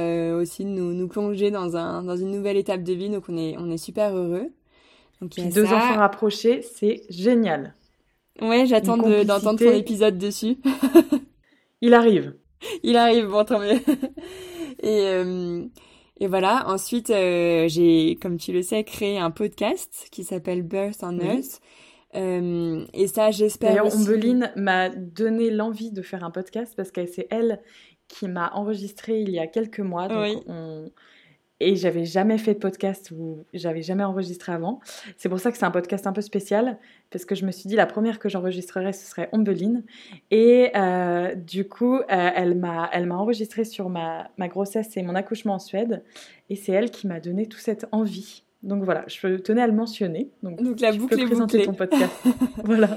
aussi 0.40 0.64
de 0.64 0.68
nous, 0.68 0.92
nous 0.92 1.08
plonger 1.08 1.50
dans, 1.50 1.76
un, 1.76 2.04
dans 2.04 2.16
une 2.16 2.30
nouvelle 2.30 2.56
étape 2.56 2.84
de 2.84 2.92
vie. 2.92 3.10
Donc 3.10 3.24
on 3.28 3.36
est, 3.36 3.56
on 3.58 3.70
est 3.70 3.78
super 3.78 4.14
heureux. 4.14 4.52
Donc, 5.20 5.34
deux 5.52 5.64
enfants 5.66 5.98
rapprochés, 5.98 6.62
c'est 6.62 7.02
génial. 7.08 7.74
Ouais, 8.40 8.66
j'attends 8.66 8.96
d'entendre 8.96 9.58
ton 9.58 9.70
épisode 9.70 10.18
dessus. 10.18 10.56
Il 11.83 11.95
arrive. 11.95 12.35
Il 12.83 12.97
arrive, 12.97 13.26
bon, 13.26 13.45
tant 13.45 13.59
mieux. 13.59 13.78
et, 14.83 15.07
euh, 15.09 15.64
et 16.18 16.26
voilà, 16.28 16.68
ensuite, 16.68 17.11
euh, 17.11 17.66
j'ai, 17.68 18.16
comme 18.22 18.39
tu 18.39 18.53
le 18.53 18.62
sais, 18.62 18.85
créé 18.85 19.18
un 19.18 19.33
podcast 19.33 20.07
qui 20.12 20.22
s'appelle 20.22 20.62
Birth 20.62 21.03
on 21.03 21.18
Earth. 21.18 21.61
Euh, 22.14 22.85
et 22.95 23.09
ça, 23.09 23.33
j'espère. 23.33 23.70
D'ailleurs, 23.70 23.95
Ombeline 23.95 24.53
m'a 24.55 24.91
donné 24.91 25.51
l'envie 25.51 25.91
de 25.91 26.03
faire 26.03 26.22
un 26.22 26.30
podcast 26.30 26.74
parce 26.76 26.93
que 26.93 27.05
c'est 27.07 27.26
elle 27.30 27.61
qui 28.07 28.28
m'a 28.28 28.53
enregistré 28.55 29.20
il 29.20 29.30
y 29.30 29.41
a 29.41 29.49
quelques 29.49 29.80
mois. 29.80 30.07
Donc 30.07 30.22
oui. 30.22 30.37
on 30.47 30.91
et 31.62 31.76
j'avais 31.76 32.04
jamais 32.04 32.38
fait 32.38 32.54
de 32.54 32.58
podcast 32.58 33.10
ou 33.10 33.44
j'avais 33.54 33.82
jamais 33.82 34.04
enregistré 34.04 34.52
avant. 34.52 34.80
C'est 35.16 35.28
pour 35.28 35.40
ça 35.40 35.50
que 35.50 35.58
c'est 35.58 35.64
un 35.64 35.70
podcast 35.70 36.06
un 36.06 36.12
peu 36.12 36.20
spécial 36.20 36.78
parce 37.10 37.24
que 37.24 37.34
je 37.34 37.46
me 37.46 37.52
suis 37.52 37.68
dit 37.68 37.76
la 37.76 37.86
première 37.86 38.18
que 38.18 38.28
j'enregistrerais 38.28 38.92
ce 38.92 39.06
serait 39.06 39.28
Ombeline 39.32 39.84
et 40.30 40.70
euh, 40.76 41.34
du 41.34 41.68
coup 41.68 41.96
euh, 41.96 42.02
elle 42.08 42.56
m'a 42.56 42.88
elle 42.92 43.06
m'a 43.06 43.16
enregistré 43.16 43.64
sur 43.64 43.88
ma, 43.88 44.30
ma 44.38 44.48
grossesse 44.48 44.96
et 44.96 45.02
mon 45.02 45.14
accouchement 45.14 45.54
en 45.54 45.58
Suède 45.58 46.02
et 46.50 46.56
c'est 46.56 46.72
elle 46.72 46.90
qui 46.90 47.06
m'a 47.06 47.20
donné 47.20 47.46
toute 47.46 47.60
cette 47.60 47.86
envie. 47.92 48.42
Donc 48.62 48.84
voilà, 48.84 49.04
je 49.08 49.36
tenais 49.38 49.62
à 49.62 49.66
le 49.66 49.72
mentionner. 49.72 50.30
Donc, 50.42 50.62
donc 50.62 50.80
la 50.80 50.92
boucle 50.92 51.18
est 51.18 51.24
présenter 51.24 51.64
ton 51.64 51.74
podcast. 51.74 52.12
voilà. 52.64 52.96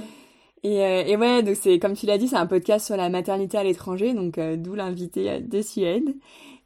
Et, 0.65 0.83
euh, 0.83 1.03
et, 1.05 1.15
ouais, 1.15 1.43
donc 1.43 1.55
c'est 1.55 1.77
comme 1.79 1.93
tu 1.93 2.07
l'as 2.07 2.17
dit, 2.17 2.27
c'est 2.27 2.35
un 2.37 2.47
podcast 2.47 2.87
sur 2.87 2.97
la 2.97 3.09
maternité 3.09 3.55
à 3.57 3.63
l'étranger, 3.63 4.13
donc 4.15 4.39
d'où 4.39 4.73
l'invité 4.73 5.39
de 5.39 5.61
Suède. 5.61 6.15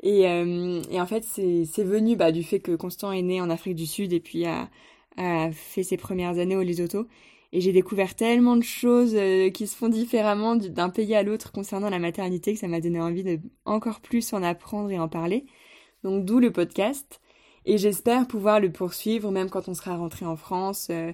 Et, 0.03 0.25
euh, 0.27 0.81
en 0.93 1.05
fait, 1.05 1.23
c'est 1.25 1.83
venu 1.83 2.15
bah, 2.15 2.31
du 2.31 2.43
fait 2.43 2.59
que 2.61 2.75
Constant 2.75 3.11
est 3.11 3.21
né 3.21 3.41
en 3.41 3.49
Afrique 3.49 3.75
du 3.75 3.85
Sud 3.85 4.13
et 4.13 4.21
puis 4.21 4.45
a, 4.45 4.69
a 5.17 5.51
fait 5.51 5.83
ses 5.83 5.97
premières 5.97 6.39
années 6.39 6.55
au 6.55 6.63
Lesotho. 6.63 7.07
Et 7.51 7.61
j'ai 7.61 7.73
découvert 7.73 8.15
tellement 8.15 8.55
de 8.55 8.63
choses 8.63 9.15
euh, 9.15 9.49
qui 9.49 9.67
se 9.67 9.75
font 9.75 9.89
différemment 9.89 10.55
d'un 10.55 10.89
pays 10.89 11.15
à 11.15 11.23
l'autre 11.23 11.51
concernant 11.51 11.89
la 11.89 11.99
maternité 11.99 12.53
que 12.53 12.59
ça 12.59 12.67
m'a 12.67 12.79
donné 12.79 13.01
envie 13.01 13.23
de 13.23 13.39
encore 13.65 14.01
plus 14.01 14.33
en 14.33 14.43
apprendre 14.43 14.91
et 14.91 14.99
en 14.99 15.09
parler. 15.09 15.45
Donc 16.03 16.25
d'où 16.25 16.39
le 16.39 16.51
podcast. 16.51 17.19
Et 17.65 17.77
j'espère 17.77 18.27
pouvoir 18.27 18.59
le 18.59 18.71
poursuivre 18.71 19.31
même 19.31 19.49
quand 19.49 19.67
on 19.67 19.73
sera 19.73 19.95
rentré 19.97 20.25
en 20.25 20.35
France, 20.37 20.87
euh, 20.91 21.11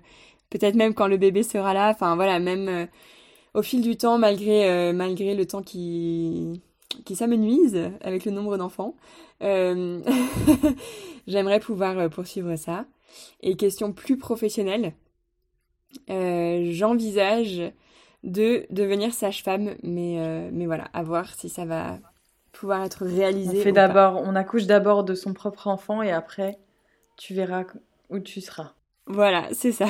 peut-être 0.57 0.75
même 0.75 0.93
quand 0.93 1.07
le 1.07 1.17
bébé 1.17 1.43
sera 1.43 1.73
là. 1.73 1.89
Enfin 1.89 2.15
voilà, 2.15 2.39
même 2.39 2.87
au 3.53 3.61
fil 3.61 3.81
du 3.81 3.97
temps, 3.97 4.17
malgré 4.17 4.93
malgré 4.93 5.35
le 5.35 5.45
temps 5.45 5.61
qui 5.61 6.61
qui 7.03 7.15
s'amenuise 7.15 7.91
avec 8.01 8.25
le 8.25 8.31
nombre 8.31 8.57
d'enfants. 8.57 8.95
Euh, 9.41 10.01
j'aimerais 11.27 11.59
pouvoir 11.59 11.97
euh, 11.97 12.09
poursuivre 12.09 12.55
ça. 12.55 12.85
Et 13.41 13.55
question 13.55 13.91
plus 13.91 14.17
professionnelle, 14.17 14.93
euh, 16.09 16.69
j'envisage 16.71 17.61
de 18.23 18.65
devenir 18.69 19.13
sage-femme, 19.13 19.75
mais, 19.83 20.49
mais 20.51 20.65
voilà, 20.65 20.85
à 20.93 21.03
voir 21.03 21.33
si 21.33 21.47
ça 21.47 21.63
va 21.63 21.99
pouvoir 22.51 22.83
être 22.83 23.05
réalisé. 23.05 23.59
On 23.59 23.63
fait 23.63 23.71
d'abord, 23.71 24.21
on 24.25 24.35
accouche 24.35 24.65
d'abord 24.65 25.03
de 25.03 25.13
son 25.13 25.33
propre 25.33 25.67
enfant 25.67 26.01
et 26.01 26.11
après, 26.11 26.57
tu 27.17 27.35
verras 27.35 27.65
où 28.09 28.19
tu 28.19 28.41
seras. 28.41 28.73
Voilà, 29.05 29.47
c'est 29.53 29.71
ça. 29.71 29.87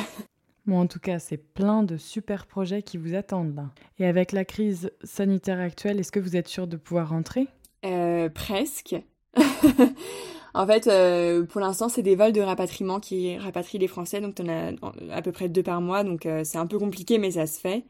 Bon, 0.68 0.80
en 0.80 0.88
tout 0.88 1.00
cas, 1.00 1.20
c'est 1.20 1.38
plein 1.38 1.84
de 1.84 1.96
super 1.98 2.48
projets 2.48 2.82
qui 2.82 2.98
vous 2.98 3.14
attendent 3.14 3.56
là. 3.56 3.70
Et 4.00 4.06
avec 4.06 4.32
la 4.32 4.46
crise 4.46 4.92
sanitaire 5.04 5.60
actuelle, 5.60 6.00
est-ce 6.00 6.12
que 6.12 6.20
vous 6.20 6.36
êtes 6.36 6.48
sûr 6.48 6.66
de 6.66 6.76
pouvoir 6.76 7.10
rentrer? 7.10 7.48
Euh, 7.86 8.30
Presque. 8.30 8.96
en 10.56 10.66
fait, 10.66 10.88
euh, 10.88 11.44
pour 11.44 11.62
l'instant, 11.62 11.88
c'est 11.88 12.02
des 12.02 12.16
vols 12.16 12.32
de 12.32 12.42
rapatriement 12.42 13.00
qui 13.00 13.38
rapatrient 13.38 13.78
les 13.78 13.88
Français, 13.88 14.22
donc 14.22 14.38
on 14.42 14.50
a 14.50 14.72
à 15.12 15.22
peu 15.22 15.32
près 15.32 15.50
deux 15.50 15.64
par 15.64 15.82
mois, 15.82 16.04
donc 16.04 16.26
euh, 16.26 16.44
c'est 16.44 16.58
un 16.58 16.66
peu 16.66 16.80
compliqué, 16.80 17.20
mais 17.20 17.32
ça 17.32 17.46
se 17.46 17.60
fait. 17.60 17.84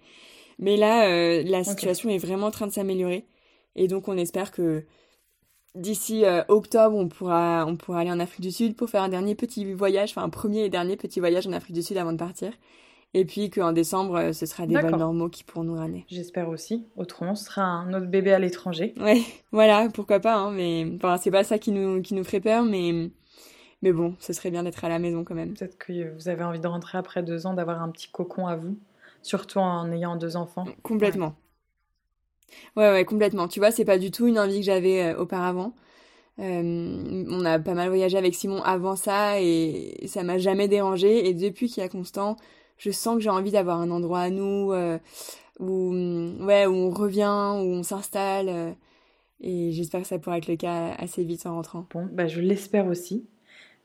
Mais 0.60 0.76
là, 0.76 1.44
la 1.44 1.64
situation 1.64 2.10
est 2.10 2.18
vraiment 2.18 2.48
en 2.48 2.52
train 2.52 2.68
de 2.68 2.72
s'améliorer, 2.72 3.26
et 3.76 3.88
donc 3.88 4.08
on 4.08 4.18
espère 4.18 4.52
que 4.52 4.86
d'ici 5.76 6.24
octobre, 6.48 6.96
on 6.98 7.08
pourra, 7.08 7.66
on 7.68 7.76
pourra 7.76 8.00
aller 8.00 8.12
en 8.12 8.20
Afrique 8.20 8.42
du 8.42 8.52
Sud 8.52 8.76
pour 8.76 8.90
faire 8.90 9.04
un 9.04 9.10
dernier 9.10 9.36
petit 9.36 9.72
voyage, 9.74 10.12
enfin 10.12 10.24
un 10.24 10.30
premier 10.30 10.66
et 10.66 10.70
dernier 10.70 10.98
petit 10.98 11.20
voyage 11.20 11.48
en 11.48 11.54
Afrique 11.54 11.76
du 11.76 11.84
Sud 11.84 11.98
avant 11.98 12.14
de 12.14 12.18
partir. 12.18 12.52
Et 13.18 13.24
puis 13.24 13.50
qu'en 13.50 13.72
décembre, 13.72 14.18
euh, 14.18 14.34
ce 14.34 14.46
sera 14.46 14.68
des 14.68 14.76
vols 14.76 14.98
normaux 14.98 15.30
qui 15.30 15.46
pourront 15.46 15.64
nous 15.64 15.76
ramener. 15.76 16.06
J'espère 16.10 16.50
aussi. 16.50 16.86
Autrement, 16.98 17.34
ce 17.34 17.46
sera 17.46 17.62
un 17.62 17.94
autre 17.94 18.08
bébé 18.08 18.34
à 18.34 18.40
l'étranger. 18.40 18.94
Ouais, 19.06 19.22
voilà, 19.54 19.88
pourquoi 19.94 20.20
pas. 20.20 20.36
Hein, 20.36 20.52
mais 20.52 20.86
enfin, 20.98 21.16
c'est 21.18 21.32
pas 21.32 21.46
ça 21.46 21.58
qui 21.58 21.72
nous, 21.72 22.02
qui 22.02 22.14
nous 22.14 22.26
ferait 22.26 22.42
peur, 22.42 22.66
mais, 22.66 23.10
mais 23.82 23.94
bon, 23.94 24.16
ce 24.20 24.34
serait 24.34 24.52
bien 24.52 24.64
d'être 24.64 24.84
à 24.84 24.90
la 24.90 25.00
maison 25.00 25.24
quand 25.24 25.36
même. 25.36 25.54
Peut-être 25.54 25.78
que 25.78 26.14
vous 26.14 26.28
avez 26.28 26.44
envie 26.44 26.60
de 26.60 26.68
rentrer 26.68 26.98
après 26.98 27.24
deux 27.24 27.48
ans, 27.48 27.54
d'avoir 27.54 27.82
un 27.82 27.90
petit 27.90 28.10
cocon 28.10 28.48
à 28.48 28.58
vous, 28.58 28.78
surtout 29.22 29.60
en 29.60 29.90
ayant 29.94 30.18
deux 30.18 30.36
enfants. 30.36 30.66
Complètement. 30.84 31.28
Ouais, 31.28 31.45
ouais, 32.76 33.06
complètement. 33.06 33.48
Tu 33.48 33.60
vois, 33.60 33.72
c'est 33.72 33.86
pas 33.86 33.98
du 33.98 34.12
tout 34.12 34.28
une 34.28 34.40
envie 34.40 34.60
que 34.60 34.66
j'avais 34.66 35.14
euh, 35.14 35.18
auparavant. 35.18 35.74
Euh, 36.40 37.24
on 37.30 37.46
a 37.46 37.60
pas 37.60 37.74
mal 37.74 37.88
voyagé 37.88 38.18
avec 38.18 38.36
Simon 38.36 38.62
avant 38.64 38.98
ça 38.98 39.42
et 39.42 40.06
ça 40.08 40.24
m'a 40.24 40.38
jamais 40.38 40.68
dérangé. 40.68 41.28
Et 41.28 41.34
depuis 41.34 41.68
qu'il 41.68 41.82
y 41.82 41.86
a 41.86 41.90
Constant, 41.90 42.36
je 42.78 42.92
sens 42.92 43.16
que 43.16 43.22
j'ai 43.22 43.30
envie 43.30 43.52
d'avoir 43.52 43.80
un 43.80 43.90
endroit 43.90 44.20
à 44.20 44.30
nous 44.30 44.72
euh, 44.74 44.98
où, 45.60 45.94
ouais, 46.46 46.66
où 46.66 46.74
on 46.74 46.90
revient, 46.90 47.54
où 47.56 47.74
on 47.74 47.84
s'installe. 47.84 48.76
Et 49.42 49.72
j'espère 49.72 50.02
que 50.02 50.08
ça 50.08 50.20
pourra 50.20 50.38
être 50.38 50.48
le 50.48 50.56
cas 50.56 50.94
assez 50.98 51.24
vite 51.24 51.46
en 51.46 51.56
rentrant. 51.56 51.88
Bon, 51.94 52.08
bah 52.12 52.28
je 52.28 52.42
l'espère 52.42 52.88
aussi. 52.88 53.28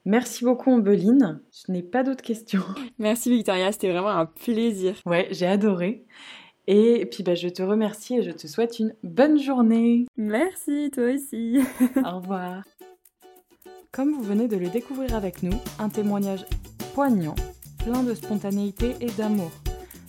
Merci 0.04 0.44
beaucoup, 0.44 0.70
Ombeline. 0.70 1.40
Je 1.52 1.70
n'ai 1.72 1.82
pas 1.82 2.02
d'autres 2.02 2.22
questions. 2.22 2.62
Merci, 2.98 3.30
Victoria. 3.30 3.70
C'était 3.70 3.90
vraiment 3.90 4.08
un 4.08 4.26
plaisir. 4.26 4.94
Ouais, 5.04 5.28
j'ai 5.30 5.46
adoré. 5.46 6.06
Et 6.72 7.04
puis 7.04 7.24
bah, 7.24 7.34
je 7.34 7.48
te 7.48 7.64
remercie 7.64 8.18
et 8.18 8.22
je 8.22 8.30
te 8.30 8.46
souhaite 8.46 8.78
une 8.78 8.94
bonne 9.02 9.40
journée. 9.40 10.06
Merci, 10.16 10.92
toi 10.94 11.12
aussi. 11.12 11.58
Au 11.96 12.20
revoir. 12.20 12.62
Comme 13.90 14.12
vous 14.12 14.22
venez 14.22 14.46
de 14.46 14.56
le 14.56 14.68
découvrir 14.68 15.16
avec 15.16 15.42
nous, 15.42 15.58
un 15.80 15.88
témoignage 15.88 16.46
poignant 16.94 17.34
plein 17.78 18.04
de 18.04 18.14
spontanéité 18.14 18.94
et 19.00 19.10
d'amour. 19.10 19.50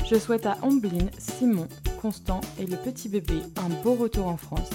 Je 0.08 0.14
souhaite 0.20 0.46
à 0.46 0.60
Amblin, 0.62 1.08
Simon, 1.18 1.68
Constant 2.00 2.42
et 2.60 2.68
le 2.68 2.78
petit 2.78 3.10
bébé 3.10 3.40
un 3.58 3.70
beau 3.82 3.96
retour 3.96 4.28
en 4.28 4.38
France 4.38 4.70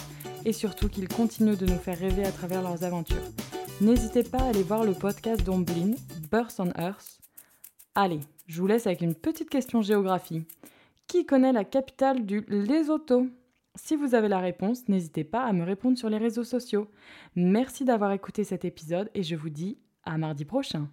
et 0.45 0.53
surtout 0.53 0.89
qu'ils 0.89 1.07
continuent 1.07 1.57
de 1.57 1.67
nous 1.67 1.79
faire 1.79 2.01
rêver 2.01 2.25
à 2.25 2.33
travers 2.33 2.63
leurs 2.63 2.83
aventures. 2.83 3.31
N'hésitez 3.81 4.25
pas 4.25 4.39
à 4.39 4.49
aller 4.49 4.65
voir 4.65 4.83
le 4.83 4.95
podcast 4.95 5.45
d'Omblin, 5.45 5.93
Birth 6.33 6.57
on 6.59 6.73
Earth. 6.81 7.21
Allez, 7.95 8.19
je 8.49 8.61
vous 8.61 8.67
laisse 8.67 8.89
avec 8.89 9.03
une 9.03 9.15
petite 9.15 9.51
question 9.51 9.83
géographie. 9.83 10.43
Qui 11.07 11.25
connaît 11.25 11.53
la 11.53 11.65
capitale 11.65 12.27
du 12.27 12.41
Lesotho? 12.49 13.29
Si 13.77 13.95
vous 13.95 14.17
avez 14.17 14.27
la 14.27 14.41
réponse, 14.41 14.89
n'hésitez 14.89 15.23
pas 15.23 15.45
à 15.45 15.53
me 15.53 15.63
répondre 15.63 15.97
sur 15.97 16.11
les 16.11 16.19
réseaux 16.19 16.43
sociaux. 16.43 16.91
Merci 17.37 17.85
d'avoir 17.85 18.11
écouté 18.11 18.43
cet 18.43 18.65
épisode 18.65 19.09
et 19.15 19.23
je 19.23 19.37
vous 19.37 19.51
dis 19.51 19.79
à 20.03 20.19
mardi 20.19 20.45
prochain. 20.45 20.91